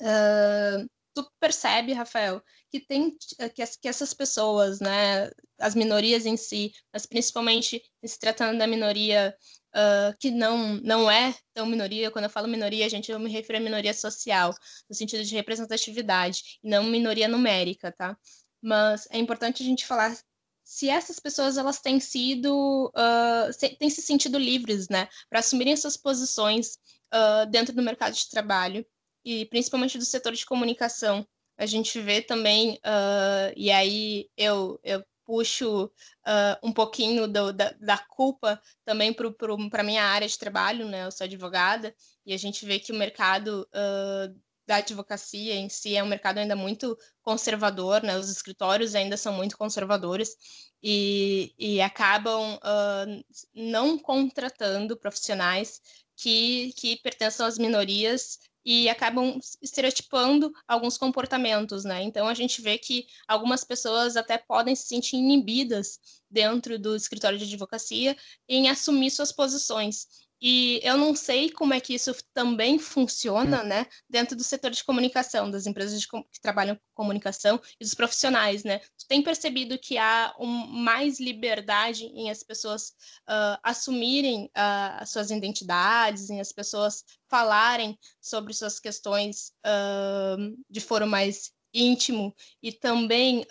Uh, 0.00 0.88
tu 1.16 1.32
percebe, 1.40 1.94
Rafael, 1.94 2.42
que 2.70 2.78
tem 2.78 3.16
que, 3.54 3.66
que, 3.80 3.88
essas 3.88 4.12
pessoas, 4.12 4.80
né, 4.80 5.30
as 5.58 5.74
minorias 5.74 6.26
em 6.26 6.36
si, 6.36 6.72
mas 6.92 7.06
principalmente 7.06 7.82
se 8.04 8.18
tratando 8.18 8.58
da 8.58 8.66
minoria 8.66 9.34
uh, 9.74 10.16
que 10.20 10.30
não 10.30 10.74
não 10.82 11.10
é 11.10 11.34
tão 11.54 11.64
minoria, 11.64 12.10
quando 12.10 12.26
eu 12.26 12.30
falo 12.30 12.46
minoria, 12.46 12.88
gente, 12.90 13.10
eu 13.10 13.18
me 13.18 13.30
refiro 13.30 13.56
à 13.58 13.60
minoria 13.60 13.94
social, 13.94 14.54
no 14.90 14.94
sentido 14.94 15.24
de 15.24 15.34
representatividade, 15.34 16.58
e 16.62 16.68
não 16.68 16.84
minoria 16.84 17.26
numérica, 17.28 17.90
tá? 17.90 18.16
Mas 18.60 19.08
é 19.10 19.18
importante 19.18 19.62
a 19.62 19.66
gente 19.66 19.86
falar 19.86 20.14
se 20.62 20.88
essas 20.90 21.18
pessoas 21.18 21.56
elas 21.56 21.80
têm 21.80 21.98
sido 21.98 22.92
uh, 22.94 23.52
se, 23.52 23.70
têm 23.70 23.88
se 23.88 24.02
sentido 24.02 24.38
livres, 24.38 24.88
né, 24.90 25.08
para 25.30 25.38
assumirem 25.38 25.76
suas 25.76 25.96
posições 25.96 26.74
uh, 27.14 27.46
dentro 27.50 27.74
do 27.74 27.82
mercado 27.82 28.14
de 28.14 28.28
trabalho 28.28 28.84
e 29.26 29.44
principalmente 29.46 29.98
do 29.98 30.04
setor 30.04 30.32
de 30.32 30.46
comunicação. 30.46 31.26
A 31.58 31.66
gente 31.66 32.00
vê 32.00 32.22
também 32.22 32.74
uh, 32.74 33.52
e 33.56 33.72
aí 33.72 34.30
eu, 34.36 34.78
eu 34.84 35.04
puxo 35.24 35.86
uh, 35.86 36.56
um 36.62 36.72
pouquinho 36.72 37.26
do, 37.26 37.52
da, 37.52 37.72
da, 37.80 37.98
culpa 37.98 38.60
também 38.84 39.12
para 39.12 39.80
a 39.80 39.84
minha 39.84 40.04
área 40.04 40.28
de 40.28 40.38
trabalho, 40.38 40.86
né? 40.86 41.04
Eu 41.04 41.10
sou 41.10 41.24
advogada 41.24 41.92
e 42.24 42.32
a 42.32 42.36
gente 42.36 42.64
vê 42.64 42.78
que 42.78 42.92
o 42.92 42.94
mercado 42.94 43.66
uh, 43.74 44.40
da 44.64 44.76
advocacia 44.76 45.56
em 45.56 45.68
si 45.68 45.96
é 45.96 46.02
um 46.04 46.08
mercado 46.08 46.38
ainda 46.38 46.54
muito 46.54 46.96
conservador, 47.20 48.04
né? 48.04 48.16
Os 48.16 48.30
escritórios 48.30 48.94
ainda 48.94 49.16
são 49.16 49.32
muito 49.32 49.58
conservadores 49.58 50.36
e, 50.80 51.52
e 51.58 51.80
acabam 51.80 52.54
uh, 52.56 53.24
não 53.52 53.98
contratando 53.98 54.96
profissionais 54.96 55.80
que, 56.16 56.72
que 56.76 57.00
pertençam 57.02 57.44
às 57.44 57.58
minorias 57.58 58.38
e 58.66 58.88
acabam 58.88 59.38
estereotipando 59.62 60.52
alguns 60.66 60.98
comportamentos, 60.98 61.84
né? 61.84 62.02
Então 62.02 62.26
a 62.26 62.34
gente 62.34 62.60
vê 62.60 62.76
que 62.76 63.06
algumas 63.28 63.62
pessoas 63.62 64.16
até 64.16 64.36
podem 64.36 64.74
se 64.74 64.88
sentir 64.88 65.16
inibidas 65.16 66.00
dentro 66.28 66.76
do 66.76 66.96
escritório 66.96 67.38
de 67.38 67.44
advocacia 67.44 68.16
em 68.48 68.68
assumir 68.68 69.12
suas 69.12 69.30
posições. 69.30 70.26
E 70.40 70.80
eu 70.82 70.98
não 70.98 71.14
sei 71.14 71.50
como 71.50 71.72
é 71.72 71.80
que 71.80 71.94
isso 71.94 72.14
também 72.34 72.78
funciona, 72.78 73.62
né, 73.62 73.86
dentro 74.10 74.36
do 74.36 74.44
setor 74.44 74.70
de 74.70 74.84
comunicação, 74.84 75.50
das 75.50 75.66
empresas 75.66 75.98
de, 75.98 76.06
que 76.06 76.40
trabalham 76.42 76.74
com 76.74 76.82
comunicação 76.94 77.60
e 77.80 77.84
dos 77.84 77.94
profissionais, 77.94 78.62
né? 78.62 78.80
Tem 79.08 79.22
percebido 79.22 79.78
que 79.78 79.98
há 79.98 80.34
um, 80.38 80.46
mais 80.46 81.20
liberdade 81.20 82.04
em 82.06 82.30
as 82.30 82.42
pessoas 82.42 82.90
uh, 83.28 83.58
assumirem 83.62 84.46
uh, 84.46 85.00
as 85.00 85.10
suas 85.10 85.30
identidades, 85.30 86.28
em 86.30 86.40
as 86.40 86.52
pessoas 86.52 87.04
falarem 87.28 87.98
sobre 88.20 88.52
suas 88.52 88.80
questões 88.80 89.52
uh, 89.64 90.56
de 90.68 90.80
foro 90.80 91.06
mais 91.06 91.52
íntimo 91.72 92.34
e 92.62 92.72
também 92.72 93.44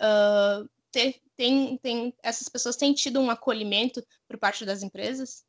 ter, 0.90 1.20
tem, 1.36 1.76
tem, 1.78 2.14
essas 2.22 2.48
pessoas 2.48 2.76
têm 2.76 2.92
tido 2.92 3.20
um 3.20 3.30
acolhimento 3.30 4.02
por 4.26 4.38
parte 4.38 4.64
das 4.64 4.82
empresas? 4.82 5.44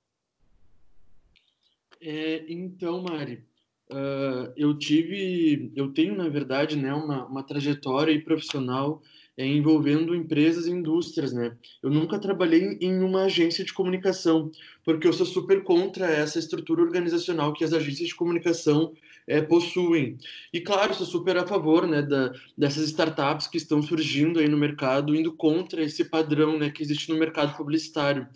É, 2.01 2.45
então, 2.47 3.01
Mari, 3.01 3.43
uh, 3.89 4.53
eu 4.55 4.77
tive, 4.77 5.71
eu 5.75 5.91
tenho, 5.93 6.15
na 6.15 6.29
verdade, 6.29 6.75
né, 6.75 6.93
uma, 6.93 7.25
uma 7.25 7.43
trajetória 7.43 8.21
profissional 8.23 9.01
envolvendo 9.45 10.15
empresas 10.15 10.65
e 10.65 10.71
indústrias, 10.71 11.31
né? 11.31 11.55
Eu 11.83 11.91
nunca 11.91 12.17
trabalhei 12.17 12.77
em 12.81 13.03
uma 13.03 13.25
agência 13.25 13.63
de 13.63 13.73
comunicação, 13.73 14.51
porque 14.83 15.07
eu 15.07 15.13
sou 15.13 15.25
super 15.25 15.63
contra 15.63 16.07
essa 16.07 16.39
estrutura 16.39 16.81
organizacional 16.81 17.53
que 17.53 17.63
as 17.63 17.73
agências 17.73 18.09
de 18.09 18.15
comunicação 18.15 18.93
é, 19.27 19.41
possuem. 19.41 20.17
E 20.51 20.61
claro, 20.61 20.93
sou 20.95 21.05
super 21.05 21.37
a 21.37 21.45
favor, 21.45 21.85
né, 21.85 22.01
da, 22.01 22.33
dessas 22.57 22.85
startups 22.89 23.45
que 23.45 23.57
estão 23.57 23.81
surgindo 23.81 24.39
aí 24.39 24.47
no 24.47 24.57
mercado, 24.57 25.15
indo 25.15 25.33
contra 25.33 25.83
esse 25.83 26.05
padrão, 26.05 26.57
né, 26.57 26.71
que 26.71 26.81
existe 26.81 27.09
no 27.09 27.19
mercado 27.19 27.55
publicitário. 27.55 28.27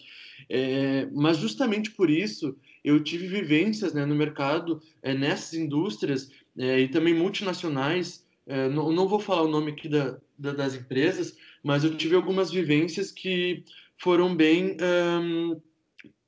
É, 0.50 1.08
mas 1.14 1.38
justamente 1.38 1.92
por 1.92 2.10
isso 2.10 2.56
eu 2.84 3.02
tive 3.04 3.28
vivências 3.28 3.94
né, 3.94 4.06
no 4.06 4.16
mercado, 4.16 4.82
é, 5.02 5.14
nessas 5.14 5.54
indústrias 5.54 6.32
é, 6.58 6.80
e 6.82 6.88
também 6.88 7.14
multinacionais. 7.14 8.26
É, 8.46 8.68
não, 8.70 8.92
não, 8.92 9.08
vou 9.08 9.20
falar 9.20 9.44
o 9.44 9.52
nome 9.52 9.72
aqui 9.72 9.88
da, 9.88 10.18
da, 10.42 10.52
das 10.52 10.76
empresas, 10.76 11.38
mas 11.64 11.84
eu 11.84 11.96
tive 11.96 12.16
algumas 12.16 12.52
vivências 12.52 13.12
que 13.12 13.64
foram 13.98 14.36
bem, 14.36 14.76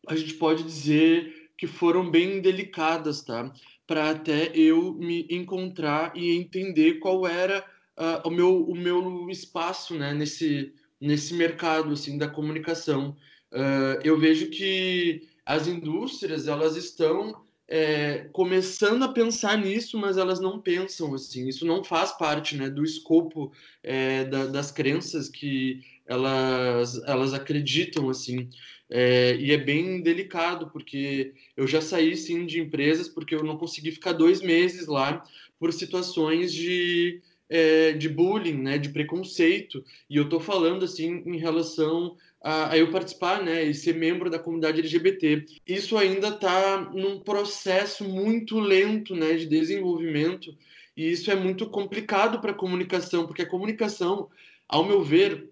a 0.07 0.16
gente 0.16 0.36
pode 0.36 0.64
dizer 0.64 1.49
que 1.57 1.66
foram 1.66 2.09
bem 2.09 2.41
delicadas, 2.41 3.22
tá? 3.22 3.51
Para 3.88 4.11
até 4.11 4.51
eu 4.55 4.93
me 4.93 5.28
encontrar 5.30 6.14
e 6.16 6.36
entender 6.36 6.95
qual 6.95 7.28
era 7.28 7.66
uh, 7.97 8.28
o, 8.28 8.32
meu, 8.32 8.64
o 8.66 8.76
meu 8.76 9.30
espaço, 9.30 9.95
né? 9.95 10.14
Nesse, 10.14 10.74
nesse 10.99 11.34
mercado, 11.34 11.93
assim, 11.93 12.18
da 12.18 12.28
comunicação. 12.28 13.16
Uh, 13.51 13.99
eu 14.03 14.20
vejo 14.20 14.49
que 14.49 15.28
as 15.45 15.68
indústrias 15.68 16.47
elas 16.47 16.76
estão 16.76 17.43
é, 17.76 18.30
começando 18.32 19.01
a 19.01 19.07
pensar 19.07 19.57
nisso, 19.57 19.97
mas 19.97 20.15
elas 20.15 20.39
não 20.39 20.61
pensam 20.61 21.11
assim. 21.15 21.47
Isso 21.47 21.65
não 21.65 21.84
faz 21.84 22.11
parte 22.11 22.55
né, 22.55 22.69
do 22.69 22.84
escopo 22.84 23.51
é, 23.82 24.26
da, 24.26 24.45
das 24.45 24.69
crenças 24.69 25.28
que 25.28 25.82
elas, 26.05 27.01
elas 27.07 27.34
acreditam 27.34 28.11
assim. 28.11 28.47
É, 28.88 29.36
e 29.38 29.51
é 29.51 29.57
bem 29.57 30.03
delicado, 30.03 30.69
porque 30.69 31.34
eu 31.57 31.65
já 31.65 31.82
saí 31.82 32.15
sim 32.15 32.45
de 32.45 32.61
empresas 32.61 33.09
porque 33.09 33.34
eu 33.34 33.43
não 33.43 33.57
consegui 33.57 33.89
ficar 33.89 34.11
dois 34.11 34.39
meses 34.39 34.86
lá 34.86 35.24
por 35.57 35.74
situações 35.74 36.53
de, 36.53 37.24
é, 37.49 37.93
de 37.93 38.07
bullying, 38.07 38.61
né, 38.61 38.78
de 38.78 38.89
preconceito. 38.89 39.84
E 40.07 40.15
eu 40.15 40.26
estou 40.26 40.39
falando 40.39 40.86
assim 40.86 41.24
em 41.26 41.39
relação 41.39 42.15
a, 42.44 42.78
eu 42.78 42.91
participar 42.91 43.41
né, 43.41 43.64
e 43.64 43.74
ser 43.74 43.96
membro 43.96 44.30
da 44.30 44.38
comunidade 44.38 44.80
LGBT. 44.80 45.46
Isso 45.66 45.98
ainda 45.98 46.28
está 46.28 46.82
num 46.94 47.20
processo 47.20 48.04
muito 48.04 48.60
lento 48.60 49.16
né, 49.16 49.34
de 49.36 49.46
desenvolvimento 49.46 50.54
e 50.96 51.10
isso 51.10 51.32
é 51.32 51.36
muito 51.36 51.68
complicado 51.70 52.39
para 52.39 52.52
a 52.52 52.56
comunicação, 52.56 53.26
porque 53.26 53.41
a 53.41 53.50
comunicação, 53.50 54.30
ao 54.68 54.86
meu 54.86 55.02
ver, 55.02 55.50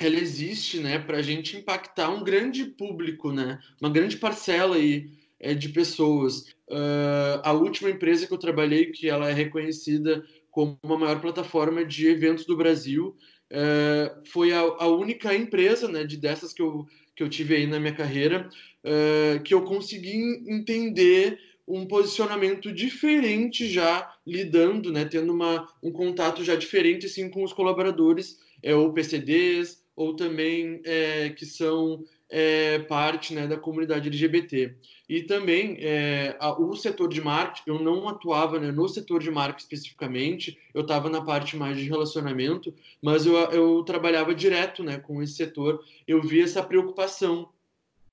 ela 0.00 0.16
existe 0.16 0.78
né, 0.78 0.98
para 0.98 1.18
a 1.18 1.22
gente 1.22 1.56
impactar 1.56 2.08
um 2.08 2.24
grande 2.24 2.64
público, 2.64 3.30
né, 3.32 3.58
uma 3.80 3.90
grande 3.90 4.16
parcela 4.16 4.76
aí, 4.76 5.10
é, 5.38 5.54
de 5.54 5.68
pessoas. 5.70 6.54
Uh, 6.68 7.42
a 7.42 7.52
última 7.52 7.90
empresa 7.90 8.26
que 8.26 8.32
eu 8.32 8.38
trabalhei, 8.38 8.86
que 8.86 9.08
ela 9.08 9.28
é 9.28 9.32
reconhecida 9.32 10.24
como 10.50 10.78
a 10.84 10.98
maior 10.98 11.20
plataforma 11.20 11.84
de 11.84 12.06
eventos 12.06 12.46
do 12.46 12.56
Brasil, 12.56 13.16
é, 13.52 14.14
foi 14.24 14.52
a, 14.52 14.60
a, 14.60 14.86
única 14.88 15.34
empresa 15.34 15.86
né, 15.86 16.04
de 16.04 16.16
dessas 16.16 16.52
que 16.54 16.62
eu, 16.62 16.86
que 17.14 17.22
eu 17.22 17.28
tive 17.28 17.54
aí 17.54 17.66
na 17.66 17.78
minha 17.78 17.94
carreira 17.94 18.48
é, 18.82 19.38
que 19.44 19.52
eu 19.52 19.62
consegui 19.62 20.42
entender 20.48 21.38
um 21.68 21.86
posicionamento 21.86 22.72
diferente 22.72 23.68
já 23.68 24.14
lidando, 24.26 24.90
né, 24.90 25.04
tendo 25.04 25.32
uma, 25.32 25.68
um 25.82 25.92
contato 25.92 26.42
já 26.42 26.56
diferente 26.56 27.06
assim 27.06 27.28
com 27.28 27.44
os 27.44 27.52
colaboradores, 27.52 28.38
é, 28.62 28.74
ou 28.74 28.92
PCDs, 28.92 29.82
ou 29.94 30.16
também 30.16 30.80
é, 30.84 31.30
que 31.30 31.44
são 31.44 32.04
é, 32.32 32.78
parte 32.78 33.34
né, 33.34 33.46
da 33.46 33.58
comunidade 33.58 34.08
LGBT. 34.08 34.74
E 35.06 35.22
também 35.22 35.76
é, 35.80 36.34
a, 36.40 36.58
o 36.58 36.74
setor 36.74 37.08
de 37.10 37.20
marketing, 37.20 37.68
eu 37.68 37.78
não 37.78 38.08
atuava 38.08 38.58
né, 38.58 38.72
no 38.72 38.88
setor 38.88 39.20
de 39.20 39.30
marketing 39.30 39.64
especificamente, 39.64 40.58
eu 40.72 40.80
estava 40.80 41.10
na 41.10 41.20
parte 41.20 41.54
mais 41.56 41.76
de 41.76 41.84
relacionamento, 41.84 42.74
mas 43.02 43.26
eu, 43.26 43.34
eu 43.50 43.82
trabalhava 43.84 44.34
direto 44.34 44.82
né, 44.82 44.98
com 44.98 45.22
esse 45.22 45.34
setor, 45.34 45.84
eu 46.08 46.22
vi 46.22 46.40
essa 46.40 46.62
preocupação. 46.62 47.50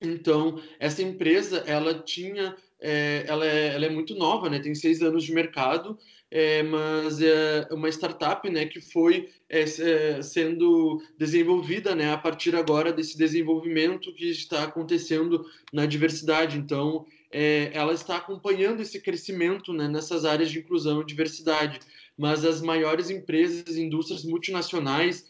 Então, 0.02 0.60
essa 0.78 1.02
empresa, 1.02 1.64
ela 1.66 1.94
tinha, 1.94 2.54
é, 2.78 3.24
ela, 3.26 3.46
é, 3.46 3.74
ela 3.74 3.86
é 3.86 3.90
muito 3.90 4.14
nova, 4.14 4.50
né, 4.50 4.58
tem 4.58 4.74
seis 4.74 5.00
anos 5.00 5.24
de 5.24 5.32
mercado, 5.32 5.98
é, 6.30 6.62
mas 6.62 7.20
é 7.20 7.66
uma 7.72 7.88
startup 7.88 8.48
né, 8.48 8.64
que 8.66 8.80
foi 8.80 9.28
é, 9.48 9.62
é, 9.62 10.22
sendo 10.22 11.02
desenvolvida 11.18 11.94
né, 11.94 12.12
a 12.12 12.18
partir 12.18 12.54
agora 12.54 12.92
desse 12.92 13.18
desenvolvimento 13.18 14.14
que 14.14 14.30
está 14.30 14.62
acontecendo 14.62 15.44
na 15.72 15.86
diversidade. 15.86 16.56
Então, 16.56 17.04
é, 17.32 17.70
ela 17.74 17.92
está 17.92 18.16
acompanhando 18.16 18.80
esse 18.80 19.00
crescimento 19.00 19.72
né, 19.72 19.88
nessas 19.88 20.24
áreas 20.24 20.50
de 20.50 20.60
inclusão 20.60 21.02
e 21.02 21.06
diversidade. 21.06 21.80
Mas 22.16 22.44
as 22.44 22.60
maiores 22.60 23.10
empresas, 23.10 23.76
indústrias 23.76 24.24
multinacionais, 24.24 25.28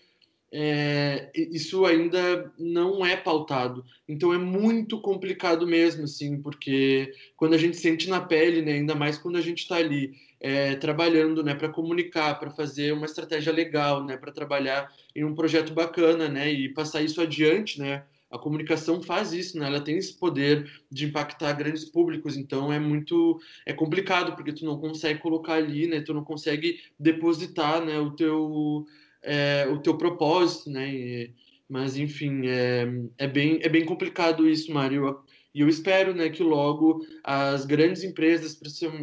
é, 0.52 1.30
isso 1.34 1.84
ainda 1.84 2.52
não 2.58 3.04
é 3.06 3.16
pautado. 3.16 3.84
Então 4.08 4.34
é 4.34 4.38
muito 4.38 5.00
complicado 5.00 5.66
mesmo, 5.66 6.04
assim, 6.04 6.40
porque 6.42 7.12
quando 7.36 7.54
a 7.54 7.58
gente 7.58 7.76
sente 7.76 8.08
na 8.08 8.20
pele, 8.20 8.62
né, 8.62 8.72
ainda 8.72 8.94
mais 8.94 9.16
quando 9.16 9.36
a 9.36 9.40
gente 9.40 9.58
está 9.60 9.76
ali 9.76 10.12
é, 10.40 10.74
trabalhando, 10.76 11.44
né, 11.44 11.54
para 11.54 11.68
comunicar, 11.68 12.38
para 12.38 12.50
fazer 12.50 12.92
uma 12.92 13.06
estratégia 13.06 13.52
legal, 13.52 14.04
né, 14.04 14.16
para 14.16 14.32
trabalhar 14.32 14.90
em 15.14 15.24
um 15.24 15.34
projeto 15.34 15.72
bacana, 15.72 16.28
né, 16.28 16.52
e 16.52 16.68
passar 16.68 17.02
isso 17.02 17.20
adiante, 17.20 17.78
né. 17.78 18.04
A 18.30 18.38
comunicação 18.38 19.02
faz 19.02 19.32
isso, 19.32 19.58
né? 19.58 19.66
Ela 19.66 19.80
tem 19.80 19.96
esse 19.96 20.16
poder 20.16 20.70
de 20.88 21.06
impactar 21.06 21.52
grandes 21.52 21.84
públicos, 21.84 22.36
então 22.36 22.72
é 22.72 22.78
muito 22.78 23.40
é 23.66 23.72
complicado 23.72 24.36
porque 24.36 24.52
tu 24.52 24.64
não 24.64 24.78
consegue 24.78 25.18
colocar 25.18 25.54
ali, 25.54 25.88
né? 25.88 26.00
Tu 26.00 26.14
não 26.14 26.22
consegue 26.22 26.78
depositar, 26.96 27.84
né, 27.84 27.98
o 27.98 28.12
teu 28.12 28.86
é, 29.22 29.66
o 29.68 29.78
teu 29.78 29.96
propósito, 29.96 30.70
né? 30.70 30.88
E, 30.88 31.34
mas 31.68 31.96
enfim, 31.96 32.46
é, 32.46 32.86
é, 33.16 33.26
bem, 33.28 33.60
é 33.62 33.68
bem 33.68 33.84
complicado 33.84 34.48
isso, 34.48 34.72
Mário. 34.72 35.22
E 35.54 35.60
eu 35.60 35.68
espero 35.68 36.14
né, 36.14 36.28
que 36.28 36.42
logo 36.42 37.04
as 37.24 37.64
grandes 37.64 38.02
empresas, 38.02 38.54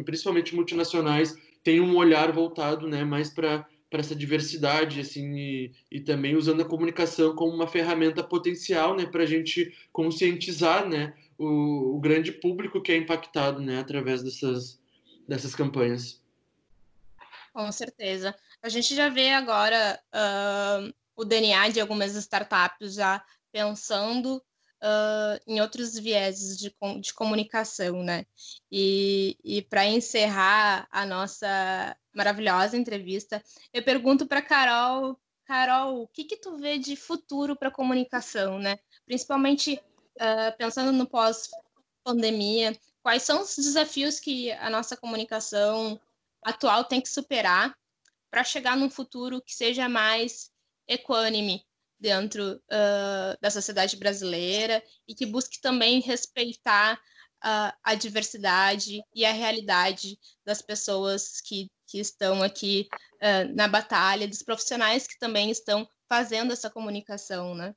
principalmente 0.04 0.54
multinacionais, 0.54 1.34
tenham 1.62 1.86
um 1.86 1.96
olhar 1.96 2.32
voltado 2.32 2.86
né, 2.86 3.04
mais 3.04 3.30
para 3.30 3.66
para 3.90 4.00
essa 4.00 4.14
diversidade 4.14 5.00
assim 5.00 5.34
e, 5.34 5.72
e, 5.90 6.00
também 6.00 6.36
usando 6.36 6.60
a 6.60 6.64
comunicação 6.64 7.34
como 7.34 7.54
uma 7.54 7.66
ferramenta 7.66 8.22
potencial 8.22 8.94
né 8.94 9.06
para 9.06 9.22
a 9.22 9.26
gente 9.26 9.74
conscientizar 9.90 10.86
né 10.86 11.14
o, 11.38 11.96
o, 11.96 12.00
grande 12.00 12.32
público 12.32 12.82
que 12.82 12.92
é 12.92 12.96
impactado 12.96 13.60
né 13.60 13.80
através 13.80 14.22
dessas 14.22 14.78
dessas 15.26 15.54
campanhas 15.54 16.22
com 17.52 17.72
certeza 17.72 18.34
a 18.62 18.68
gente 18.68 18.94
já 18.94 19.08
vê 19.08 19.30
agora 19.30 20.00
uh, 20.14 20.94
o 21.16 21.24
DNA 21.24 21.70
de 21.70 21.80
algumas 21.80 22.14
startups 22.14 22.94
já 22.94 23.24
pensando 23.52 24.42
uh, 24.82 25.40
em 25.46 25.60
outros 25.60 25.98
vieses 25.98 26.58
de, 26.58 26.74
de 27.00 27.14
comunicação, 27.14 28.02
né? 28.02 28.26
E, 28.70 29.36
e 29.44 29.62
para 29.62 29.86
encerrar 29.86 30.86
a 30.90 31.06
nossa 31.06 31.96
maravilhosa 32.14 32.76
entrevista, 32.76 33.42
eu 33.72 33.82
pergunto 33.82 34.26
para 34.26 34.42
Carol, 34.42 35.18
Carol, 35.44 36.02
o 36.02 36.08
que 36.08 36.24
que 36.24 36.36
tu 36.36 36.56
vê 36.56 36.78
de 36.78 36.96
futuro 36.96 37.56
para 37.56 37.70
comunicação, 37.70 38.58
né? 38.58 38.78
Principalmente 39.06 39.80
uh, 40.16 40.56
pensando 40.58 40.92
no 40.92 41.06
pós-pandemia, 41.06 42.78
quais 43.02 43.22
são 43.22 43.42
os 43.42 43.56
desafios 43.56 44.20
que 44.20 44.52
a 44.52 44.68
nossa 44.68 44.96
comunicação 44.96 45.98
atual 46.44 46.84
tem 46.84 47.00
que 47.00 47.08
superar 47.08 47.74
para 48.30 48.44
chegar 48.44 48.76
num 48.76 48.90
futuro 48.90 49.42
que 49.42 49.54
seja 49.54 49.88
mais 49.88 50.50
equânime 50.86 51.64
dentro 51.98 52.56
uh, 52.56 53.38
da 53.40 53.50
sociedade 53.50 53.96
brasileira 53.96 54.82
e 55.06 55.14
que 55.14 55.26
busque 55.26 55.60
também 55.60 56.00
respeitar 56.00 56.94
uh, 56.94 57.76
a 57.82 57.94
diversidade 57.94 59.02
e 59.14 59.24
a 59.24 59.32
realidade 59.32 60.18
das 60.44 60.62
pessoas 60.62 61.40
que, 61.40 61.70
que 61.86 61.98
estão 61.98 62.42
aqui 62.42 62.88
uh, 63.14 63.54
na 63.54 63.66
batalha, 63.66 64.28
dos 64.28 64.42
profissionais 64.42 65.06
que 65.06 65.18
também 65.18 65.50
estão 65.50 65.88
fazendo 66.08 66.52
essa 66.52 66.70
comunicação, 66.70 67.54
né? 67.54 67.74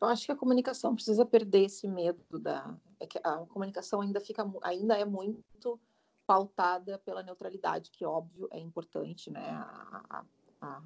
eu 0.00 0.08
acho 0.08 0.26
que 0.26 0.32
a 0.32 0.36
comunicação 0.36 0.94
precisa 0.94 1.24
perder 1.24 1.66
esse 1.66 1.86
medo 1.86 2.38
da 2.38 2.74
é 3.02 3.06
que 3.06 3.18
a 3.22 3.38
comunicação 3.46 4.00
ainda 4.00 4.20
fica 4.20 4.48
ainda 4.62 4.96
é 4.96 5.04
muito 5.04 5.80
pautada 6.24 6.98
pela 6.98 7.22
neutralidade, 7.22 7.90
que 7.90 8.04
óbvio 8.04 8.48
é 8.52 8.58
importante, 8.58 9.30
né? 9.30 9.50
A, 9.50 10.04
a, 10.08 10.24
a, 10.60 10.82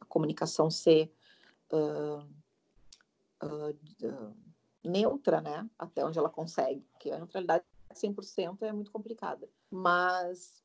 a 0.00 0.04
comunicação 0.04 0.70
ser 0.70 1.12
uh, 1.72 2.24
uh, 3.44 4.36
neutra, 4.84 5.40
né? 5.40 5.68
Até 5.76 6.04
onde 6.04 6.18
ela 6.18 6.30
consegue, 6.30 6.80
porque 6.92 7.10
a 7.10 7.18
neutralidade 7.18 7.64
100% 7.92 8.62
é 8.62 8.72
muito 8.72 8.92
complicada. 8.92 9.48
Mas 9.68 10.64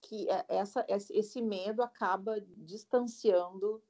que 0.00 0.28
é, 0.28 0.44
essa, 0.48 0.84
esse 0.88 1.40
medo 1.40 1.82
acaba 1.82 2.40
distanciando 2.40 3.82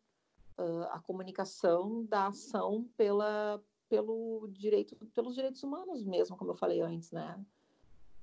a 0.91 0.99
comunicação 0.99 2.05
da 2.07 2.27
ação 2.27 2.85
pela, 2.97 3.63
pelo 3.89 4.49
direito, 4.53 4.97
pelos 5.14 5.34
direitos 5.34 5.62
humanos 5.62 6.05
mesmo, 6.05 6.36
como 6.36 6.51
eu 6.51 6.57
falei 6.57 6.80
antes, 6.80 7.11
né? 7.11 7.43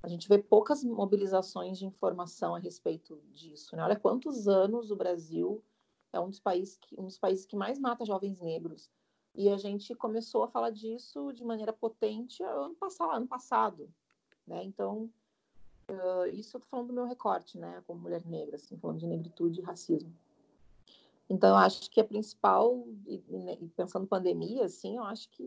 A 0.04 0.08
gente 0.08 0.30
vê 0.30 0.38
poucas 0.38 0.84
mobilizações 0.84 1.80
de 1.80 1.86
informação 1.86 2.54
a 2.54 2.60
respeito 2.60 3.20
disso. 3.32 3.76
Né? 3.76 3.84
Olha 3.84 3.96
quantos 3.96 4.48
anos 4.48 4.92
o 4.92 4.96
Brasil 4.96 5.64
é 6.14 6.20
um 6.20 6.30
dos, 6.30 6.40
países 6.40 6.78
que, 6.78 7.00
um 7.00 7.06
dos 7.06 7.18
países 7.18 7.46
que 7.46 7.56
mais 7.56 7.80
mata 7.80 8.06
jovens 8.06 8.40
negros. 8.40 8.92
E 9.34 9.50
a 9.50 9.58
gente 9.58 9.96
começou 9.96 10.44
a 10.44 10.48
falar 10.48 10.70
disso 10.70 11.34
de 11.34 11.44
maneira 11.44 11.74
potente 11.74 12.44
ano 12.44 12.76
passado. 12.76 13.12
Ano 13.14 13.28
passado 13.28 13.90
né? 14.48 14.64
Então, 14.64 15.10
uh, 15.90 16.28
isso 16.28 16.56
eu 16.56 16.60
estou 16.60 16.70
falando 16.70 16.88
do 16.88 16.94
meu 16.94 17.06
recorte, 17.06 17.58
né? 17.58 17.82
como 17.86 18.02
mulher 18.02 18.26
negra, 18.26 18.56
assim, 18.56 18.78
falando 18.78 19.00
de 19.00 19.08
negritude 19.08 19.60
e 19.60 19.64
racismo. 19.64 20.14
Então, 21.30 21.50
eu 21.50 21.56
acho 21.56 21.90
que 21.90 22.00
a 22.00 22.04
principal, 22.04 22.88
e, 23.08 23.16
e 23.62 23.68
pensando 23.70 24.06
pandemia, 24.06 24.66
assim, 24.66 24.98
eu 24.98 25.04
acho 25.04 25.28
que 25.30 25.44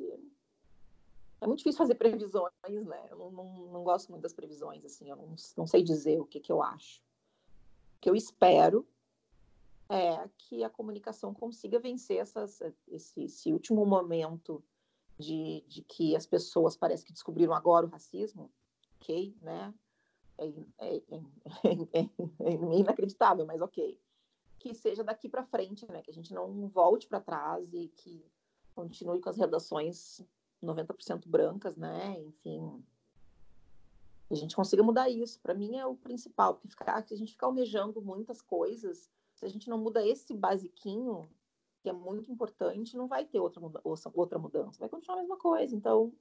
é 1.40 1.46
muito 1.46 1.58
difícil 1.58 1.78
fazer 1.78 1.94
previsões, 1.94 2.52
né? 2.84 3.06
Eu 3.10 3.18
não, 3.18 3.30
não, 3.30 3.72
não 3.72 3.84
gosto 3.84 4.10
muito 4.10 4.22
das 4.22 4.32
previsões, 4.32 4.84
assim, 4.84 5.08
eu 5.08 5.16
não, 5.16 5.36
não 5.56 5.66
sei 5.66 5.82
dizer 5.82 6.20
o 6.20 6.26
que, 6.26 6.40
que 6.40 6.50
eu 6.50 6.62
acho. 6.62 7.00
O 7.96 8.00
que 8.00 8.10
eu 8.10 8.16
espero 8.16 8.86
é 9.88 10.28
que 10.36 10.64
a 10.64 10.70
comunicação 10.70 11.32
consiga 11.32 11.78
vencer 11.78 12.18
essas, 12.18 12.60
esse, 12.88 13.24
esse 13.24 13.52
último 13.52 13.86
momento 13.86 14.62
de, 15.16 15.64
de, 15.68 15.82
que 15.82 16.14
as 16.14 16.26
pessoas 16.26 16.76
parecem 16.76 17.06
que 17.06 17.12
descobriram 17.12 17.54
agora 17.54 17.86
o 17.86 17.88
racismo, 17.88 18.50
ok, 18.96 19.34
né? 19.40 19.72
É, 20.36 20.46
é, 20.78 20.96
é, 20.96 21.20
é 22.40 22.78
inacreditável, 22.78 23.46
mas 23.46 23.60
ok. 23.60 23.98
Que 24.58 24.74
seja 24.74 25.04
daqui 25.04 25.28
para 25.28 25.44
frente, 25.44 25.86
né? 25.90 26.02
Que 26.02 26.10
a 26.10 26.14
gente 26.14 26.32
não 26.32 26.68
volte 26.68 27.06
para 27.06 27.20
trás 27.20 27.72
e 27.72 27.88
que 27.88 28.24
continue 28.74 29.20
com 29.20 29.30
as 29.30 29.36
redações 29.36 30.20
90% 30.62 31.26
brancas, 31.26 31.76
né? 31.76 32.20
Enfim, 32.20 32.84
a 34.30 34.34
gente 34.34 34.54
consiga 34.54 34.82
mudar 34.82 35.08
isso. 35.08 35.40
Para 35.40 35.54
mim 35.54 35.76
é 35.76 35.86
o 35.86 35.96
principal, 35.96 36.54
porque 36.54 36.68
ficar, 36.68 36.96
a 36.96 37.14
gente 37.14 37.32
fica 37.32 37.46
almejando 37.46 38.02
muitas 38.02 38.42
coisas, 38.42 39.10
se 39.34 39.44
a 39.44 39.48
gente 39.48 39.68
não 39.70 39.78
muda 39.78 40.04
esse 40.04 40.34
basiquinho, 40.34 41.28
que 41.82 41.88
é 41.88 41.92
muito 41.92 42.30
importante, 42.30 42.96
não 42.96 43.06
vai 43.06 43.24
ter 43.24 43.40
outra, 43.40 43.60
muda 43.60 43.80
outra 43.84 44.38
mudança, 44.38 44.80
vai 44.80 44.88
continuar 44.88 45.18
a 45.18 45.20
mesma 45.20 45.36
coisa. 45.36 45.74
Então, 45.74 46.12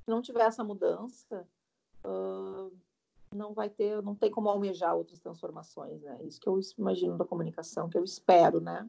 se 0.00 0.10
não 0.10 0.22
tiver 0.22 0.44
essa 0.44 0.62
mudança, 0.62 1.46
uh, 2.04 2.72
não 3.34 3.54
vai 3.54 3.68
ter, 3.68 4.02
não 4.02 4.14
tem 4.14 4.30
como 4.30 4.48
almejar 4.48 4.94
outras 4.94 5.20
transformações, 5.20 6.00
né? 6.02 6.18
Isso 6.24 6.40
que 6.40 6.48
eu 6.48 6.60
imagino 6.78 7.16
da 7.16 7.24
comunicação, 7.24 7.88
que 7.88 7.98
eu 7.98 8.04
espero, 8.04 8.60
né? 8.60 8.88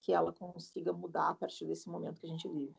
Que 0.00 0.12
ela 0.12 0.32
consiga 0.32 0.92
mudar 0.92 1.30
a 1.30 1.34
partir 1.34 1.66
desse 1.66 1.88
momento 1.88 2.20
que 2.20 2.26
a 2.26 2.30
gente 2.30 2.48
vive. 2.48 2.74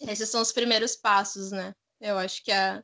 Esses 0.00 0.28
são 0.28 0.42
os 0.42 0.52
primeiros 0.52 0.96
passos, 0.96 1.52
né? 1.52 1.74
Eu 2.00 2.18
acho 2.18 2.42
que 2.44 2.50
a, 2.50 2.82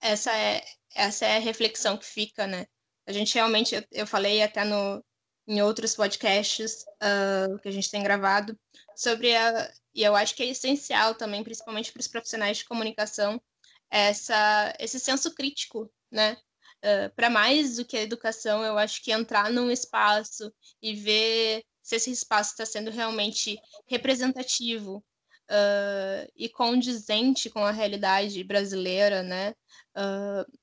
essa, 0.00 0.36
é, 0.36 0.62
essa 0.94 1.26
é 1.26 1.36
a 1.36 1.40
reflexão 1.40 1.96
que 1.96 2.06
fica, 2.06 2.46
né? 2.46 2.66
A 3.06 3.12
gente 3.12 3.34
realmente, 3.34 3.86
eu, 3.90 4.06
falei 4.06 4.42
até 4.42 4.64
no, 4.64 5.02
em 5.46 5.62
outros 5.62 5.94
podcasts 5.94 6.84
uh, 7.02 7.58
que 7.58 7.68
a 7.68 7.72
gente 7.72 7.90
tem 7.90 8.02
gravado, 8.02 8.58
sobre 8.94 9.34
a. 9.34 9.72
E 9.92 10.04
eu 10.04 10.14
acho 10.14 10.36
que 10.36 10.42
é 10.42 10.46
essencial 10.46 11.14
também, 11.14 11.42
principalmente 11.42 11.92
para 11.92 12.00
os 12.00 12.06
profissionais 12.06 12.58
de 12.58 12.64
comunicação, 12.64 13.42
essa, 13.90 14.72
esse 14.78 15.00
senso 15.00 15.34
crítico, 15.34 15.90
né? 16.10 16.36
Uh, 16.82 17.14
para 17.14 17.28
mais 17.28 17.76
do 17.76 17.84
que 17.84 17.96
a 17.96 18.02
educação, 18.02 18.64
eu 18.64 18.78
acho 18.78 19.02
que 19.02 19.12
entrar 19.12 19.50
num 19.50 19.70
espaço 19.70 20.52
e 20.80 20.94
ver 20.94 21.62
se 21.82 21.96
esse 21.96 22.10
espaço 22.10 22.52
está 22.52 22.64
sendo 22.64 22.90
realmente 22.90 23.60
representativo, 23.86 25.04
uh, 25.50 26.30
e 26.36 26.48
condizente 26.48 27.50
com 27.50 27.64
a 27.64 27.72
realidade 27.72 28.42
brasileira, 28.44 29.22
né? 29.22 29.50
Uh, 29.96 30.60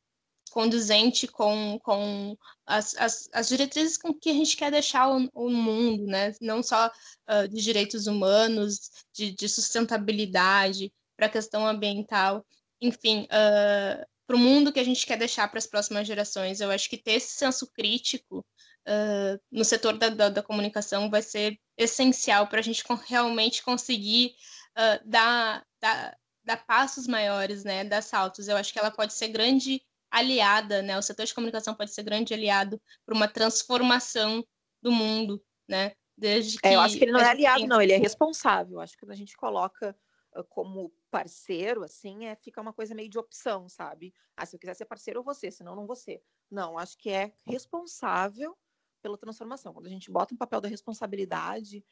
condizente 0.50 1.28
com, 1.28 1.78
com 1.84 2.36
as, 2.66 2.96
as, 2.96 3.30
as, 3.34 3.50
diretrizes 3.50 3.98
com 3.98 4.14
que 4.14 4.30
a 4.30 4.34
gente 4.34 4.56
quer 4.58 4.72
deixar 4.72 5.10
o, 5.10 5.30
o 5.34 5.50
mundo, 5.52 6.06
né? 6.06 6.34
Não 6.42 6.64
só 6.64 6.90
de 7.52 7.62
direitos 7.62 8.08
humanos, 8.08 8.90
de, 9.14 9.32
de 9.34 9.50
sustentabilidade, 9.50 10.92
para 11.16 11.28
a 11.28 11.30
questão 11.30 11.68
ambiental, 11.68 12.46
enfim, 12.80 13.28
para 14.28 14.36
o 14.36 14.40
mundo 14.40 14.74
que 14.74 14.80
a 14.80 14.84
gente 14.84 15.06
quer 15.06 15.18
deixar 15.18 15.48
para 15.48 15.58
as 15.58 15.66
próximas 15.66 16.06
gerações. 16.06 16.60
Eu 16.60 16.70
acho 16.70 16.90
que 16.90 16.98
ter 16.98 17.14
esse 17.14 17.38
senso 17.38 17.66
crítico 17.72 18.46
uh, 18.86 19.40
no 19.50 19.64
setor 19.64 19.98
da, 19.98 20.10
da, 20.10 20.30
da, 20.30 20.44
comunicação 20.44 21.10
vai 21.10 21.22
ser 21.22 21.58
essencial 21.78 22.48
para 22.48 22.60
a 22.60 22.62
gente 22.62 22.84
realmente 23.08 23.64
conseguir 23.64 24.36
uh, 24.78 25.10
dar, 25.10 25.66
dar, 25.82 26.18
dar 26.44 26.66
passos 26.66 27.08
maiores, 27.08 27.64
né, 27.64 27.86
dar 27.86 28.04
saltos. 28.04 28.50
Eu 28.50 28.58
acho 28.58 28.74
que 28.74 28.80
ela 28.80 28.92
pode 28.92 29.14
ser 29.14 29.30
grande 29.30 29.82
aliada, 30.12 30.82
né, 30.82 30.98
o 30.98 31.02
setor 31.02 31.26
de 31.26 31.34
comunicação 31.34 31.74
pode 31.74 31.94
ser 31.94 32.04
grande 32.04 32.34
aliado 32.34 32.82
para 33.06 33.16
uma 33.16 33.28
transformação 33.28 34.46
do 34.82 34.92
mundo, 34.92 35.42
né, 35.68 35.94
desde 36.18 36.58
que... 36.58 36.68
É, 36.68 36.76
eu 36.76 36.82
acho 36.82 36.98
que 36.98 37.06
ele 37.06 37.12
não 37.14 37.20
é 37.20 37.30
aliado, 37.30 37.60
tem... 37.60 37.68
não, 37.68 37.82
ele 37.82 37.94
é 37.94 37.98
responsável. 37.98 38.74
Eu 38.74 38.82
acho 38.82 38.94
que 38.94 39.00
quando 39.00 39.12
a 39.12 39.16
gente 39.16 39.36
coloca 39.38 39.96
como 40.50 40.92
parceiro, 41.10 41.84
assim, 41.84 42.26
é, 42.26 42.36
fica 42.36 42.62
uma 42.62 42.74
coisa 42.74 42.94
meio 42.94 43.10
de 43.10 43.18
opção, 43.18 43.68
sabe? 43.70 44.14
Ah, 44.36 44.46
se 44.46 44.56
eu 44.56 44.60
quiser 44.60 44.76
ser 44.76 44.86
parceiro, 44.86 45.20
eu 45.20 45.24
vou 45.24 45.34
ser, 45.34 45.52
senão 45.52 45.76
não 45.76 45.88
vou 45.88 45.96
ser. 45.96 46.22
Não, 46.50 46.78
acho 46.78 46.98
que 46.98 47.10
é 47.10 47.34
responsável 47.46 48.58
pela 49.02 49.18
transformação. 49.18 49.74
Quando 49.74 49.88
a 49.88 49.90
gente 49.90 50.12
bota 50.12 50.34
um 50.34 50.38
papel 50.38 50.62
da 50.62 50.68
responsabilidade, 50.68 51.86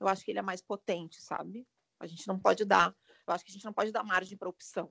eu 0.00 0.08
acho 0.08 0.24
que 0.24 0.30
ele 0.30 0.38
é 0.38 0.42
mais 0.42 0.60
potente, 0.60 1.20
sabe? 1.20 1.66
A 2.00 2.06
gente 2.06 2.26
não 2.26 2.38
pode 2.38 2.64
dar, 2.64 2.94
eu 3.26 3.34
acho 3.34 3.44
que 3.44 3.50
a 3.50 3.54
gente 3.54 3.64
não 3.64 3.72
pode 3.72 3.92
dar 3.92 4.02
margem 4.02 4.36
para 4.36 4.48
opção. 4.48 4.90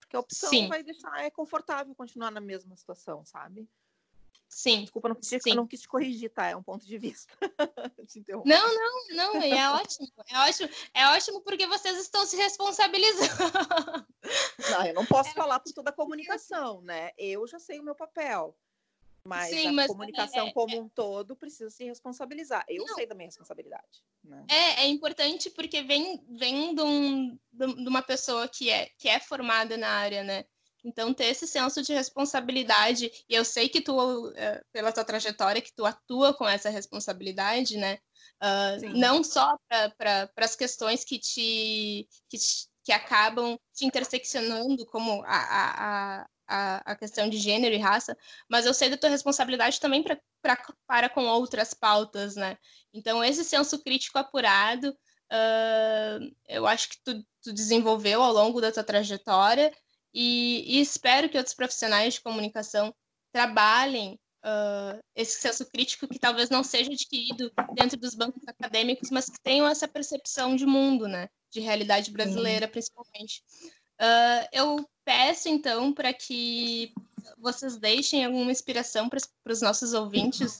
Porque 0.00 0.16
a 0.16 0.20
opção 0.20 0.50
Sim. 0.50 0.68
vai 0.68 0.82
deixar 0.82 1.24
é 1.24 1.30
confortável 1.30 1.94
continuar 1.94 2.30
na 2.30 2.40
mesma 2.40 2.76
situação, 2.76 3.24
sabe? 3.24 3.68
Sim. 4.54 4.82
Desculpa, 4.82 5.08
não 5.08 5.16
quis, 5.16 5.30
não 5.56 5.66
quis 5.66 5.80
te 5.80 5.88
corrigir, 5.88 6.30
tá? 6.30 6.46
É 6.46 6.54
um 6.54 6.62
ponto 6.62 6.86
de 6.86 6.96
vista. 6.96 7.34
não, 8.44 8.74
não, 8.74 9.08
não, 9.10 9.42
é 9.42 9.68
ótimo. 9.72 10.08
É 10.28 10.38
ótimo, 10.38 10.68
é 10.94 11.06
ótimo 11.08 11.40
porque 11.40 11.66
vocês 11.66 11.98
estão 11.98 12.24
se 12.24 12.36
responsabilizando. 12.36 13.34
Não, 14.70 14.86
eu 14.86 14.94
não 14.94 15.04
posso 15.04 15.30
é 15.30 15.32
falar 15.32 15.58
por 15.58 15.72
toda 15.72 15.90
a 15.90 15.92
comunicação, 15.92 16.80
né? 16.82 17.10
Eu 17.18 17.48
já 17.48 17.58
sei 17.58 17.80
o 17.80 17.82
meu 17.82 17.96
papel. 17.96 18.56
Mas 19.26 19.50
Sim, 19.50 19.66
a 19.66 19.72
mas 19.72 19.86
comunicação 19.88 20.46
é, 20.46 20.52
como 20.52 20.76
é... 20.76 20.80
um 20.80 20.88
todo 20.88 21.34
precisa 21.34 21.70
se 21.70 21.82
responsabilizar. 21.84 22.64
Eu 22.68 22.84
Não. 22.86 22.94
sei 22.94 23.06
da 23.06 23.14
minha 23.14 23.26
responsabilidade. 23.26 24.04
Né? 24.22 24.46
É, 24.48 24.82
é 24.82 24.86
importante 24.86 25.50
porque 25.50 25.82
vem, 25.82 26.24
vem 26.28 26.74
de, 26.74 26.82
um, 26.82 27.38
de 27.52 27.88
uma 27.88 28.02
pessoa 28.02 28.46
que 28.46 28.70
é, 28.70 28.90
que 28.96 29.08
é 29.08 29.18
formada 29.18 29.76
na 29.76 29.88
área, 29.88 30.22
né? 30.22 30.44
Então, 30.84 31.14
ter 31.14 31.24
esse 31.24 31.46
senso 31.46 31.80
de 31.82 31.94
responsabilidade, 31.94 33.10
e 33.28 33.34
eu 33.34 33.44
sei 33.44 33.70
que 33.70 33.80
tu, 33.80 34.30
eh, 34.36 34.62
pela 34.70 34.92
tua 34.92 35.04
trajetória, 35.04 35.62
que 35.62 35.72
tu 35.74 35.86
atua 35.86 36.34
com 36.34 36.46
essa 36.46 36.68
responsabilidade, 36.68 37.78
né? 37.78 37.98
Uh, 38.42 38.94
não 38.94 39.24
só 39.24 39.56
para 39.96 40.30
as 40.36 40.54
questões 40.54 41.02
que 41.02 41.18
te, 41.18 42.06
que 42.28 42.36
te, 42.36 42.68
que 42.84 42.92
acabam 42.92 43.58
te 43.72 43.86
interseccionando, 43.86 44.84
como 44.86 45.22
a, 45.24 45.36
a, 45.36 46.26
a, 46.46 46.92
a 46.92 46.96
questão 46.96 47.28
de 47.30 47.38
gênero 47.38 47.74
e 47.74 47.78
raça, 47.78 48.16
mas 48.48 48.66
eu 48.66 48.74
sei 48.74 48.90
da 48.90 48.98
tua 48.98 49.08
responsabilidade 49.08 49.80
também 49.80 50.02
pra, 50.02 50.18
pra, 50.42 50.58
para 50.86 51.08
com 51.08 51.24
outras 51.24 51.72
pautas, 51.72 52.36
né? 52.36 52.58
Então, 52.92 53.24
esse 53.24 53.44
senso 53.44 53.82
crítico 53.82 54.18
apurado, 54.18 54.90
uh, 54.90 56.34
eu 56.46 56.66
acho 56.66 56.90
que 56.90 56.98
tu, 57.02 57.24
tu 57.42 57.52
desenvolveu 57.54 58.22
ao 58.22 58.32
longo 58.32 58.60
da 58.60 58.70
tua 58.70 58.84
trajetória 58.84 59.72
e, 60.14 60.78
e 60.78 60.80
espero 60.80 61.28
que 61.28 61.36
outros 61.36 61.54
profissionais 61.54 62.14
de 62.14 62.20
comunicação 62.20 62.94
trabalhem 63.32 64.18
uh, 64.44 65.02
esse 65.16 65.40
senso 65.40 65.66
crítico 65.66 66.06
que 66.06 66.18
talvez 66.18 66.48
não 66.50 66.62
seja 66.62 66.92
adquirido 66.92 67.50
dentro 67.74 67.98
dos 67.98 68.14
bancos 68.14 68.46
acadêmicos, 68.46 69.10
mas 69.10 69.28
que 69.28 69.40
tenham 69.42 69.66
essa 69.66 69.88
percepção 69.88 70.54
de 70.54 70.64
mundo, 70.64 71.08
né? 71.08 71.28
De 71.50 71.60
realidade 71.60 72.12
brasileira, 72.12 72.68
principalmente. 72.68 73.42
Uh, 74.00 74.46
eu 74.52 74.88
peço, 75.04 75.48
então, 75.48 75.92
para 75.92 76.12
que 76.12 76.92
vocês 77.38 77.76
deixem 77.76 78.24
alguma 78.24 78.52
inspiração 78.52 79.08
para 79.08 79.18
os 79.52 79.60
nossos 79.60 79.94
ouvintes 79.94 80.58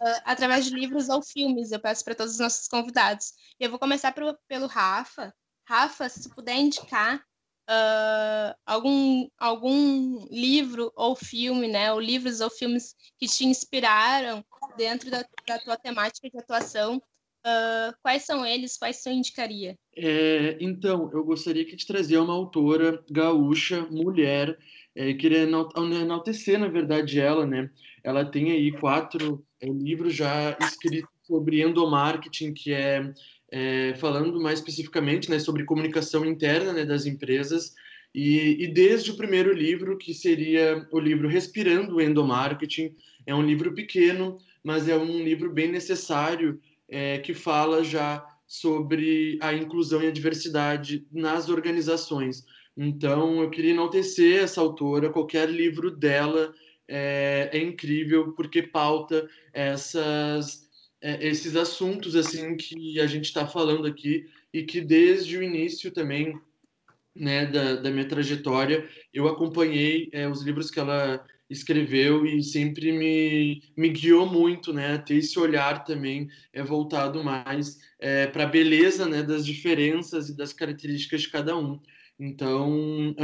uh, 0.00 0.22
através 0.24 0.64
de 0.64 0.74
livros 0.74 1.08
ou 1.08 1.22
filmes. 1.22 1.72
Eu 1.72 1.80
peço 1.80 2.04
para 2.04 2.14
todos 2.14 2.34
os 2.34 2.38
nossos 2.38 2.68
convidados. 2.68 3.32
E 3.60 3.64
eu 3.64 3.70
vou 3.70 3.78
começar 3.78 4.12
pro, 4.12 4.38
pelo 4.48 4.66
Rafa. 4.66 5.34
Rafa, 5.66 6.08
se 6.08 6.28
puder 6.28 6.56
indicar 6.56 7.24
uh, 7.68 8.54
algum, 8.66 9.28
algum 9.38 10.26
livro 10.30 10.92
ou 10.94 11.14
filme, 11.14 11.68
né, 11.68 11.92
ou 11.92 12.00
livros 12.00 12.40
ou 12.40 12.50
filmes 12.50 12.94
que 13.18 13.26
te 13.26 13.44
inspiraram 13.44 14.44
dentro 14.76 15.10
da, 15.10 15.24
da 15.46 15.58
tua 15.58 15.76
temática 15.76 16.28
de 16.28 16.38
atuação, 16.38 16.96
uh, 16.96 17.94
quais 18.02 18.24
são 18.24 18.44
eles, 18.44 18.76
quais 18.76 18.96
você 18.96 19.10
indicaria? 19.10 19.76
É, 19.96 20.56
então, 20.60 21.10
eu 21.12 21.24
gostaria 21.24 21.64
que 21.64 21.76
te 21.76 21.86
trazer 21.86 22.18
uma 22.18 22.32
autora 22.32 23.02
gaúcha, 23.10 23.86
mulher, 23.90 24.58
é, 24.94 25.12
queria 25.14 25.42
enaltecer, 25.42 26.58
na 26.58 26.68
verdade, 26.68 27.20
ela, 27.20 27.44
né? 27.44 27.70
Ela 28.02 28.24
tem 28.24 28.52
aí 28.52 28.72
quatro 28.72 29.44
é, 29.60 29.66
livros 29.66 30.14
já 30.14 30.56
escritos 30.60 31.10
sobre 31.26 31.62
endomarketing, 31.62 32.52
que 32.52 32.72
é 32.72 33.12
é, 33.54 33.94
falando 33.98 34.40
mais 34.40 34.58
especificamente 34.58 35.30
né, 35.30 35.38
sobre 35.38 35.62
comunicação 35.62 36.24
interna 36.24 36.72
né, 36.72 36.84
das 36.84 37.06
empresas. 37.06 37.72
E, 38.12 38.64
e, 38.64 38.66
desde 38.66 39.12
o 39.12 39.16
primeiro 39.16 39.52
livro, 39.52 39.96
que 39.96 40.12
seria 40.12 40.84
o 40.90 40.98
livro 40.98 41.28
Respirando 41.28 41.94
o 41.94 42.00
Endomarketing, 42.00 42.96
é 43.24 43.32
um 43.32 43.46
livro 43.46 43.72
pequeno, 43.72 44.38
mas 44.64 44.88
é 44.88 44.96
um 44.96 45.22
livro 45.22 45.52
bem 45.52 45.70
necessário, 45.70 46.60
é, 46.88 47.18
que 47.18 47.32
fala 47.32 47.84
já 47.84 48.26
sobre 48.44 49.38
a 49.40 49.54
inclusão 49.54 50.02
e 50.02 50.08
a 50.08 50.12
diversidade 50.12 51.06
nas 51.12 51.48
organizações. 51.48 52.44
Então, 52.76 53.40
eu 53.40 53.50
queria 53.50 53.70
enaltecer 53.70 54.42
essa 54.42 54.60
autora, 54.60 55.10
qualquer 55.10 55.48
livro 55.48 55.92
dela 55.92 56.52
é, 56.88 57.50
é 57.52 57.58
incrível, 57.58 58.32
porque 58.32 58.62
pauta 58.62 59.28
essas 59.52 60.63
é, 61.04 61.28
esses 61.28 61.54
assuntos 61.54 62.16
assim 62.16 62.56
que 62.56 62.98
a 62.98 63.06
gente 63.06 63.26
está 63.26 63.46
falando 63.46 63.86
aqui 63.86 64.26
e 64.50 64.62
que 64.62 64.80
desde 64.80 65.36
o 65.36 65.42
início 65.42 65.90
também 65.90 66.34
né, 67.14 67.44
da, 67.44 67.76
da 67.76 67.90
minha 67.90 68.08
trajetória 68.08 68.88
eu 69.12 69.28
acompanhei 69.28 70.08
é, 70.12 70.26
os 70.26 70.42
livros 70.42 70.70
que 70.70 70.80
ela 70.80 71.22
escreveu 71.50 72.24
e 72.24 72.42
sempre 72.42 72.90
me, 72.90 73.62
me 73.76 73.90
guiou 73.90 74.26
muito 74.26 74.72
né, 74.72 74.96
ter 74.96 75.16
esse 75.16 75.38
olhar 75.38 75.84
também 75.84 76.26
é 76.54 76.62
voltado 76.62 77.22
mais 77.22 77.78
é, 78.00 78.26
para 78.26 78.44
a 78.44 78.48
beleza 78.48 79.06
né, 79.06 79.22
das 79.22 79.44
diferenças 79.44 80.30
e 80.30 80.36
das 80.36 80.54
características 80.54 81.20
de 81.20 81.28
cada 81.28 81.54
um. 81.54 81.78
Então, 82.18 83.14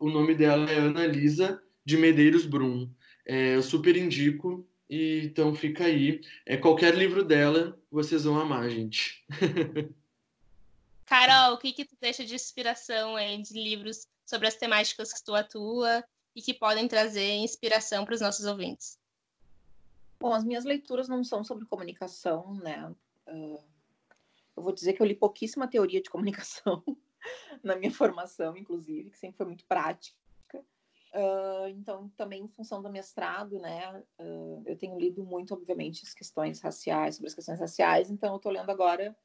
o 0.00 0.10
nome 0.10 0.34
dela 0.34 0.68
é 0.68 0.78
Ana 0.78 1.06
Lisa 1.06 1.62
de 1.84 1.96
Medeiros 1.96 2.44
Brum. 2.44 2.90
É, 3.24 3.54
eu 3.54 3.62
super 3.62 3.96
indico 3.96 4.67
e, 4.88 5.20
então 5.24 5.54
fica 5.54 5.84
aí. 5.84 6.20
É, 6.46 6.56
qualquer 6.56 6.94
livro 6.94 7.24
dela, 7.24 7.78
vocês 7.90 8.24
vão 8.24 8.38
amar, 8.38 8.68
gente. 8.70 9.24
Carol, 11.04 11.54
o 11.54 11.58
que, 11.58 11.72
que 11.72 11.84
tu 11.84 11.96
deixa 12.00 12.24
de 12.24 12.34
inspiração 12.34 13.16
aí 13.16 13.40
de 13.40 13.54
livros 13.54 14.06
sobre 14.26 14.46
as 14.46 14.56
temáticas 14.56 15.12
que 15.12 15.24
tu 15.24 15.34
atua 15.34 16.04
e 16.36 16.42
que 16.42 16.52
podem 16.52 16.86
trazer 16.86 17.36
inspiração 17.36 18.04
para 18.04 18.14
os 18.14 18.20
nossos 18.20 18.44
ouvintes? 18.44 18.98
Bom, 20.20 20.34
as 20.34 20.44
minhas 20.44 20.64
leituras 20.64 21.08
não 21.08 21.24
são 21.24 21.42
sobre 21.44 21.64
comunicação, 21.64 22.54
né? 22.56 22.94
Uh, 23.26 23.62
eu 24.56 24.62
vou 24.62 24.72
dizer 24.72 24.92
que 24.92 25.00
eu 25.00 25.06
li 25.06 25.14
pouquíssima 25.14 25.68
teoria 25.68 26.02
de 26.02 26.10
comunicação 26.10 26.82
na 27.62 27.76
minha 27.76 27.92
formação, 27.92 28.56
inclusive, 28.56 29.10
que 29.10 29.18
sempre 29.18 29.36
foi 29.36 29.46
muito 29.46 29.64
prática. 29.64 30.17
Uh, 31.14 31.68
então, 31.68 32.08
também 32.10 32.44
em 32.44 32.48
função 32.48 32.82
do 32.82 32.90
mestrado, 32.90 33.58
né, 33.58 34.04
uh, 34.18 34.62
eu 34.66 34.76
tenho 34.76 34.98
lido 34.98 35.24
muito, 35.24 35.54
obviamente, 35.54 36.04
as 36.04 36.12
questões 36.12 36.60
raciais, 36.60 37.16
sobre 37.16 37.28
as 37.28 37.34
questões 37.34 37.58
raciais, 37.58 38.10
então 38.10 38.30
eu 38.32 38.36
estou 38.36 38.52
lendo 38.52 38.68
agora 38.68 39.16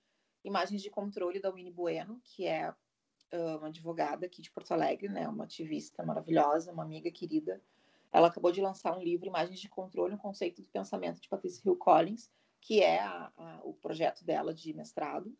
Imagens 0.45 0.81
de 0.81 0.89
Controle 0.89 1.41
da 1.41 1.51
Winnie 1.51 1.73
Bueno, 1.73 2.21
que 2.23 2.47
é 2.47 2.69
uh, 2.69 3.57
uma 3.57 3.67
advogada 3.67 4.25
aqui 4.25 4.41
de 4.41 4.49
Porto 4.49 4.71
Alegre, 4.71 5.09
né, 5.09 5.27
uma 5.27 5.43
ativista 5.43 6.03
maravilhosa, 6.05 6.71
uma 6.71 6.83
amiga 6.83 7.11
querida. 7.11 7.61
Ela 8.13 8.27
acabou 8.27 8.51
de 8.51 8.61
lançar 8.61 8.97
um 8.97 9.01
livro, 9.01 9.27
Imagens 9.27 9.59
de 9.59 9.67
Controle, 9.67 10.13
um 10.13 10.17
conceito 10.17 10.61
do 10.61 10.67
pensamento 10.69 11.19
de 11.19 11.27
Patricia 11.27 11.63
Hill 11.65 11.75
Collins, 11.75 12.31
que 12.61 12.81
é 12.81 13.01
a, 13.01 13.29
a, 13.35 13.59
o 13.63 13.73
projeto 13.73 14.23
dela 14.23 14.53
de 14.53 14.73
mestrado. 14.73 15.35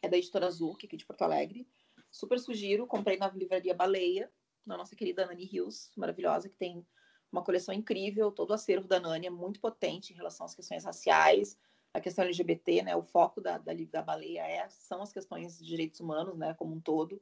É 0.00 0.08
da 0.08 0.16
editora 0.16 0.46
Azul, 0.46 0.74
aqui 0.74 0.96
de 0.96 1.06
Porto 1.06 1.22
Alegre. 1.22 1.66
Super 2.10 2.38
sugiro, 2.38 2.86
comprei 2.86 3.16
na 3.16 3.28
livraria 3.30 3.74
Baleia, 3.74 4.30
na 4.64 4.76
nossa 4.76 4.94
querida 4.96 5.26
Nani 5.26 5.48
Hills, 5.50 5.90
maravilhosa, 5.96 6.48
que 6.48 6.56
tem 6.56 6.86
uma 7.30 7.42
coleção 7.42 7.74
incrível, 7.74 8.30
todo 8.30 8.50
o 8.50 8.54
acervo 8.54 8.86
da 8.86 9.00
Nani 9.00 9.26
é 9.26 9.30
muito 9.30 9.60
potente 9.60 10.12
em 10.12 10.16
relação 10.16 10.44
às 10.44 10.54
questões 10.54 10.84
raciais, 10.84 11.58
a 11.94 12.00
questão 12.00 12.24
LGBT, 12.24 12.82
né, 12.82 12.96
o 12.96 13.02
foco 13.02 13.40
da, 13.40 13.58
da, 13.58 13.72
da 13.74 14.02
baleia 14.02 14.46
é, 14.46 14.68
são 14.68 15.02
as 15.02 15.12
questões 15.12 15.58
de 15.58 15.66
direitos 15.66 16.00
humanos, 16.00 16.36
né, 16.38 16.54
como 16.54 16.74
um 16.74 16.80
todo. 16.80 17.20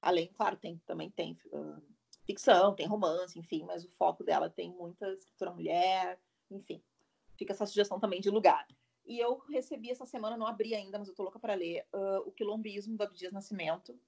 Além, 0.00 0.28
claro, 0.28 0.56
tem, 0.56 0.80
também 0.86 1.10
tem 1.10 1.36
uh, 1.46 1.82
ficção, 2.24 2.74
tem 2.74 2.86
romance, 2.86 3.38
enfim, 3.38 3.64
mas 3.64 3.84
o 3.84 3.90
foco 3.90 4.22
dela 4.22 4.48
tem 4.48 4.70
muita 4.70 5.12
escritura 5.12 5.52
mulher, 5.52 6.20
enfim. 6.50 6.82
Fica 7.36 7.52
essa 7.52 7.66
sugestão 7.66 7.98
também 7.98 8.20
de 8.20 8.30
lugar. 8.30 8.66
E 9.04 9.18
eu 9.18 9.38
recebi 9.48 9.90
essa 9.90 10.06
semana, 10.06 10.36
não 10.36 10.46
abri 10.46 10.74
ainda, 10.74 10.98
mas 10.98 11.08
eu 11.08 11.14
tô 11.14 11.24
louca 11.24 11.38
para 11.38 11.54
ler, 11.54 11.84
uh, 11.92 12.28
o 12.28 12.32
Quilombismo 12.32 12.96
do 12.96 13.02
Abdias 13.02 13.32
Nascimento, 13.32 13.98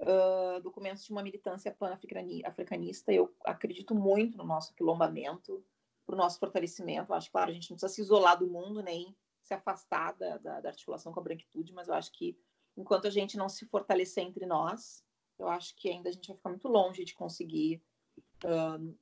uh, 0.00 0.60
documentos 0.60 1.04
de 1.04 1.12
uma 1.12 1.22
militância 1.22 1.72
pan-africanista. 1.72 3.12
Eu 3.12 3.34
acredito 3.44 3.94
muito 3.94 4.36
no 4.36 4.44
nosso 4.44 4.74
quilombamento, 4.74 5.64
para 6.06 6.14
o 6.14 6.18
nosso 6.18 6.38
fortalecimento. 6.38 7.12
Eu 7.12 7.16
acho, 7.16 7.30
claro, 7.30 7.50
a 7.50 7.54
gente 7.54 7.70
não 7.70 7.76
precisa 7.76 7.92
se 7.92 8.02
isolar 8.02 8.38
do 8.38 8.46
mundo, 8.46 8.82
nem 8.82 9.16
se 9.42 9.54
afastar 9.54 10.12
da, 10.14 10.38
da, 10.38 10.60
da 10.60 10.68
articulação 10.68 11.12
com 11.12 11.20
a 11.20 11.22
branquitude, 11.22 11.72
mas 11.72 11.88
eu 11.88 11.94
acho 11.94 12.12
que 12.12 12.36
enquanto 12.76 13.06
a 13.06 13.10
gente 13.10 13.36
não 13.36 13.48
se 13.48 13.66
fortalecer 13.66 14.24
entre 14.24 14.46
nós, 14.46 15.04
eu 15.38 15.48
acho 15.48 15.74
que 15.76 15.88
ainda 15.88 16.08
a 16.08 16.12
gente 16.12 16.28
vai 16.28 16.36
ficar 16.36 16.50
muito 16.50 16.68
longe 16.68 17.04
de 17.04 17.14
conseguir 17.14 17.82
uh, 18.44 18.94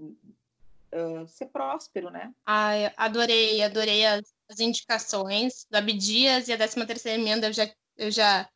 uh, 0.00 1.26
ser 1.26 1.46
próspero, 1.46 2.10
né? 2.10 2.34
Ai, 2.46 2.92
adorei, 2.96 3.62
adorei 3.62 4.06
as, 4.06 4.34
as 4.48 4.60
indicações 4.60 5.66
do 5.70 5.76
Abdias 5.76 6.48
e 6.48 6.52
a 6.52 6.56
13 6.56 6.86
terceira 6.86 7.20
emenda 7.20 7.48
eu 7.48 7.52
já, 7.52 7.74
eu 7.96 8.10
já 8.10 8.48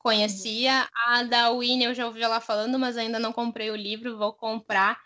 conhecia. 0.00 0.82
Uhum. 0.82 1.14
A 1.14 1.22
da 1.22 1.50
Winnie 1.52 1.84
eu 1.84 1.94
já 1.94 2.06
ouvi 2.06 2.22
ela 2.22 2.40
falando, 2.40 2.78
mas 2.78 2.96
ainda 2.96 3.18
não 3.18 3.32
comprei 3.32 3.70
o 3.70 3.76
livro, 3.76 4.18
vou 4.18 4.32
comprar. 4.32 5.00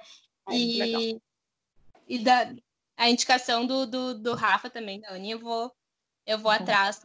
Ai, 0.47 0.57
e, 0.57 1.21
e 2.09 2.19
da 2.19 2.53
a 2.97 3.11
indicação 3.11 3.67
do, 3.67 3.87
do, 3.87 4.15
do 4.15 4.35
Rafa 4.35 4.71
também, 4.71 5.01
da 5.01 5.13
Annie, 5.13 5.33
eu 5.33 5.41
vou, 5.41 5.73
eu 6.25 6.39
vou 6.39 6.53
uhum. 6.53 6.57
atrás 6.57 7.03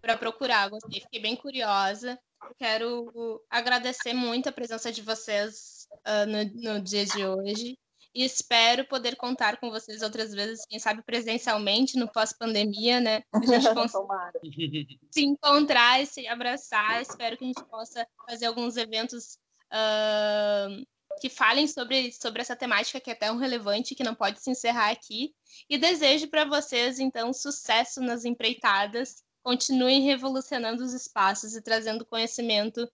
para 0.00 0.16
procurar. 0.18 0.68
Gostei, 0.68 1.00
fiquei 1.00 1.20
bem 1.20 1.36
curiosa. 1.36 2.18
Quero 2.58 3.40
agradecer 3.48 4.12
muito 4.12 4.48
a 4.48 4.52
presença 4.52 4.90
de 4.90 5.00
vocês 5.00 5.86
uh, 6.04 6.26
no, 6.26 6.74
no 6.74 6.80
dia 6.80 7.06
de 7.06 7.24
hoje 7.24 7.78
e 8.14 8.24
espero 8.24 8.86
poder 8.86 9.16
contar 9.16 9.58
com 9.58 9.70
vocês 9.70 10.02
outras 10.02 10.32
vezes, 10.32 10.66
quem 10.66 10.78
sabe 10.78 11.02
presencialmente 11.02 11.98
no 11.98 12.10
pós-pandemia, 12.10 13.00
né? 13.00 13.22
A 13.32 13.44
gente 13.44 13.72
consiga 13.74 14.86
se 15.10 15.24
encontrar 15.24 16.02
e 16.02 16.06
se 16.06 16.26
abraçar. 16.26 17.00
Espero 17.00 17.36
que 17.36 17.44
a 17.44 17.46
gente 17.46 17.64
possa 17.64 18.06
fazer 18.28 18.46
alguns 18.46 18.76
eventos 18.76 19.38
uh, 19.72 20.86
que 21.20 21.30
falem 21.30 21.66
sobre, 21.66 22.12
sobre 22.12 22.42
essa 22.42 22.56
temática 22.56 23.00
que 23.00 23.10
é 23.10 23.14
tão 23.14 23.38
relevante 23.38 23.94
que 23.94 24.04
não 24.04 24.14
pode 24.14 24.42
se 24.42 24.50
encerrar 24.50 24.90
aqui. 24.90 25.34
E 25.68 25.78
desejo 25.78 26.28
para 26.28 26.44
vocês, 26.44 26.98
então, 26.98 27.32
sucesso 27.32 28.00
nas 28.00 28.24
empreitadas. 28.24 29.22
Continuem 29.42 30.02
revolucionando 30.02 30.84
os 30.84 30.92
espaços 30.92 31.56
e 31.56 31.62
trazendo 31.62 32.06
conhecimento 32.06 32.86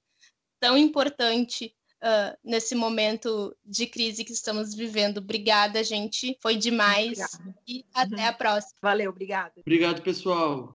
tão 0.61 0.77
importante 0.77 1.75
uh, 2.03 2.37
nesse 2.45 2.75
momento 2.75 3.55
de 3.65 3.87
crise 3.87 4.25
que 4.25 4.33
estamos 4.33 4.75
vivendo. 4.75 5.19
Obrigada, 5.19 5.83
gente. 5.83 6.37
Foi 6.43 6.57
demais. 6.57 7.19
Obrigada. 7.19 7.55
E 7.67 7.85
até 7.95 8.23
uhum. 8.23 8.29
a 8.29 8.33
próxima. 8.33 8.79
Valeu, 8.83 9.11
obrigada. 9.11 9.53
Obrigado, 9.59 10.03
pessoal. 10.03 10.67